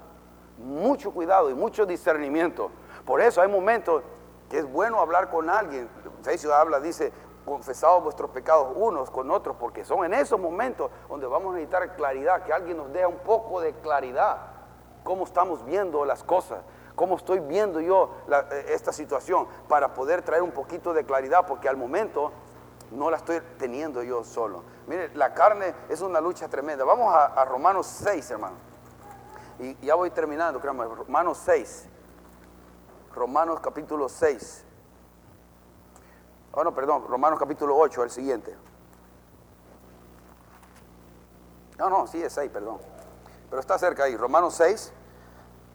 mucho 0.57 1.11
cuidado 1.11 1.49
y 1.49 1.53
mucho 1.53 1.85
discernimiento. 1.85 2.71
Por 3.05 3.21
eso 3.21 3.41
hay 3.41 3.47
momentos 3.47 4.03
que 4.49 4.59
es 4.59 4.71
bueno 4.71 4.99
hablar 4.99 5.29
con 5.29 5.49
alguien. 5.49 5.89
Se 6.21 6.53
habla, 6.53 6.79
dice, 6.79 7.11
confesado 7.45 8.01
vuestros 8.01 8.29
pecados 8.31 8.73
unos 8.75 9.09
con 9.09 9.31
otros, 9.31 9.55
porque 9.59 9.83
son 9.83 10.05
en 10.05 10.13
esos 10.13 10.39
momentos 10.39 10.91
donde 11.07 11.27
vamos 11.27 11.51
a 11.51 11.57
necesitar 11.57 11.95
claridad, 11.95 12.43
que 12.43 12.53
alguien 12.53 12.77
nos 12.77 12.91
dé 12.91 13.05
un 13.05 13.17
poco 13.17 13.61
de 13.61 13.73
claridad, 13.73 14.37
cómo 15.03 15.23
estamos 15.23 15.65
viendo 15.65 16.05
las 16.05 16.23
cosas, 16.23 16.59
cómo 16.99 17.15
estoy 17.15 17.39
viendo 17.39 17.79
yo 17.79 18.13
eh, 18.29 18.65
esta 18.71 18.91
situación, 18.91 19.47
para 19.69 19.93
poder 19.93 20.21
traer 20.21 20.41
un 20.41 20.51
poquito 20.51 20.93
de 20.93 21.05
claridad, 21.05 21.47
porque 21.47 21.69
al 21.69 21.77
momento 21.77 22.33
no 22.91 23.09
la 23.09 23.15
estoy 23.15 23.39
teniendo 23.57 24.03
yo 24.03 24.25
solo. 24.25 24.65
Mire, 24.85 25.15
la 25.15 25.33
carne 25.33 25.73
es 25.87 26.01
una 26.01 26.19
lucha 26.19 26.49
tremenda. 26.49 26.83
Vamos 26.83 27.15
a, 27.15 27.45
Romanos 27.45 27.87
6, 27.87 28.31
hermano. 28.31 28.57
Y 29.59 29.77
ya 29.85 29.95
voy 29.95 30.09
terminando, 30.11 30.59
créanme, 30.59 30.83
Romanos 30.83 31.37
6. 31.45 31.87
Romanos 33.15 33.61
capítulo 33.61 34.09
6. 34.09 34.65
Oh, 36.51 36.65
no, 36.65 36.75
perdón, 36.75 37.05
Romanos 37.07 37.39
capítulo 37.39 37.77
8, 37.77 38.03
el 38.03 38.09
siguiente. 38.09 38.57
No, 41.77 41.89
no, 41.89 42.07
sí 42.07 42.21
es 42.21 42.33
6, 42.33 42.51
perdón. 42.51 42.79
Pero 43.49 43.61
está 43.61 43.77
cerca 43.77 44.03
ahí, 44.03 44.17
Romanos 44.17 44.55
6, 44.55 44.91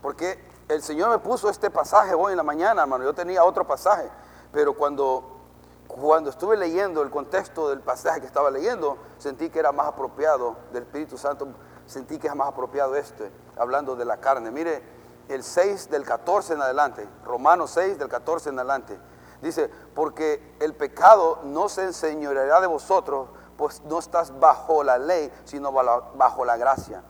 porque 0.03 0.53
el 0.69 0.83
Señor 0.83 1.11
me 1.11 1.19
puso 1.19 1.49
este 1.49 1.71
pasaje 1.71 2.15
hoy 2.15 2.33
en 2.33 2.37
la 2.37 2.43
mañana, 2.43 2.83
hermano. 2.83 3.05
Yo 3.05 3.15
tenía 3.15 3.45
otro 3.45 3.67
pasaje, 3.67 4.09
pero 4.53 4.75
cuando, 4.75 5.41
cuando 5.87 6.31
estuve 6.31 6.57
leyendo 6.57 7.03
el 7.03 7.11
contexto 7.11 7.69
del 7.69 7.81
pasaje 7.81 8.21
que 8.21 8.27
estaba 8.27 8.51
leyendo, 8.51 8.97
sentí 9.19 9.51
que 9.51 9.59
era 9.59 9.73
más 9.73 9.89
apropiado 9.89 10.57
del 10.73 10.85
Espíritu 10.85 11.19
Santo, 11.19 11.49
sentí 11.87 12.19
que 12.19 12.29
es 12.29 12.35
más 12.35 12.49
apropiado 12.49 12.97
este, 12.97 13.31
hablando 13.57 13.95
de 13.95 14.05
la 14.05 14.19
carne. 14.19 14.51
Mire, 14.51 14.83
el 15.29 15.43
6 15.43 15.91
del 15.91 16.05
14 16.05 16.55
en 16.55 16.63
adelante, 16.63 17.09
Romanos 17.25 17.71
6 17.73 17.99
del 17.99 18.09
14 18.09 18.51
en 18.51 18.59
adelante. 18.59 18.99
Dice, 19.43 19.71
porque 19.95 20.57
el 20.61 20.75
pecado 20.75 21.41
no 21.45 21.69
se 21.69 21.85
enseñoreará 21.85 22.61
de 22.61 22.67
vosotros, 22.67 23.29
pues 23.59 23.83
no 23.85 23.99
estás 23.99 24.39
bajo 24.41 24.83
la 24.83 24.97
ley, 24.99 25.31
sino 25.45 25.71
bajo 25.73 26.45
la 26.45 26.57
gracia. 26.57 27.03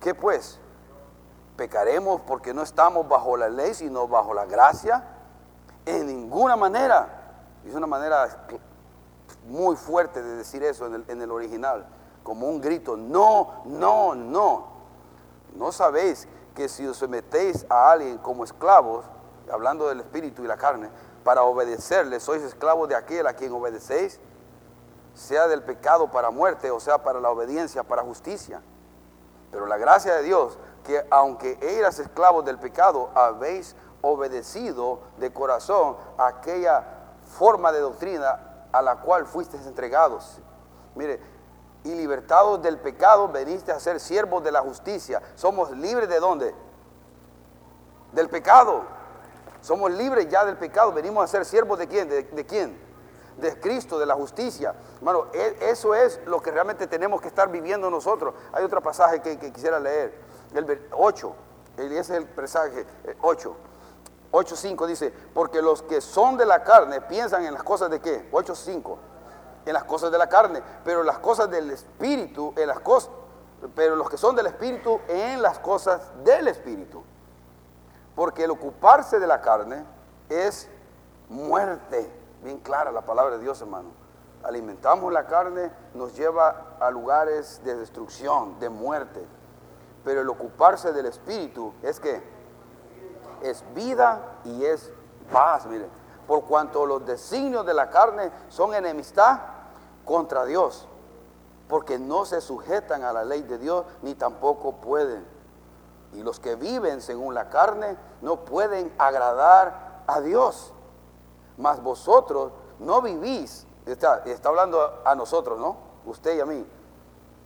¿Qué 0.00 0.14
pues? 0.14 0.58
¿Pecaremos 1.56 2.20
porque 2.22 2.52
no 2.52 2.62
estamos 2.62 3.08
bajo 3.08 3.36
la 3.36 3.48
ley, 3.48 3.74
sino 3.74 4.06
bajo 4.06 4.34
la 4.34 4.44
gracia? 4.44 5.04
En 5.84 6.06
ninguna 6.06 6.56
manera. 6.56 7.08
Es 7.64 7.74
una 7.74 7.86
manera 7.86 8.46
muy 9.48 9.76
fuerte 9.76 10.22
de 10.22 10.36
decir 10.36 10.62
eso 10.62 10.86
en 10.86 11.20
el, 11.22 11.30
original, 11.30 11.86
como 12.22 12.48
un 12.48 12.60
grito. 12.60 12.96
No, 12.96 13.62
no, 13.64 14.14
no. 14.14 14.76
¿No 15.54 15.72
sabéis 15.72 16.28
que 16.54 16.68
si 16.68 16.86
os 16.86 16.98
sometéis 16.98 17.66
a 17.68 17.90
alguien 17.90 18.18
como 18.18 18.44
esclavos, 18.44 19.06
hablando 19.50 19.88
del 19.88 20.00
espíritu 20.00 20.44
y 20.44 20.46
la 20.46 20.56
carne, 20.56 20.90
para 21.24 21.42
obedecerle, 21.42 22.20
sois 22.20 22.42
esclavos 22.42 22.88
de 22.88 22.94
aquel 22.94 23.26
a 23.26 23.34
quien 23.34 23.52
obedecéis, 23.52 24.20
sea 25.14 25.48
del 25.48 25.62
pecado 25.62 26.10
para 26.10 26.30
muerte 26.30 26.70
o 26.70 26.78
sea 26.78 27.02
para 27.02 27.20
la 27.20 27.30
obediencia 27.30 27.82
para 27.82 28.02
justicia. 28.02 28.60
Pero 29.50 29.66
la 29.66 29.78
gracia 29.78 30.14
de 30.14 30.22
Dios, 30.22 30.58
que 30.86 31.04
aunque 31.10 31.58
eras 31.60 31.98
esclavos 31.98 32.44
del 32.44 32.58
pecado, 32.58 33.10
habéis 33.14 33.74
obedecido 34.02 35.00
de 35.18 35.32
corazón 35.32 35.96
aquella 36.16 36.84
forma 37.36 37.72
de 37.72 37.80
doctrina 37.80 38.68
a 38.72 38.82
la 38.82 38.96
cual 38.96 39.26
fuisteis 39.26 39.66
entregados. 39.66 40.38
Mire, 40.94 41.20
y 41.84 41.94
libertados 41.94 42.62
del 42.62 42.78
pecado, 42.78 43.28
veniste 43.28 43.72
a 43.72 43.80
ser 43.80 44.00
siervos 44.00 44.42
de 44.42 44.52
la 44.52 44.60
justicia. 44.60 45.22
Somos 45.34 45.70
libres 45.70 46.08
de 46.08 46.18
dónde? 46.18 46.54
Del 48.12 48.28
pecado. 48.28 48.82
Somos 49.60 49.90
libres 49.92 50.28
ya 50.28 50.44
del 50.44 50.56
pecado. 50.56 50.92
Venimos 50.92 51.24
a 51.24 51.26
ser 51.26 51.44
siervos 51.44 51.78
de 51.78 51.86
quién? 51.86 52.08
¿De, 52.08 52.46
quién? 52.46 52.78
De 53.36 53.58
Cristo, 53.60 53.98
de 53.98 54.06
la 54.06 54.14
justicia. 54.14 54.74
Hermano, 54.96 55.26
e, 55.32 55.70
eso 55.70 55.94
es 55.94 56.20
lo 56.26 56.42
que 56.42 56.50
realmente 56.50 56.86
tenemos 56.86 57.20
que 57.20 57.28
estar 57.28 57.50
viviendo 57.50 57.88
nosotros. 57.88 58.34
Hay 58.52 58.64
otro 58.64 58.80
pasaje 58.82 59.20
que, 59.20 59.38
quisiera 59.52 59.78
leer. 59.78 60.25
El 60.58 60.88
8. 60.92 61.34
Ese 61.76 61.98
es 61.98 62.10
el 62.10 62.26
pasaje 62.26 62.86
8. 63.20 63.56
8.5 64.32 64.86
dice, 64.86 65.12
porque 65.34 65.62
los 65.62 65.82
que 65.82 66.00
son 66.00 66.36
de 66.36 66.44
la 66.44 66.62
carne 66.62 67.00
piensan 67.00 67.44
en 67.44 67.54
las 67.54 67.62
cosas 67.62 67.90
de 67.90 68.00
qué? 68.00 68.30
8.5. 68.32 68.96
En 69.66 69.72
las 69.72 69.84
cosas 69.84 70.10
de 70.10 70.18
la 70.18 70.28
carne, 70.28 70.62
pero 70.84 71.02
las 71.02 71.18
cosas 71.18 71.50
del 71.50 71.70
espíritu, 71.70 72.52
en 72.56 72.68
las 72.68 72.80
cosas, 72.80 73.10
pero 73.74 73.96
los 73.96 74.08
que 74.08 74.16
son 74.16 74.36
del 74.36 74.46
espíritu 74.46 75.00
en 75.08 75.42
las 75.42 75.58
cosas 75.58 76.00
del 76.24 76.48
espíritu. 76.48 77.02
Porque 78.14 78.44
el 78.44 78.50
ocuparse 78.50 79.18
de 79.18 79.26
la 79.26 79.40
carne 79.40 79.84
es 80.28 80.68
muerte. 81.28 82.10
Bien 82.42 82.58
clara 82.58 82.92
la 82.92 83.02
palabra 83.02 83.36
de 83.36 83.42
Dios, 83.42 83.60
hermano. 83.60 83.88
Alimentamos 84.42 85.12
la 85.12 85.26
carne, 85.26 85.70
nos 85.94 86.16
lleva 86.16 86.76
a 86.78 86.90
lugares 86.90 87.60
de 87.64 87.74
destrucción, 87.74 88.60
de 88.60 88.68
muerte. 88.68 89.24
Pero 90.06 90.20
el 90.20 90.28
ocuparse 90.28 90.92
del 90.92 91.06
espíritu 91.06 91.74
es 91.82 91.98
que 91.98 92.22
es 93.42 93.64
vida 93.74 94.38
y 94.44 94.64
es 94.64 94.92
paz, 95.32 95.66
mire. 95.66 95.88
Por 96.28 96.44
cuanto 96.44 96.86
los 96.86 97.04
designios 97.04 97.66
de 97.66 97.74
la 97.74 97.90
carne 97.90 98.30
son 98.48 98.72
enemistad 98.72 99.40
contra 100.04 100.44
Dios, 100.44 100.86
porque 101.68 101.98
no 101.98 102.24
se 102.24 102.40
sujetan 102.40 103.02
a 103.02 103.12
la 103.12 103.24
ley 103.24 103.42
de 103.42 103.58
Dios 103.58 103.84
ni 104.02 104.14
tampoco 104.14 104.76
pueden. 104.76 105.26
Y 106.12 106.22
los 106.22 106.38
que 106.38 106.54
viven 106.54 107.02
según 107.02 107.34
la 107.34 107.48
carne 107.48 107.96
no 108.22 108.44
pueden 108.44 108.94
agradar 108.98 110.04
a 110.06 110.20
Dios. 110.20 110.72
Mas 111.56 111.82
vosotros 111.82 112.52
no 112.78 113.02
vivís, 113.02 113.66
está, 113.84 114.22
está 114.24 114.50
hablando 114.50 115.02
a 115.04 115.16
nosotros, 115.16 115.58
¿no? 115.58 115.78
Usted 116.06 116.36
y 116.36 116.40
a 116.40 116.46
mí. 116.46 116.64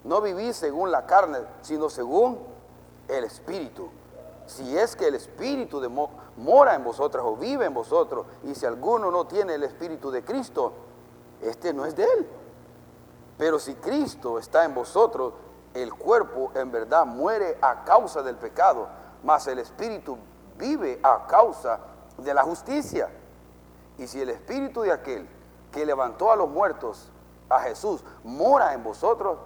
no 0.05 0.21
vivís 0.21 0.57
según 0.57 0.91
la 0.91 1.07
carne, 1.07 1.39
sino 1.63 1.89
según 1.89 2.50
el 3.11 3.25
Espíritu. 3.25 3.89
Si 4.47 4.77
es 4.77 4.97
que 4.97 5.07
el 5.07 5.15
Espíritu 5.15 5.81
de 5.81 5.89
mora 5.89 6.75
en 6.75 6.85
vosotros 6.85 7.25
o 7.27 7.37
vive 7.37 7.67
en 7.67 7.75
vosotros, 7.75 8.27
y 8.45 8.55
si 8.55 8.67
alguno 8.67 9.11
no 9.11 9.27
tiene 9.27 9.55
el 9.55 9.63
Espíritu 9.63 10.11
de 10.11 10.25
Cristo, 10.25 10.73
este 11.41 11.73
no 11.73 11.87
es 11.87 11.95
de 11.95 12.05
él. 12.05 12.29
Pero 13.39 13.59
si 13.59 13.75
Cristo 13.75 14.39
está 14.39 14.65
en 14.65 14.75
vosotros, 14.75 15.35
el 15.73 15.95
cuerpo 15.95 16.51
en 16.55 16.73
verdad 16.73 17.07
muere 17.07 17.57
a 17.63 17.85
causa 17.85 18.23
del 18.23 18.37
pecado, 18.37 18.89
mas 19.23 19.47
el 19.47 19.59
Espíritu 19.61 20.19
vive 20.59 20.99
a 21.03 21.27
causa 21.27 21.79
de 22.19 22.35
la 22.35 22.43
justicia. 22.43 23.09
Y 23.99 24.07
si 24.07 24.21
el 24.21 24.31
Espíritu 24.31 24.83
de 24.83 24.93
aquel 24.93 25.29
que 25.71 25.87
levantó 25.87 26.33
a 26.33 26.37
los 26.37 26.49
muertos, 26.49 27.11
a 27.49 27.61
Jesús, 27.61 28.05
mora 28.25 28.75
en 28.75 28.83
vosotros, 28.83 29.39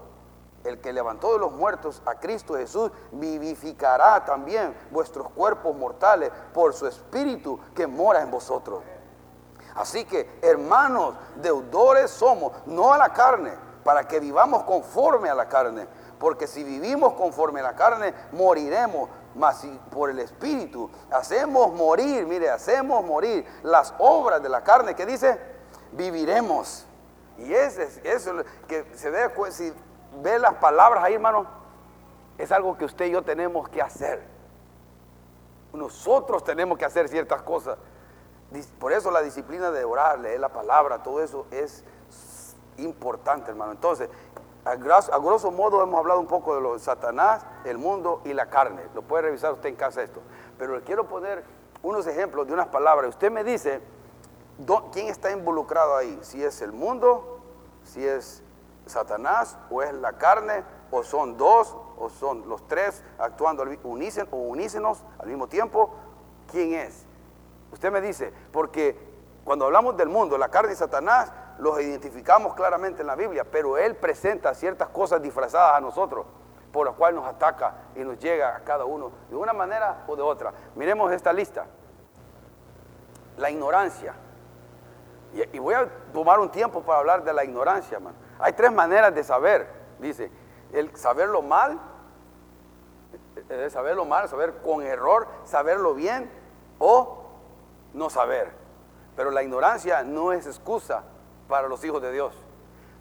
el 0.64 0.80
que 0.80 0.92
levantó 0.92 1.34
de 1.34 1.38
los 1.38 1.52
muertos 1.52 2.02
a 2.06 2.14
Cristo 2.14 2.54
Jesús, 2.54 2.90
vivificará 3.12 4.24
también 4.24 4.74
vuestros 4.90 5.28
cuerpos 5.30 5.76
mortales 5.76 6.30
por 6.52 6.72
su 6.72 6.86
Espíritu 6.86 7.60
que 7.74 7.86
mora 7.86 8.22
en 8.22 8.30
vosotros. 8.30 8.82
Así 9.74 10.04
que, 10.04 10.38
hermanos, 10.40 11.14
deudores 11.36 12.10
somos, 12.10 12.52
no 12.66 12.92
a 12.92 12.98
la 12.98 13.12
carne, 13.12 13.52
para 13.82 14.06
que 14.08 14.20
vivamos 14.20 14.62
conforme 14.62 15.28
a 15.28 15.34
la 15.34 15.48
carne. 15.48 15.86
Porque 16.18 16.46
si 16.46 16.64
vivimos 16.64 17.14
conforme 17.14 17.60
a 17.60 17.64
la 17.64 17.74
carne, 17.74 18.14
moriremos. 18.32 19.10
Mas 19.34 19.58
si 19.58 19.80
por 19.90 20.10
el 20.10 20.20
Espíritu 20.20 20.88
hacemos 21.10 21.72
morir, 21.72 22.24
mire, 22.24 22.50
hacemos 22.50 23.04
morir 23.04 23.44
las 23.64 23.92
obras 23.98 24.42
de 24.42 24.48
la 24.48 24.62
carne, 24.62 24.94
¿qué 24.94 25.04
dice? 25.04 25.38
Viviremos. 25.92 26.86
Y 27.36 27.52
ese, 27.52 28.00
eso 28.04 28.32
que 28.68 28.86
se 28.94 29.10
ve, 29.10 29.28
si 29.50 29.72
ve 30.22 30.38
las 30.38 30.54
palabras 30.54 31.04
ahí, 31.04 31.14
hermano, 31.14 31.46
es 32.38 32.50
algo 32.52 32.76
que 32.76 32.84
usted 32.84 33.06
y 33.06 33.10
yo 33.10 33.22
tenemos 33.22 33.68
que 33.68 33.82
hacer. 33.82 34.22
Nosotros 35.72 36.44
tenemos 36.44 36.78
que 36.78 36.84
hacer 36.84 37.08
ciertas 37.08 37.42
cosas. 37.42 37.78
Por 38.78 38.92
eso 38.92 39.10
la 39.10 39.22
disciplina 39.22 39.70
de 39.70 39.84
orar, 39.84 40.20
leer 40.20 40.38
la 40.38 40.50
palabra, 40.50 41.02
todo 41.02 41.20
eso 41.20 41.46
es 41.50 41.84
importante, 42.76 43.50
hermano. 43.50 43.72
Entonces, 43.72 44.08
a 44.64 44.76
grosso, 44.76 45.50
modo 45.50 45.82
hemos 45.82 45.98
hablado 45.98 46.20
un 46.20 46.28
poco 46.28 46.54
de 46.54 46.60
lo 46.60 46.74
de 46.74 46.78
Satanás, 46.78 47.44
el 47.64 47.78
mundo 47.78 48.22
y 48.24 48.32
la 48.32 48.46
carne. 48.46 48.82
Lo 48.94 49.02
puede 49.02 49.24
revisar 49.24 49.52
usted 49.52 49.68
en 49.68 49.76
casa 49.76 50.02
esto. 50.02 50.20
Pero 50.56 50.76
le 50.76 50.82
quiero 50.82 51.08
poner 51.08 51.44
unos 51.82 52.06
ejemplos 52.06 52.46
de 52.46 52.52
unas 52.52 52.68
palabras. 52.68 53.10
Usted 53.10 53.30
me 53.30 53.42
dice 53.42 53.80
quién 54.92 55.08
está 55.08 55.32
involucrado 55.32 55.96
ahí. 55.96 56.16
Si 56.22 56.42
es 56.42 56.62
el 56.62 56.72
mundo, 56.72 57.40
si 57.82 58.06
es 58.06 58.43
Satanás 58.87 59.57
o 59.70 59.82
es 59.82 59.93
la 59.95 60.14
carne, 60.14 60.64
o 60.91 61.03
son 61.03 61.37
dos, 61.37 61.76
o 61.99 62.09
son 62.11 62.49
los 62.49 62.66
tres 62.68 63.03
actuando 63.18 63.64
unísen, 63.82 64.28
o 64.30 64.37
unícenos 64.37 65.03
al 65.18 65.28
mismo 65.28 65.49
tiempo. 65.49 65.95
¿Quién 66.51 66.74
es? 66.74 67.07
Usted 67.72 67.91
me 67.91 68.01
dice, 68.01 68.32
porque 68.53 68.97
cuando 69.45 69.66
hablamos 69.66 69.97
del 69.97 70.09
mundo, 70.09 70.39
la 70.39 70.49
carne 70.49 70.72
y 70.72 70.76
Satanás, 70.76 71.32
los 71.59 71.80
identificamos 71.80 72.55
claramente 72.55 73.03
en 73.03 73.07
la 73.07 73.14
Biblia, 73.14 73.45
pero 73.45 73.78
Él 73.78 73.97
presenta 73.97 74.55
ciertas 74.55 74.89
cosas 74.89 75.22
disfrazadas 75.22 75.76
a 75.76 75.80
nosotros, 75.80 76.26
por 76.72 76.87
las 76.87 76.97
cuales 76.97 77.20
nos 77.20 77.28
ataca 77.28 77.74
y 77.95 78.01
nos 78.01 78.18
llega 78.18 78.57
a 78.57 78.61
cada 78.61 78.85
uno 78.85 79.12
de 79.30 79.37
una 79.37 79.53
manera 79.53 80.05
o 80.07 80.16
de 80.16 80.22
otra. 80.22 80.53
Miremos 80.74 81.12
esta 81.12 81.32
lista. 81.32 81.66
La 83.37 83.51
ignorancia. 83.51 84.14
Y, 85.53 85.59
voy 85.59 85.74
a 85.74 85.89
tomar 86.12 86.39
un 86.39 86.51
tiempo 86.51 86.82
para 86.82 87.01
hablar 87.01 87.24
de 87.24 87.32
la 87.32 87.45
ignorancia, 87.45 87.99
man. 87.99 88.14
Hay 88.39 88.53
tres 88.53 88.72
maneras 88.72 89.14
de 89.14 89.24
saber, 89.24 89.68
dice. 89.99 90.30
El 90.72 90.95
saberlo 90.97 91.43
mal, 91.43 91.78
el 93.49 93.70
saberlo 93.70 94.05
mal, 94.05 94.28
saber 94.28 94.55
con 94.62 94.82
error, 94.82 95.28
saberlo 95.45 95.95
bien 95.95 96.30
o 96.78 97.24
no 97.93 98.11
saber. 98.11 98.53
Pero 99.16 99.30
la 99.30 99.43
ignorancia 99.43 100.03
no 100.03 100.32
es 100.32 100.47
excusa 100.47 101.05
para 101.49 101.68
los 101.68 101.85
hijos 101.85 102.03
de 102.03 102.12
Dios. 102.12 102.35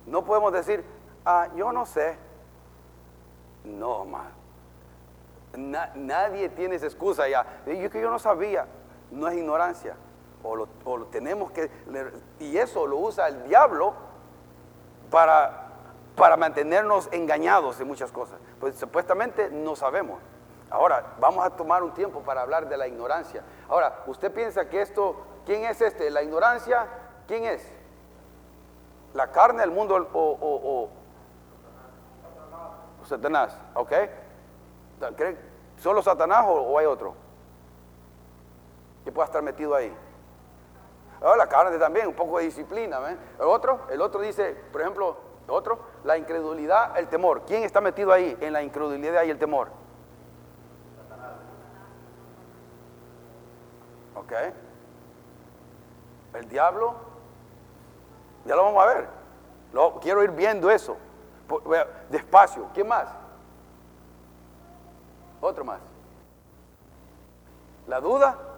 No 0.06 0.24
podemos 0.24 0.54
decir, 0.54 0.84
ah, 1.26 1.48
yo 1.56 1.72
no 1.72 1.86
sé. 1.86 2.18
No, 3.64 4.06
más. 4.06 4.28
nadie 5.56 6.50
tiene 6.50 6.76
esa 6.76 6.86
excusa 6.86 7.28
ya. 7.28 7.64
Yo 7.66 7.90
que 7.90 8.02
yo 8.02 8.12
no 8.12 8.20
sabía. 8.20 8.68
No 9.12 9.28
es 9.28 9.36
ignorancia. 9.36 9.96
O 10.44 10.56
lo, 10.56 10.68
tenemos 11.06 11.52
que... 11.52 11.72
Y 12.40 12.58
eso 12.58 12.86
lo 12.86 12.98
usa 12.98 13.30
el 13.30 13.48
diablo 13.48 13.94
para, 15.14 15.68
para 16.16 16.36
mantenernos 16.38 17.07
engañados 17.11 17.80
en 17.80 17.88
muchas 17.88 18.11
cosas. 18.11 18.39
Pues 18.59 18.76
supuestamente 18.76 19.51
no 19.51 19.76
sabemos. 19.76 20.20
Ahora, 20.72 21.14
vamos 21.20 21.45
a 21.45 21.51
tomar 21.51 21.84
un 21.84 21.93
tiempo 21.93 22.22
para 22.22 22.41
hablar 22.41 22.68
de 22.68 22.76
la 22.78 22.88
ignorancia. 22.88 23.43
Ahora, 23.70 24.01
¿usted 24.07 24.34
piensa 24.34 24.68
que 24.68 24.82
esto, 24.82 25.16
quién 25.45 25.66
es 25.66 25.80
este? 25.82 26.09
¿La 26.09 26.24
ignorancia? 26.24 26.88
¿Quién 27.28 27.43
es? 27.43 27.72
¿La 29.14 29.32
carne, 29.32 29.61
el 29.61 29.70
mundo 29.70 30.09
o, 30.14 30.89
Satanás? 33.05 33.55
¿Ok? 33.76 33.91
¿Solo 35.78 36.01
Satanás 36.01 36.43
o, 36.47 36.80
hay 36.80 36.88
otro? 36.88 37.14
Que 39.05 39.11
pueda 39.11 39.28
estar 39.28 39.43
metido 39.43 39.76
ahí. 39.76 39.95
Ahora, 41.24 41.38
la 41.38 41.47
carne 41.47 41.78
también, 41.78 42.07
un 42.07 42.13
poco 42.13 42.38
de 42.38 42.45
disciplina. 42.45 42.99
El 43.39 43.45
otro, 43.45 43.88
el 43.89 44.01
otro 44.01 44.19
dice, 44.19 44.55
por 44.74 44.82
ejemplo, 44.82 45.15
otro, 45.47 45.80
la 46.03 46.17
incredulidad, 46.17 46.97
el 46.97 47.07
temor. 47.07 47.43
¿Quién 47.47 47.63
está 47.63 47.80
metido 47.80 48.11
ahí 48.11 48.38
en 48.41 48.51
la 48.51 48.61
incredulidad 48.61 49.24
y 49.24 49.30
el 49.30 49.39
temor? 49.39 49.69
¿Ok? 54.15 54.34
El 56.34 56.49
diablo, 56.49 56.95
ya 58.43 58.55
lo 58.55 58.63
vamos 58.63 58.84
a 58.84 58.88
ver. 58.88 59.07
Lo, 59.71 59.99
quiero 60.01 60.24
ir 60.24 60.32
viendo 60.32 60.69
eso. 60.69 60.97
Despacio. 62.09 62.67
¿Quién 62.74 62.88
más? 62.88 63.07
Otro 65.39 65.63
más. 65.63 65.80
¿La 67.88 68.01
duda? 68.01 68.53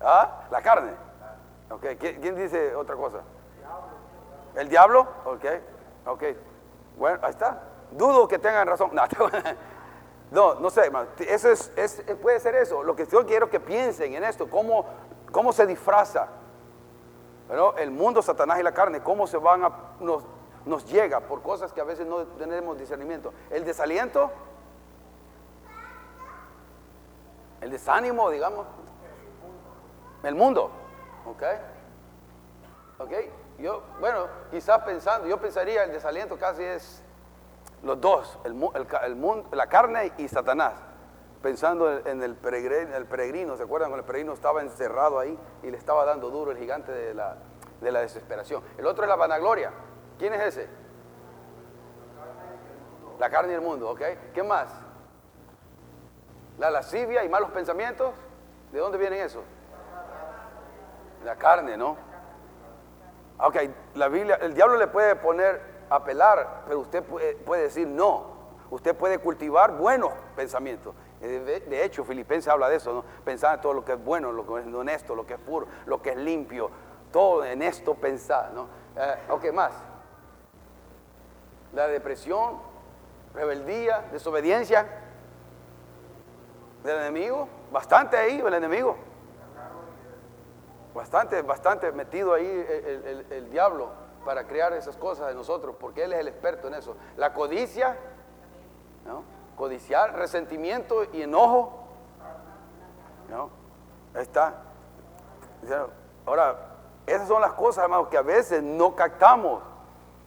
¿Ah? 0.00 0.46
¿La 0.50 0.62
carne? 0.62 0.92
Ok. 1.70 1.86
¿Quién, 1.98 2.34
dice 2.34 2.74
otra 2.74 2.96
cosa? 2.96 3.18
¿El 4.54 4.68
diablo? 4.68 5.06
Ok. 5.24 5.44
Ok. 6.06 6.22
Bueno, 6.96 7.18
ahí 7.22 7.30
está. 7.30 7.62
Dudo 7.92 8.28
que 8.28 8.38
tengan 8.38 8.66
razón. 8.66 8.90
No, 10.30 10.54
No, 10.54 10.60
no 10.60 10.70
sé. 10.70 10.90
Eso 11.18 11.50
es, 11.50 12.04
puede 12.22 12.40
ser 12.40 12.54
eso. 12.54 12.82
Lo 12.82 12.94
que 12.94 13.06
yo 13.06 13.26
quiero 13.26 13.50
que 13.50 13.58
piensen 13.58 14.14
en 14.14 14.24
esto, 14.24 14.48
cómo, 14.48 14.86
cómo 15.32 15.52
se 15.52 15.66
disfraza 15.66 16.28
el 17.78 17.90
mundo, 17.90 18.22
Satanás 18.22 18.60
y 18.60 18.62
la 18.62 18.72
carne, 18.72 19.00
cómo 19.00 19.26
se 19.26 19.36
van 19.36 19.64
a, 19.64 19.72
nos, 19.98 20.22
nos 20.64 20.84
llega 20.84 21.20
por 21.20 21.42
cosas 21.42 21.72
que 21.72 21.80
a 21.80 21.84
veces 21.84 22.06
no 22.06 22.24
tenemos 22.38 22.78
discernimiento. 22.78 23.32
El 23.50 23.64
desaliento, 23.64 24.30
el 27.60 27.70
desánimo, 27.70 28.30
digamos. 28.30 28.66
El 30.22 30.34
mundo, 30.34 30.70
¿ok? 31.26 31.42
¿Ok? 32.98 33.12
Yo, 33.58 33.82
bueno, 34.00 34.26
quizás 34.50 34.82
pensando, 34.84 35.26
yo 35.26 35.38
pensaría 35.38 35.84
el 35.84 35.92
desaliento 35.92 36.38
casi 36.38 36.62
es 36.62 37.02
los 37.82 38.00
dos, 38.00 38.38
el, 38.44 38.54
mundo, 38.54 39.48
la 39.52 39.66
carne 39.66 40.12
y 40.18 40.28
Satanás, 40.28 40.74
pensando 41.42 42.06
en 42.06 42.22
el 42.22 42.36
peregrino, 42.36 42.94
el 42.94 43.06
peregrino, 43.06 43.56
¿se 43.56 43.62
acuerdan 43.62 43.90
cuando 43.90 44.02
el 44.02 44.06
peregrino 44.06 44.34
estaba 44.34 44.60
encerrado 44.60 45.18
ahí 45.18 45.38
y 45.62 45.70
le 45.70 45.76
estaba 45.76 46.04
dando 46.04 46.30
duro 46.30 46.50
el 46.50 46.58
gigante 46.58 46.92
de 46.92 47.14
la, 47.14 47.36
de 47.80 47.92
la 47.92 48.00
desesperación? 48.00 48.62
El 48.76 48.86
otro 48.86 49.04
es 49.04 49.08
la 49.08 49.16
vanagloria. 49.16 49.72
¿Quién 50.18 50.34
es 50.34 50.42
ese? 50.42 50.68
La 53.18 53.30
carne 53.30 53.52
y 53.52 53.54
el 53.54 53.62
mundo, 53.62 53.90
¿ok? 53.90 54.02
¿Qué 54.34 54.42
más? 54.42 54.68
La 56.58 56.70
lascivia 56.70 57.24
y 57.24 57.28
malos 57.28 57.50
pensamientos. 57.50 58.14
¿De 58.72 58.78
dónde 58.78 58.98
vienen 58.98 59.20
esos? 59.20 59.42
La 61.24 61.36
carne, 61.36 61.76
¿no? 61.76 61.96
Ok, 63.38 63.56
la 63.94 64.08
Biblia, 64.08 64.38
el 64.42 64.54
diablo 64.54 64.76
le 64.76 64.86
puede 64.86 65.16
poner 65.16 65.60
apelar, 65.88 66.62
pero 66.66 66.80
usted 66.80 67.02
puede, 67.02 67.62
decir 67.62 67.86
no. 67.86 68.38
Usted 68.70 68.94
puede 68.94 69.18
cultivar 69.18 69.76
buenos 69.76 70.12
pensamientos. 70.36 70.94
Eh, 71.20 71.64
de 71.68 71.84
hecho, 71.84 72.04
Filipenses 72.04 72.48
habla 72.48 72.68
de 72.68 72.76
eso, 72.76 72.92
¿no? 72.92 73.04
Pensar 73.24 73.56
en 73.56 73.60
todo 73.60 73.74
lo 73.74 73.84
que 73.84 73.92
es 73.92 74.04
bueno, 74.04 74.32
lo 74.32 74.46
que 74.46 74.60
es 74.60 74.74
honesto, 74.74 75.14
lo 75.14 75.26
que 75.26 75.34
es 75.34 75.40
puro, 75.40 75.66
lo 75.86 76.00
que 76.00 76.10
es 76.10 76.16
limpio, 76.16 76.70
todo 77.12 77.44
en 77.44 77.62
esto 77.62 77.94
pensar, 77.94 78.52
¿no? 78.52 78.68
Eh, 78.96 79.16
ok, 79.30 79.52
más. 79.52 79.72
La 81.72 81.88
depresión, 81.88 82.58
rebeldía, 83.34 84.08
desobediencia 84.12 84.86
del 86.82 86.98
enemigo, 86.98 87.48
bastante 87.72 88.16
ahí 88.16 88.40
el 88.40 88.54
enemigo. 88.54 89.09
Bastante, 90.94 91.42
bastante 91.42 91.92
metido 91.92 92.34
ahí 92.34 92.46
el 93.30 93.48
diablo 93.50 93.90
para 94.24 94.46
crear 94.46 94.72
esas 94.72 94.96
cosas 94.96 95.30
en 95.30 95.36
nosotros, 95.36 95.76
porque 95.78 96.04
Él 96.04 96.12
es 96.12 96.20
el 96.20 96.28
experto 96.28 96.68
en 96.68 96.74
eso. 96.74 96.96
La 97.16 97.32
codicia, 97.32 97.96
codiciar, 99.56 100.16
resentimiento 100.16 101.04
y 101.12 101.22
enojo. 101.22 101.84
¿no? 103.28 103.50
Ahí 104.14 104.22
está. 104.22 104.54
Ahora, 106.26 106.56
esas 107.06 107.28
son 107.28 107.40
las 107.40 107.52
cosas, 107.52 107.84
hermanos, 107.84 108.08
que 108.08 108.16
a 108.16 108.22
veces 108.22 108.62
no 108.62 108.94
captamos, 108.94 109.62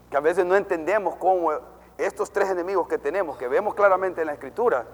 que 0.10 0.18
a 0.18 0.22
veces 0.22 0.46
no 0.46 0.56
entendemos 0.56 1.16
cómo 1.16 1.52
estos 1.98 2.32
tres 2.32 2.50
enemigos 2.50 2.88
que 2.88 2.98
tenemos, 2.98 3.38
que 3.38 3.48
vemos 3.48 3.74
claramente 3.74 4.22
en 4.22 4.28
la 4.28 4.34
escritura, 4.34 4.86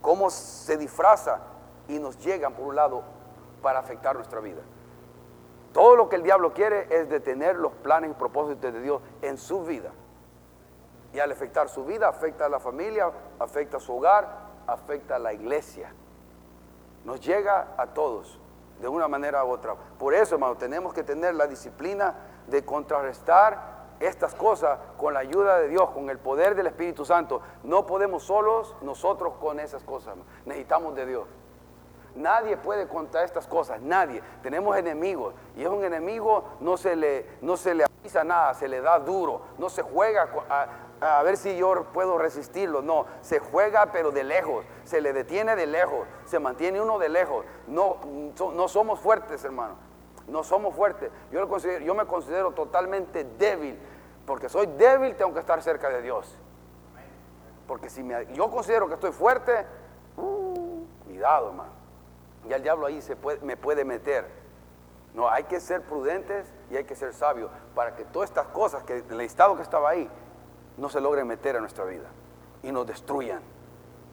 cómo 0.00 0.30
se 0.30 0.76
disfraza 0.76 1.40
y 1.88 1.98
nos 1.98 2.18
llegan 2.18 2.54
por 2.54 2.66
un 2.66 2.76
lado 2.76 3.02
para 3.62 3.78
afectar 3.78 4.16
nuestra 4.16 4.40
vida. 4.40 4.62
Todo 5.72 5.96
lo 5.96 6.08
que 6.08 6.16
el 6.16 6.22
diablo 6.22 6.52
quiere 6.52 6.86
es 6.90 7.08
detener 7.08 7.56
los 7.56 7.72
planes 7.72 8.10
y 8.10 8.14
propósitos 8.14 8.72
de 8.72 8.80
Dios 8.80 9.00
en 9.22 9.38
su 9.38 9.64
vida. 9.64 9.92
Y 11.12 11.18
al 11.18 11.30
afectar 11.30 11.68
su 11.68 11.84
vida, 11.84 12.08
afecta 12.08 12.46
a 12.46 12.48
la 12.48 12.60
familia, 12.60 13.10
afecta 13.38 13.76
a 13.76 13.80
su 13.80 13.96
hogar, 13.96 14.28
afecta 14.66 15.16
a 15.16 15.18
la 15.18 15.32
iglesia. 15.32 15.92
Nos 17.04 17.20
llega 17.20 17.74
a 17.76 17.86
todos 17.88 18.38
de 18.80 18.88
una 18.88 19.08
manera 19.08 19.44
u 19.44 19.50
otra. 19.50 19.74
Por 19.98 20.14
eso, 20.14 20.34
hermano, 20.34 20.56
tenemos 20.56 20.92
que 20.92 21.02
tener 21.02 21.34
la 21.34 21.46
disciplina 21.46 22.14
de 22.46 22.64
contrarrestar 22.64 23.70
estas 24.00 24.34
cosas 24.34 24.78
con 24.96 25.14
la 25.14 25.20
ayuda 25.20 25.58
de 25.58 25.68
Dios, 25.68 25.90
con 25.90 26.08
el 26.10 26.18
poder 26.18 26.54
del 26.54 26.66
Espíritu 26.66 27.04
Santo. 27.04 27.42
No 27.62 27.86
podemos 27.86 28.22
solos 28.24 28.74
nosotros 28.80 29.34
con 29.40 29.60
esas 29.60 29.84
cosas. 29.84 30.16
Necesitamos 30.46 30.94
de 30.94 31.06
Dios. 31.06 31.24
Nadie 32.20 32.58
puede 32.58 32.86
contra 32.86 33.24
estas 33.24 33.46
cosas, 33.46 33.80
nadie. 33.80 34.22
Tenemos 34.42 34.76
enemigos 34.76 35.34
y 35.56 35.62
es 35.62 35.68
un 35.68 35.82
enemigo, 35.82 36.44
no 36.60 36.76
se 36.76 36.94
le, 36.94 37.26
no 37.40 37.56
se 37.56 37.74
le 37.74 37.84
avisa 37.84 38.24
nada, 38.24 38.52
se 38.52 38.68
le 38.68 38.82
da 38.82 38.98
duro, 38.98 39.40
no 39.56 39.70
se 39.70 39.80
juega 39.82 40.28
a, 41.00 41.22
ver 41.22 41.38
si 41.38 41.56
yo 41.56 41.84
puedo 41.94 42.18
resistirlo, 42.18 42.82
no, 42.82 43.06
se 43.22 43.38
juega 43.38 43.90
pero 43.90 44.10
de 44.10 44.22
lejos, 44.22 44.66
se 44.84 45.00
le 45.00 45.14
detiene 45.14 45.56
de 45.56 45.66
lejos, 45.66 46.06
se 46.26 46.38
mantiene 46.38 46.80
uno 46.80 46.98
de 46.98 47.08
lejos. 47.08 47.46
No, 47.66 47.96
no 48.36 48.68
somos 48.68 49.00
fuertes, 49.00 49.42
hermano, 49.42 49.76
no 50.28 50.44
somos 50.44 50.74
fuertes. 50.74 51.10
Yo, 51.32 51.46
yo 51.78 51.94
me 51.94 52.06
considero 52.06 52.52
totalmente 52.52 53.24
débil, 53.38 53.78
porque 54.26 54.50
soy 54.50 54.66
débil, 54.66 55.16
tengo 55.16 55.32
que 55.32 55.40
estar 55.40 55.62
cerca 55.62 55.88
de 55.88 56.02
Dios. 56.02 56.36
Porque 57.66 57.88
si 57.88 58.06
yo 58.34 58.50
considero 58.50 58.88
que 58.88 58.94
estoy 58.94 59.12
fuerte, 59.12 59.64
uh, 60.18 60.84
cuidado, 61.06 61.48
hermano. 61.48 61.79
Ya 62.48 62.56
el 62.56 62.62
diablo 62.62 62.86
ahí 62.86 63.00
se 63.02 63.16
me 63.42 63.56
puede 63.56 63.84
meter. 63.84 64.26
No, 65.14 65.28
hay 65.28 65.44
que 65.44 65.60
ser 65.60 65.82
prudentes 65.82 66.46
y 66.70 66.76
hay 66.76 66.84
que 66.84 66.94
ser 66.94 67.12
sabios 67.12 67.50
para 67.74 67.96
que 67.96 68.04
todas 68.04 68.30
estas 68.30 68.46
cosas, 68.48 68.84
que 68.84 69.04
el 69.08 69.20
estado 69.20 69.56
que 69.56 69.62
estaba 69.62 69.90
ahí, 69.90 70.08
no 70.76 70.88
se 70.88 71.00
logren 71.00 71.26
meter 71.26 71.56
a 71.56 71.60
nuestra 71.60 71.84
vida 71.84 72.08
y 72.62 72.72
nos 72.72 72.86
destruyan. 72.86 73.40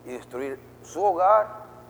Y 0.06 0.12
destruir 0.14 0.60
su 0.84 1.04
hogar, 1.04 1.48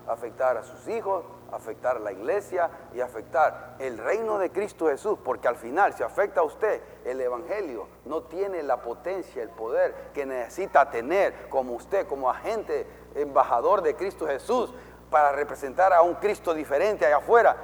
afectar 0.08 0.58
a 0.58 0.64
sus 0.64 0.88
hijos, 0.88 1.24
afectar 1.52 1.98
a 1.98 2.00
la 2.00 2.12
iglesia 2.12 2.70
y 2.94 3.00
afectar 3.00 3.76
el 3.80 3.98
reino 3.98 4.38
de 4.38 4.50
Cristo 4.50 4.88
Jesús, 4.88 5.18
porque 5.24 5.48
al 5.48 5.56
final, 5.56 5.94
si 5.94 6.04
afecta 6.04 6.42
a 6.42 6.44
usted, 6.44 6.82
el 7.06 7.22
Evangelio 7.22 7.88
no 8.06 8.24
tiene 8.24 8.64
la 8.64 8.82
potencia, 8.82 9.42
el 9.42 9.50
poder 9.50 9.94
que 10.14 10.26
necesita 10.26 10.90
tener 10.90 11.50
como 11.50 11.74
usted, 11.74 12.08
como 12.08 12.30
agente, 12.30 12.86
embajador 13.16 13.82
de 13.82 13.96
Cristo 13.96 14.28
Jesús, 14.28 14.74
para 15.10 15.32
representar 15.32 15.93
a 15.93 16.01
un 16.01 16.16
Cristo 16.16 16.53
diferente 16.53 17.05
allá 17.05 17.18
afuera. 17.18 17.55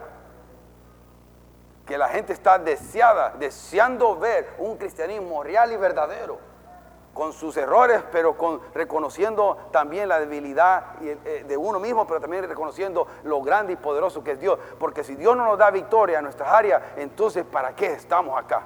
Que 1.86 1.98
la 1.98 2.08
gente 2.08 2.32
está 2.32 2.58
deseada, 2.58 3.34
deseando 3.38 4.18
ver 4.18 4.54
un 4.58 4.78
cristianismo 4.78 5.44
real 5.44 5.72
y 5.72 5.78
verdadero, 5.78 6.40
con 7.14 7.34
sus 7.34 7.58
errores, 7.58 8.02
pero 8.12 8.38
con 8.38 8.62
reconociendo 8.74 9.58
también 9.72 10.10
la 10.10 10.20
debilidad 10.20 10.96
eh, 11.02 11.44
de 11.46 11.58
uno 11.58 11.80
mismo, 11.80 12.08
pero 12.08 12.22
también 12.22 12.48
reconociendo 12.48 13.06
lo 13.24 13.42
grande 13.42 13.74
y 13.74 13.76
poderoso 13.76 14.24
que 14.24 14.32
es 14.32 14.40
Dios. 14.40 14.58
Porque 14.80 15.04
si 15.04 15.16
Dios 15.16 15.36
no 15.36 15.46
nos 15.46 15.58
da 15.58 15.70
victoria 15.70 16.20
en 16.20 16.24
nuestras 16.24 16.52
áreas, 16.52 16.82
entonces 16.96 17.44
¿para 17.44 17.76
qué 17.76 17.88
estamos 17.88 18.40
acá? 18.40 18.64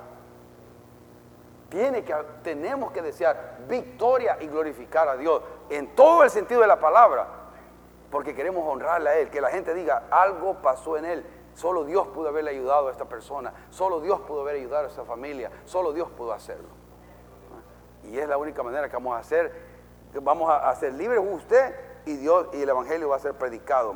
Tiene 1.69 2.05
que, 2.05 2.15
tenemos 2.43 2.91
que 2.91 3.01
desear 3.01 3.57
victoria 3.67 4.37
y 4.39 4.47
glorificar 4.47 5.09
a 5.09 5.17
Dios 5.17 5.41
en 5.69 5.93
todo 5.95 6.23
el 6.23 6.29
sentido 6.29 6.61
de 6.61 6.67
la 6.67 6.79
palabra 6.79 7.46
porque 8.11 8.35
queremos 8.35 8.63
honrarle 8.67 9.09
a 9.09 9.17
Él, 9.17 9.29
que 9.29 9.41
la 9.41 9.49
gente 9.49 9.73
diga, 9.73 10.03
algo 10.11 10.55
pasó 10.61 10.97
en 10.97 11.05
Él, 11.05 11.25
solo 11.53 11.83
Dios 11.83 12.07
pudo 12.07 12.29
haberle 12.29 12.51
ayudado 12.51 12.87
a 12.87 12.91
esta 12.91 13.05
persona, 13.05 13.53
solo 13.69 13.99
Dios 13.99 14.19
pudo 14.21 14.41
haber 14.41 14.55
ayudado 14.55 14.85
a 14.85 14.89
esa 14.89 15.03
familia, 15.03 15.51
solo 15.65 15.91
Dios 15.93 16.09
pudo 16.11 16.31
hacerlo. 16.31 16.69
Y 18.03 18.17
es 18.17 18.27
la 18.27 18.37
única 18.37 18.63
manera 18.63 18.87
que 18.87 18.95
vamos 18.95 19.15
a 19.15 19.19
hacer, 19.19 19.51
vamos 20.21 20.49
a 20.49 20.69
hacer 20.69 20.93
libre 20.93 21.19
usted 21.19 21.75
y 22.05 22.15
Dios 22.15 22.47
y 22.53 22.61
el 22.61 22.69
Evangelio 22.69 23.09
va 23.09 23.17
a 23.17 23.19
ser 23.19 23.33
predicado, 23.33 23.93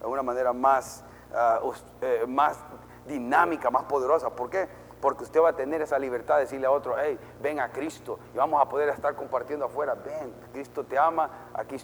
de 0.00 0.06
una 0.06 0.22
manera 0.22 0.52
más, 0.52 1.04
ah, 1.32 1.60
eh, 2.00 2.24
más 2.26 2.58
dinámica, 3.06 3.70
más 3.70 3.84
poderosa. 3.84 4.30
¿Por 4.30 4.50
qué? 4.50 4.68
Porque 5.00 5.24
usted 5.24 5.40
va 5.40 5.50
a 5.50 5.56
tener 5.56 5.82
esa 5.82 5.98
libertad 5.98 6.36
de 6.36 6.42
decirle 6.42 6.66
a 6.66 6.70
otro, 6.70 6.96
hey, 6.98 7.18
ven 7.40 7.60
a 7.60 7.70
Cristo 7.70 8.18
y 8.34 8.36
vamos 8.36 8.60
a 8.60 8.68
poder 8.68 8.88
estar 8.88 9.14
compartiendo 9.14 9.66
afuera, 9.66 9.94
ven, 9.94 10.32
Cristo 10.52 10.84
te 10.84 10.98
ama, 10.98 11.48
aquí 11.54 11.76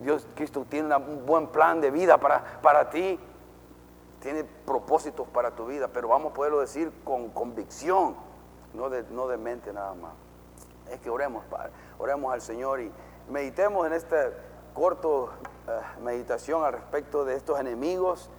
Dios, 0.00 0.26
Cristo 0.34 0.66
tiene 0.68 0.94
un 0.96 1.24
buen 1.24 1.48
plan 1.48 1.80
de 1.80 1.90
vida 1.90 2.18
para, 2.18 2.60
para 2.60 2.90
ti. 2.90 3.18
Tiene 4.20 4.44
propósitos 4.44 5.28
para 5.28 5.50
tu 5.50 5.66
vida, 5.66 5.88
pero 5.88 6.08
vamos 6.08 6.32
a 6.32 6.34
poderlo 6.34 6.60
decir 6.60 6.90
con 7.04 7.28
convicción, 7.30 8.16
no 8.72 8.88
de, 8.88 9.02
no 9.10 9.26
mente 9.36 9.72
nada 9.72 9.94
más. 9.94 10.12
Es 10.90 11.00
que 11.00 11.10
oremos, 11.10 11.44
Padre, 11.46 11.72
oremos 11.98 12.32
al 12.32 12.40
Señor 12.40 12.80
y 12.80 12.90
meditemos 13.28 13.86
en 13.86 13.92
esta 13.92 14.30
corto 14.74 15.30
eh, 15.68 15.80
meditación 16.02 16.64
al 16.64 16.72
respecto 16.72 17.24
de 17.24 17.36
estos 17.36 17.58
enemigos. 17.58 18.30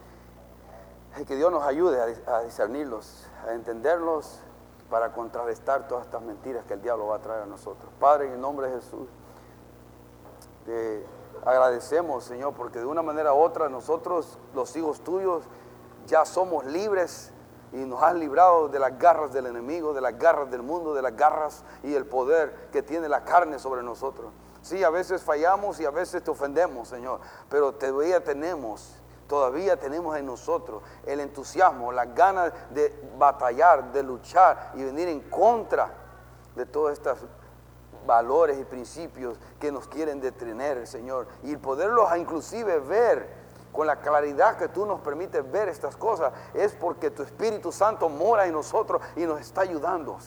Que 1.27 1.37
Dios 1.37 1.49
nos 1.49 1.63
ayude 1.63 2.19
a, 2.27 2.41
discernirlos, 2.41 3.25
a 3.47 3.53
entenderlos, 3.53 4.41
para 4.89 5.13
contrarrestar 5.13 5.87
todas 5.87 6.05
estas 6.05 6.21
mentiras 6.21 6.65
que 6.65 6.73
el 6.73 6.81
diablo 6.81 7.07
va 7.07 7.15
a 7.15 7.19
traer 7.19 7.43
a 7.43 7.45
nosotros. 7.45 7.89
Padre, 7.99 8.27
en 8.27 8.33
el 8.33 8.41
nombre 8.41 8.67
de 8.67 8.75
Jesús, 8.75 9.07
de 10.65 11.05
agradecemos, 11.43 12.23
Señor, 12.23 12.53
porque 12.53 12.79
de 12.79 12.85
una 12.85 13.01
manera 13.01 13.33
u 13.33 13.37
otra 13.37 13.69
nosotros, 13.69 14.37
los 14.53 14.75
hijos 14.75 15.01
tuyos, 15.01 15.43
ya 16.07 16.25
somos 16.25 16.65
libres 16.65 17.31
y 17.73 17.77
nos 17.77 18.01
has 18.01 18.15
librado 18.15 18.69
de 18.69 18.79
las 18.79 18.97
garras 18.97 19.33
del 19.33 19.47
enemigo, 19.47 19.93
de 19.93 20.01
las 20.01 20.17
garras 20.17 20.49
del 20.49 20.61
mundo, 20.61 20.93
de 20.93 21.01
las 21.01 21.15
garras 21.15 21.63
y 21.83 21.93
el 21.93 22.05
poder 22.05 22.69
que 22.71 22.81
tiene 22.81 23.09
la 23.09 23.23
carne 23.23 23.59
sobre 23.59 23.83
nosotros. 23.83 24.31
Sí, 24.61 24.83
a 24.83 24.89
veces 24.89 25.21
fallamos 25.21 25.79
y 25.79 25.85
a 25.85 25.91
veces 25.91 26.23
te 26.23 26.31
ofendemos, 26.31 26.87
Señor, 26.87 27.19
pero 27.49 27.73
todavía 27.73 28.23
tenemos, 28.23 28.95
todavía 29.27 29.77
tenemos 29.77 30.17
en 30.17 30.25
nosotros 30.25 30.81
el 31.05 31.19
entusiasmo, 31.19 31.91
las 31.91 32.15
ganas 32.15 32.51
de 32.71 33.11
batallar, 33.17 33.91
de 33.91 34.03
luchar 34.03 34.71
y 34.75 34.83
venir 34.83 35.07
en 35.07 35.21
contra 35.29 35.93
de 36.55 36.65
todas 36.65 36.93
estas 36.93 37.19
valores 38.05 38.59
y 38.59 38.63
principios 38.65 39.37
que 39.59 39.71
nos 39.71 39.87
quieren 39.87 40.21
detener, 40.21 40.87
Señor. 40.87 41.27
Y 41.43 41.55
poderlos 41.57 42.15
inclusive 42.17 42.79
ver 42.79 43.45
con 43.75 43.87
la 43.87 43.97
claridad 43.97 44.57
que 44.57 44.69
tú 44.69 44.85
nos 44.85 45.01
permites 45.01 45.51
ver 45.51 45.67
estas 45.67 45.97
cosas, 45.97 46.31
es 46.53 46.73
porque 46.73 47.11
tu 47.11 47.23
Espíritu 47.23 47.73
Santo 47.73 48.07
mora 48.07 48.45
en 48.45 48.53
nosotros 48.53 49.01
y 49.17 49.25
nos 49.25 49.41
está 49.41 49.61
ayudando. 49.61 50.17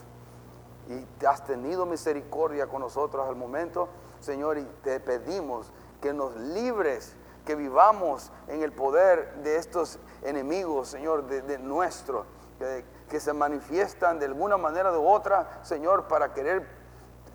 Y 0.88 1.24
has 1.24 1.44
tenido 1.44 1.86
misericordia 1.86 2.66
con 2.66 2.82
nosotros 2.82 3.26
al 3.26 3.36
momento, 3.36 3.88
Señor, 4.20 4.58
y 4.58 4.64
te 4.82 5.00
pedimos 5.00 5.72
que 6.02 6.12
nos 6.12 6.36
libres, 6.36 7.14
que 7.46 7.54
vivamos 7.54 8.30
en 8.48 8.62
el 8.62 8.72
poder 8.72 9.36
de 9.42 9.56
estos 9.56 9.98
enemigos, 10.22 10.88
Señor, 10.88 11.26
de, 11.26 11.58
nuestro, 11.58 12.26
que, 12.58 12.84
que 13.08 13.18
se 13.18 13.32
manifiestan 13.32 14.18
de 14.18 14.26
alguna 14.26 14.58
manera 14.58 14.92
u 14.98 15.06
otra, 15.08 15.60
Señor, 15.62 16.06
para 16.06 16.34
querer 16.34 16.77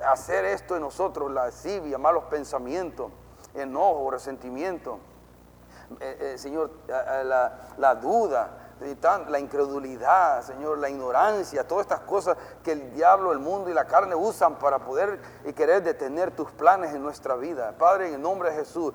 hacer 0.06 0.45
esto 0.45 0.76
en 0.76 0.82
nosotros, 0.82 1.32
la 1.32 1.45
lascivia, 1.45 1.97
malos 1.97 2.26
pensamientos, 2.26 3.12
enojo, 3.54 4.12
resentimiento, 4.12 4.99
eh, 5.99 6.18
eh, 6.20 6.38
Señor, 6.38 6.72
la, 6.88 7.95
duda, 7.95 8.74
la 9.30 9.39
incredulidad, 9.39 10.41
Señor, 10.41 10.78
la 10.78 10.89
ignorancia, 10.89 11.68
todas 11.68 11.86
estas 11.86 12.01
cosas 12.01 12.38
que 12.64 12.72
el 12.72 12.93
diablo, 12.93 13.32
el 13.32 13.39
mundo 13.39 13.70
y 13.70 13.74
la 13.74 13.86
carne 13.86 14.16
usan 14.16 14.56
para 14.56 14.80
poder 14.80 15.20
y 15.45 15.54
querer 15.54 15.84
detener 15.84 16.36
tus 16.36 16.51
planes 16.51 16.93
en 16.93 17.04
nuestra 17.04 17.36
vida. 17.36 17.76
Padre, 17.78 18.08
en 18.08 18.16
el 18.16 18.22
nombre 18.22 18.49
de 18.49 18.58
Jesús, 18.58 18.93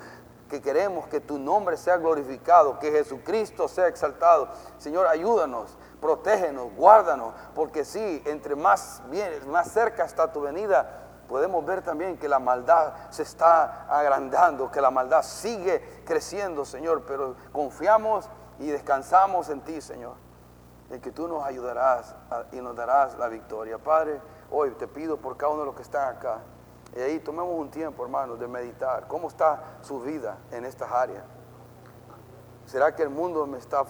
que 0.49 0.63
queremos 0.63 1.07
que 1.09 1.21
tu 1.21 1.39
nombre 1.39 1.77
sea 1.77 1.99
glorificado, 1.99 2.79
que 2.79 2.91
Jesucristo 2.91 3.69
sea 3.69 3.87
exaltado. 3.87 4.49
Señor, 4.79 5.07
ayúdanos 5.07 5.77
protégenos, 6.01 6.73
guárdanos, 6.77 7.35
porque 7.55 7.85
sí, 7.85 8.23
entre 8.27 8.57
más 8.57 9.03
vienes, 9.11 9.47
más 9.47 9.71
cerca 9.71 10.05
está 10.05 10.33
tu 10.33 10.41
venida, 10.41 11.07
podemos 11.29 11.65
ver 11.65 11.83
también 11.83 12.17
que 12.17 12.29
la 12.29 12.39
maldad 12.39 12.95
se 13.11 13.23
está 13.23 13.87
agrandando, 13.89 14.71
que 14.71 14.81
la 14.81 14.91
maldad 14.91 15.23
sigue 15.23 16.03
creciendo, 16.05 16.65
Señor, 16.65 17.05
pero 17.07 17.37
confiamos 17.53 18.29
y 18.59 18.69
descansamos 18.69 19.49
en 19.51 19.61
ti, 19.61 19.81
Señor, 19.81 20.15
de 20.89 21.01
que 21.01 21.13
tú 21.13 21.29
nos 21.29 21.45
ayudarás 21.45 22.15
y 22.53 22.61
nos 22.61 22.75
darás 22.75 23.17
la 23.19 23.29
victoria. 23.29 23.79
Padre, 23.79 24.21
hoy 24.51 24.71
te 24.73 24.89
pido 24.89 25.19
por 25.19 25.37
cada 25.37 25.53
uno 25.53 25.61
de 25.61 25.67
los 25.67 25.77
que 25.77 25.83
están 25.83 26.17
acá. 26.17 26.39
Y 26.97 27.01
ahí 27.01 27.21
tomemos 27.21 27.55
un 27.55 27.71
tiempo, 27.71 28.03
hermanos, 28.03 28.41
de 28.41 28.49
meditar. 28.49 29.07
¿Cómo 29.07 29.29
está 29.29 29.79
su 29.83 30.01
vida 30.01 30.39
en 30.51 30.65
estas 30.65 30.91
áreas? 30.91 31.23
¿Será 32.65 32.95
que 32.95 33.03
el 33.03 33.11
mundo 33.11 33.47
me 33.47 33.59
está, 33.59 33.85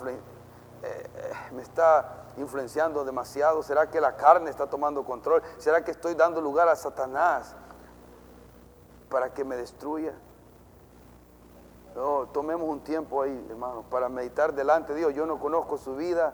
eh, 0.83 1.33
me 1.53 1.63
está 1.63 2.27
influenciando 2.37 3.05
demasiado? 3.05 3.63
¿Será 3.63 3.91
que 3.91 4.01
la 4.01 4.17
carne 4.17 4.51
está 4.51 4.67
tomando 4.69 5.05
control? 5.05 5.43
¿Será 5.59 5.85
que 5.85 5.91
estoy 5.91 6.15
dando 6.15 6.41
lugar 6.41 6.69
a 6.69 6.77
Satanás 6.77 7.55
para 9.09 9.33
que 9.33 9.45
me 9.45 9.57
destruya? 9.57 10.13
No, 11.95 12.29
tomemos 12.33 12.69
un 12.69 12.81
tiempo 12.81 13.23
ahí, 13.23 13.47
hermanos, 13.51 13.85
para 13.91 14.09
meditar 14.09 14.53
delante 14.55 14.93
de 14.93 15.01
Dios. 15.01 15.15
Yo 15.15 15.27
no 15.27 15.41
conozco 15.41 15.79
su 15.79 15.97
vida, 15.97 16.33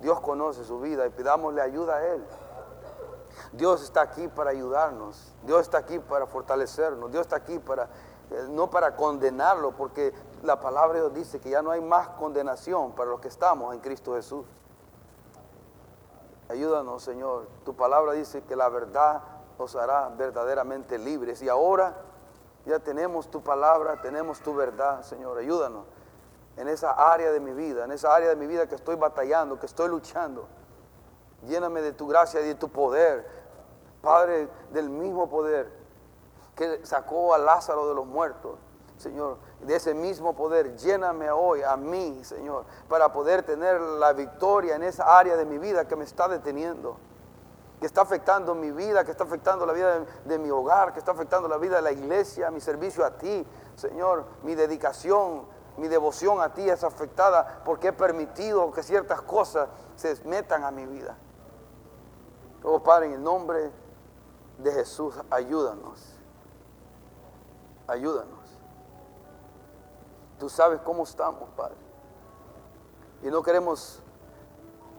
Dios 0.00 0.20
conoce 0.20 0.64
su 0.64 0.80
vida 0.80 1.06
y 1.06 1.10
pidámosle 1.10 1.60
ayuda 1.60 1.96
a 1.96 2.06
Él. 2.06 2.24
Dios 3.52 3.82
está 3.82 4.02
aquí 4.02 4.26
para 4.28 4.50
ayudarnos, 4.50 5.32
Dios 5.44 5.62
está 5.62 5.78
aquí 5.78 5.98
para 5.98 6.26
fortalecernos, 6.26 7.10
Dios 7.10 7.22
está 7.22 7.36
aquí 7.36 7.58
para, 7.58 7.84
eh, 8.30 8.46
no 8.50 8.70
para 8.70 8.96
condenarlo, 8.96 9.72
porque 9.72 10.12
la 10.44 10.60
palabra 10.60 10.94
de 10.94 11.00
Dios 11.00 11.14
dice 11.14 11.40
que 11.40 11.50
ya 11.50 11.62
no 11.62 11.70
hay 11.70 11.80
más 11.80 12.08
condenación 12.10 12.92
para 12.92 13.10
los 13.10 13.20
que 13.20 13.28
estamos 13.28 13.74
en 13.74 13.80
Cristo 13.80 14.14
Jesús. 14.14 14.44
Ayúdanos, 16.50 17.02
Señor. 17.02 17.48
Tu 17.64 17.74
palabra 17.74 18.12
dice 18.12 18.42
que 18.42 18.54
la 18.54 18.68
verdad 18.68 19.22
os 19.56 19.74
hará 19.74 20.10
verdaderamente 20.10 20.98
libres. 20.98 21.40
Y 21.40 21.48
ahora 21.48 21.94
ya 22.66 22.78
tenemos 22.78 23.30
tu 23.30 23.42
palabra, 23.42 24.02
tenemos 24.02 24.40
tu 24.40 24.54
verdad, 24.54 25.02
Señor. 25.02 25.38
Ayúdanos 25.38 25.86
en 26.56 26.68
esa 26.68 26.90
área 26.90 27.32
de 27.32 27.40
mi 27.40 27.52
vida, 27.52 27.84
en 27.84 27.92
esa 27.92 28.14
área 28.14 28.28
de 28.28 28.36
mi 28.36 28.46
vida 28.46 28.68
que 28.68 28.74
estoy 28.74 28.96
batallando, 28.96 29.58
que 29.58 29.66
estoy 29.66 29.88
luchando. 29.88 30.46
Lléname 31.46 31.80
de 31.80 31.92
tu 31.92 32.06
gracia 32.06 32.42
y 32.42 32.48
de 32.48 32.54
tu 32.54 32.68
poder, 32.68 33.26
Padre, 34.02 34.48
del 34.72 34.90
mismo 34.90 35.28
poder 35.28 35.72
que 36.54 36.84
sacó 36.84 37.34
a 37.34 37.38
Lázaro 37.38 37.88
de 37.88 37.94
los 37.94 38.06
muertos. 38.06 38.58
Señor, 38.98 39.38
de 39.60 39.76
ese 39.76 39.92
mismo 39.92 40.34
poder, 40.34 40.76
lléname 40.76 41.30
hoy 41.30 41.62
a 41.62 41.76
mí, 41.76 42.22
Señor, 42.24 42.64
para 42.88 43.12
poder 43.12 43.42
tener 43.42 43.80
la 43.80 44.12
victoria 44.12 44.76
en 44.76 44.84
esa 44.84 45.18
área 45.18 45.36
de 45.36 45.44
mi 45.44 45.58
vida 45.58 45.86
que 45.86 45.96
me 45.96 46.04
está 46.04 46.28
deteniendo, 46.28 46.96
que 47.80 47.86
está 47.86 48.02
afectando 48.02 48.54
mi 48.54 48.70
vida, 48.70 49.04
que 49.04 49.10
está 49.10 49.24
afectando 49.24 49.66
la 49.66 49.72
vida 49.72 50.04
de, 50.24 50.38
mi 50.38 50.50
hogar, 50.50 50.92
que 50.92 51.00
está 51.00 51.10
afectando 51.10 51.48
la 51.48 51.58
vida 51.58 51.76
de 51.76 51.82
la 51.82 51.92
iglesia, 51.92 52.50
mi 52.50 52.60
servicio 52.60 53.04
a 53.04 53.10
ti, 53.18 53.44
Señor, 53.74 54.24
mi 54.42 54.54
dedicación, 54.54 55.44
mi 55.76 55.88
devoción 55.88 56.40
a 56.40 56.54
ti 56.54 56.68
es 56.68 56.84
afectada 56.84 57.62
porque 57.64 57.88
he 57.88 57.92
permitido 57.92 58.70
que 58.70 58.82
ciertas 58.82 59.20
cosas 59.22 59.68
se 59.96 60.16
metan 60.24 60.62
a 60.62 60.70
mi 60.70 60.86
vida. 60.86 61.16
Oh 62.62 62.80
Padre, 62.80 63.06
en 63.06 63.12
el 63.14 63.22
nombre 63.22 63.72
de 64.58 64.72
Jesús, 64.72 65.14
ayúdanos. 65.30 66.14
Ayúdanos. 67.86 68.43
Tú 70.44 70.50
sabes 70.50 70.78
cómo 70.84 71.04
estamos, 71.04 71.48
Padre. 71.56 71.78
Y 73.22 73.28
no 73.28 73.42
queremos 73.42 74.02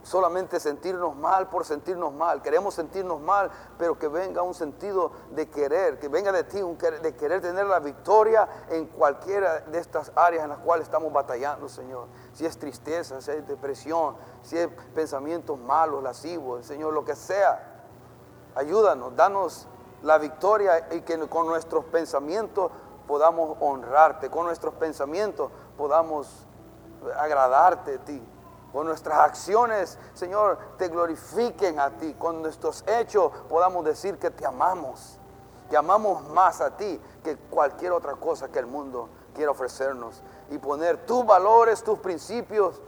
solamente 0.01 0.59
sentirnos 0.59 1.15
mal 1.15 1.49
por 1.49 1.63
sentirnos 1.63 2.11
mal. 2.11 2.41
Queremos 2.41 2.73
sentirnos 2.73 3.21
mal, 3.21 3.51
pero 3.77 3.99
que 3.99 4.07
venga 4.07 4.41
un 4.41 4.55
sentido 4.55 5.11
de 5.35 5.47
querer, 5.47 5.99
que 5.99 6.07
venga 6.07 6.31
de 6.31 6.45
ti 6.45 6.63
un 6.63 6.79
de 6.79 7.15
querer 7.15 7.41
tener 7.41 7.67
la 7.67 7.79
victoria 7.79 8.49
en 8.71 8.87
cualquiera 8.87 9.59
de 9.59 9.77
estas 9.77 10.11
áreas 10.15 10.45
en 10.45 10.49
las 10.49 10.57
cuales 10.57 10.85
estamos 10.85 11.13
batallando, 11.13 11.69
Señor. 11.69 12.07
Si 12.33 12.43
es 12.43 12.57
tristeza, 12.57 13.21
si 13.21 13.29
es 13.29 13.47
depresión, 13.47 14.15
si 14.41 14.57
es 14.57 14.67
pensamientos 14.95 15.59
malos, 15.59 16.01
lascivos, 16.01 16.65
Señor, 16.65 16.91
lo 16.91 17.05
que 17.05 17.15
sea. 17.15 17.83
Ayúdanos, 18.55 19.15
danos 19.15 19.67
la 20.01 20.17
victoria 20.17 20.87
y 20.91 21.01
que 21.01 21.19
con 21.27 21.45
nuestros 21.47 21.85
pensamientos 21.85 22.71
podamos 23.08 23.58
honrarte, 23.60 24.30
con 24.30 24.45
nuestros 24.45 24.74
pensamientos 24.76 25.51
podamos 25.78 26.45
agradarte 27.18 27.95
a 27.95 27.99
ti 27.99 28.22
con 28.76 28.88
nuestras 28.88 29.20
acciones, 29.20 29.97
Señor, 30.14 30.58
te 30.78 30.89
glorifiquen 30.89 31.80
a 31.80 31.91
ti, 31.91 32.14
con 32.20 32.41
nuestros 32.41 32.84
hechos 32.86 33.32
podamos 33.47 33.86
decir 33.86 34.20
que 34.20 34.30
te 34.30 34.45
amamos, 34.45 35.18
que 35.70 35.78
amamos 35.78 36.28
más 36.28 36.60
a 36.60 36.76
ti 36.76 36.99
que 37.24 37.38
cualquier 37.38 37.93
otra 37.93 38.16
cosa 38.16 38.49
que 38.49 38.60
el 38.60 38.66
mundo 38.66 39.08
quiera 39.34 39.51
ofrecernos 39.51 40.22
y 40.49 40.58
poner 40.58 41.06
tus 41.06 41.26
valores, 41.26 41.86
tus 41.86 41.99
principios, 41.99 42.82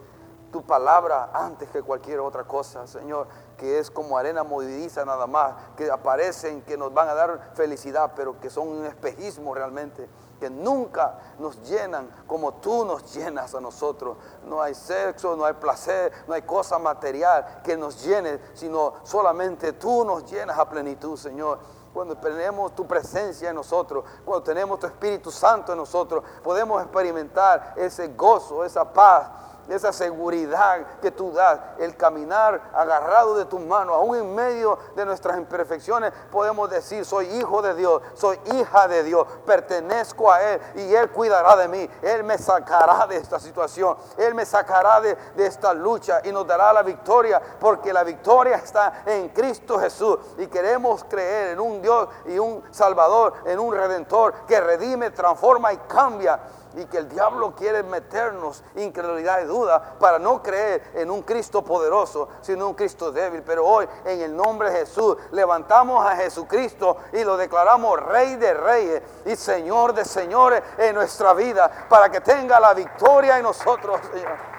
tu 0.52 0.62
palabra 0.62 1.30
antes 1.34 1.70
que 1.70 1.82
cualquier 1.82 2.20
otra 2.20 2.44
cosa, 2.44 2.86
Señor, 2.86 3.28
que 3.58 3.80
es 3.80 3.92
como 3.92 4.18
arena 4.18 4.44
movediza 4.44 5.04
nada 5.04 5.28
más, 5.28 5.56
que 5.76 5.90
aparecen, 5.92 6.62
que 6.62 6.78
nos 6.78 6.94
van 6.94 7.10
a 7.10 7.14
dar 7.14 7.52
felicidad, 7.56 8.14
pero 8.16 8.40
que 8.40 8.50
son 8.50 8.68
un 8.68 8.86
espejismo 8.86 9.54
realmente 9.54 10.08
que 10.40 10.50
nunca 10.50 11.20
nos 11.40 11.62
llenan 11.64 12.10
como 12.28 12.56
tú 12.56 12.86
nos 12.86 13.14
llenas 13.14 13.54
a 13.56 13.62
nosotros. 13.62 14.18
No 14.46 14.62
hay 14.62 14.76
sexo, 14.76 15.36
no 15.36 15.46
hay 15.46 15.54
placer, 15.54 16.12
no 16.28 16.34
hay 16.34 16.44
cosa 16.44 16.78
material 16.80 17.62
que 17.64 17.76
nos 17.76 18.04
llene, 18.04 18.40
sino 18.54 18.94
solamente 19.04 19.74
tú 19.74 20.06
nos 20.06 20.30
llenas 20.30 20.58
a 20.58 20.70
plenitud, 20.70 21.18
Señor. 21.18 21.60
Cuando 21.94 22.16
tenemos 22.18 22.76
tu 22.76 22.86
presencia 22.86 23.50
en 23.50 23.56
nosotros, 23.56 24.06
cuando 24.24 24.44
tenemos 24.44 24.80
tu 24.80 24.86
Espíritu 24.86 25.32
Santo 25.32 25.72
en 25.72 25.80
nosotros, 25.80 26.24
podemos 26.44 26.82
experimentar 26.84 27.74
ese 27.76 28.10
gozo, 28.10 28.64
esa 28.64 28.94
paz 28.94 29.28
esa 29.70 29.92
seguridad 29.92 30.86
que 31.02 31.12
tú 31.12 31.32
das, 31.32 31.60
el 31.80 31.96
caminar 31.96 32.62
agarrado 32.74 33.36
de 33.36 33.46
tus 33.46 33.60
manos, 33.62 33.96
aún 33.96 34.16
en 34.18 34.36
medio 34.36 34.78
de 34.96 35.06
nuestras 35.06 35.38
imperfecciones, 35.38 36.14
podemos 36.32 36.70
decir, 36.70 37.06
soy 37.06 37.28
hijo 37.38 37.62
de 37.62 37.76
Dios, 37.76 38.02
soy 38.16 38.40
hija 38.54 38.88
de 38.88 39.04
Dios, 39.04 39.28
pertenezco 39.46 40.32
a 40.32 40.42
Él 40.42 40.62
y 40.76 40.94
Él 40.94 41.10
cuidará 41.10 41.56
de 41.56 41.68
mí, 41.68 41.90
Él 42.02 42.24
me 42.24 42.38
sacará 42.38 43.08
de 43.08 43.18
esta 43.18 43.40
situación, 43.40 43.98
Él 44.18 44.34
me 44.34 44.46
sacará 44.46 45.02
de, 45.02 45.16
de 45.36 45.46
esta 45.46 45.74
lucha 45.74 46.22
y 46.24 46.32
nos 46.32 46.48
dará 46.48 46.74
la 46.74 46.84
victoria, 46.84 47.42
porque 47.60 47.94
la 47.94 48.04
victoria 48.04 48.58
está 48.58 49.04
en 49.06 49.30
Cristo 49.30 49.80
Jesús 49.80 50.18
y 50.38 50.48
queremos 50.48 51.04
creer 51.04 51.52
en 51.52 51.60
un 51.60 51.82
Dios 51.82 52.08
y 52.26 52.40
un 52.40 52.64
Salvador, 52.72 53.34
en 53.46 53.60
un 53.60 53.74
Redentor 53.74 54.34
que 54.48 54.60
redime, 54.60 55.12
transforma 55.12 55.74
y 55.74 55.78
cambia 55.78 56.40
y 56.76 56.86
que 56.86 56.98
el 56.98 57.10
diablo 57.10 57.54
quiere 57.56 57.84
meternos 57.84 58.64
incredulidad 58.76 59.42
y 59.42 59.46
duda 59.46 59.96
para 60.00 60.20
no 60.20 60.42
creer 60.42 60.92
en 60.94 61.12
un 61.12 61.22
Cristo 61.22 61.64
poderoso, 61.64 62.30
sino 62.42 62.68
un 62.68 62.74
Cristo 62.74 63.12
débil. 63.12 63.44
Pero 63.44 63.66
hoy, 63.66 63.88
en 64.06 64.22
el 64.22 64.36
nombre 64.36 64.72
de 64.72 64.80
Jesús, 64.80 65.18
levantamos 65.32 66.06
a 66.06 66.16
Jesucristo 66.16 66.98
y 67.14 67.24
lo 67.24 67.38
declaramos 67.38 68.00
Rey 68.00 68.36
de 68.36 68.54
Reyes 68.54 69.04
y 69.26 69.36
Señor 69.36 69.94
de 69.94 70.06
Señores 70.06 70.64
en 70.78 70.96
nuestra 70.96 71.34
vida, 71.34 71.88
para 71.90 72.10
que 72.10 72.22
tenga 72.22 72.60
la 72.60 72.74
victoria 72.74 73.38
en 73.38 73.44
nosotros, 73.44 74.00
Señor 74.12 74.57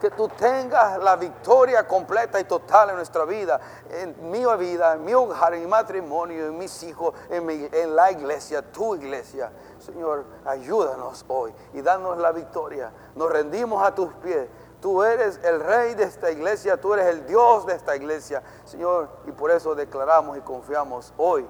que 0.00 0.10
tú 0.10 0.28
tengas 0.28 0.98
la 0.98 1.14
victoria 1.16 1.86
completa 1.86 2.40
y 2.40 2.44
total 2.44 2.90
en 2.90 2.96
nuestra 2.96 3.24
vida, 3.26 3.60
en 3.90 4.30
mi 4.30 4.44
vida, 4.56 4.94
en 4.94 5.04
mi 5.04 5.12
hogar, 5.12 5.52
en 5.54 5.60
mi 5.60 5.66
matrimonio, 5.66 6.46
en 6.46 6.56
mis 6.56 6.82
hijos, 6.82 7.14
en, 7.28 7.94
la 7.94 8.10
iglesia, 8.10 8.62
tu 8.62 8.94
iglesia. 8.94 9.52
Señor, 9.78 10.24
ayúdanos 10.46 11.24
hoy 11.28 11.52
y 11.74 11.82
danos 11.82 12.16
la 12.18 12.32
victoria. 12.32 12.90
Nos 13.14 13.30
rendimos 13.30 13.86
a 13.86 13.94
tus 13.94 14.12
pies. 14.14 14.48
Tú 14.80 15.02
eres 15.02 15.38
el 15.44 15.60
rey 15.60 15.94
de 15.94 16.04
esta 16.04 16.30
iglesia, 16.30 16.80
tú 16.80 16.94
eres 16.94 17.06
el 17.06 17.26
Dios 17.26 17.66
de 17.66 17.74
esta 17.74 17.94
iglesia, 17.94 18.42
Señor, 18.64 19.10
y 19.26 19.32
por 19.32 19.50
eso 19.50 19.74
declaramos 19.74 20.38
y 20.38 20.40
confiamos 20.40 21.12
hoy, 21.18 21.46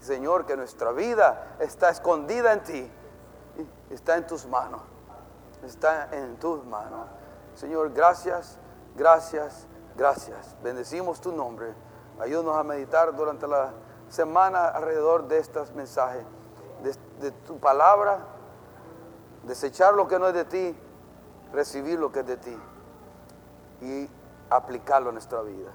Señor, 0.00 0.44
que 0.44 0.56
nuestra 0.56 0.90
vida 0.90 1.54
está 1.60 1.90
escondida 1.90 2.52
en 2.52 2.62
ti, 2.64 2.92
está 3.90 4.16
en 4.16 4.26
tus 4.26 4.44
manos, 4.46 4.80
está 5.62 6.08
en 6.10 6.36
tus 6.36 6.64
manos. 6.64 7.06
Señor, 7.54 7.92
gracias, 7.92 8.58
gracias, 8.96 9.66
gracias. 9.96 10.56
Bendecimos 10.62 11.20
tu 11.20 11.32
nombre. 11.32 11.74
Ayúdanos 12.18 12.56
a 12.56 12.62
meditar 12.62 13.14
durante 13.14 13.46
la 13.46 13.72
semana 14.08 14.68
alrededor 14.68 15.26
de 15.28 15.38
estos 15.38 15.72
mensajes, 15.72 16.24
de, 17.20 17.30
tu 17.46 17.58
palabra, 17.58 18.18
desechar 19.44 19.94
lo 19.94 20.06
que 20.06 20.18
no 20.18 20.28
es 20.28 20.34
de 20.34 20.44
ti, 20.44 20.76
recibir 21.52 21.98
lo 21.98 22.12
que 22.12 22.20
es 22.20 22.26
de 22.26 22.36
ti 22.36 22.58
y 23.80 24.08
aplicarlo 24.50 25.08
en 25.10 25.14
nuestra 25.14 25.42
vida. 25.42 25.70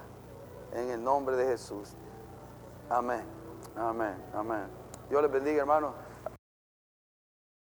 En 0.72 0.90
el 0.90 1.02
nombre 1.02 1.36
de 1.36 1.46
Jesús. 1.46 1.94
Amén, 2.88 3.24
amén, 3.76 4.14
amén. 4.34 4.66
Dios 5.08 5.22
les 5.22 5.30
bendiga, 5.30 5.60
hermano. 5.60 5.92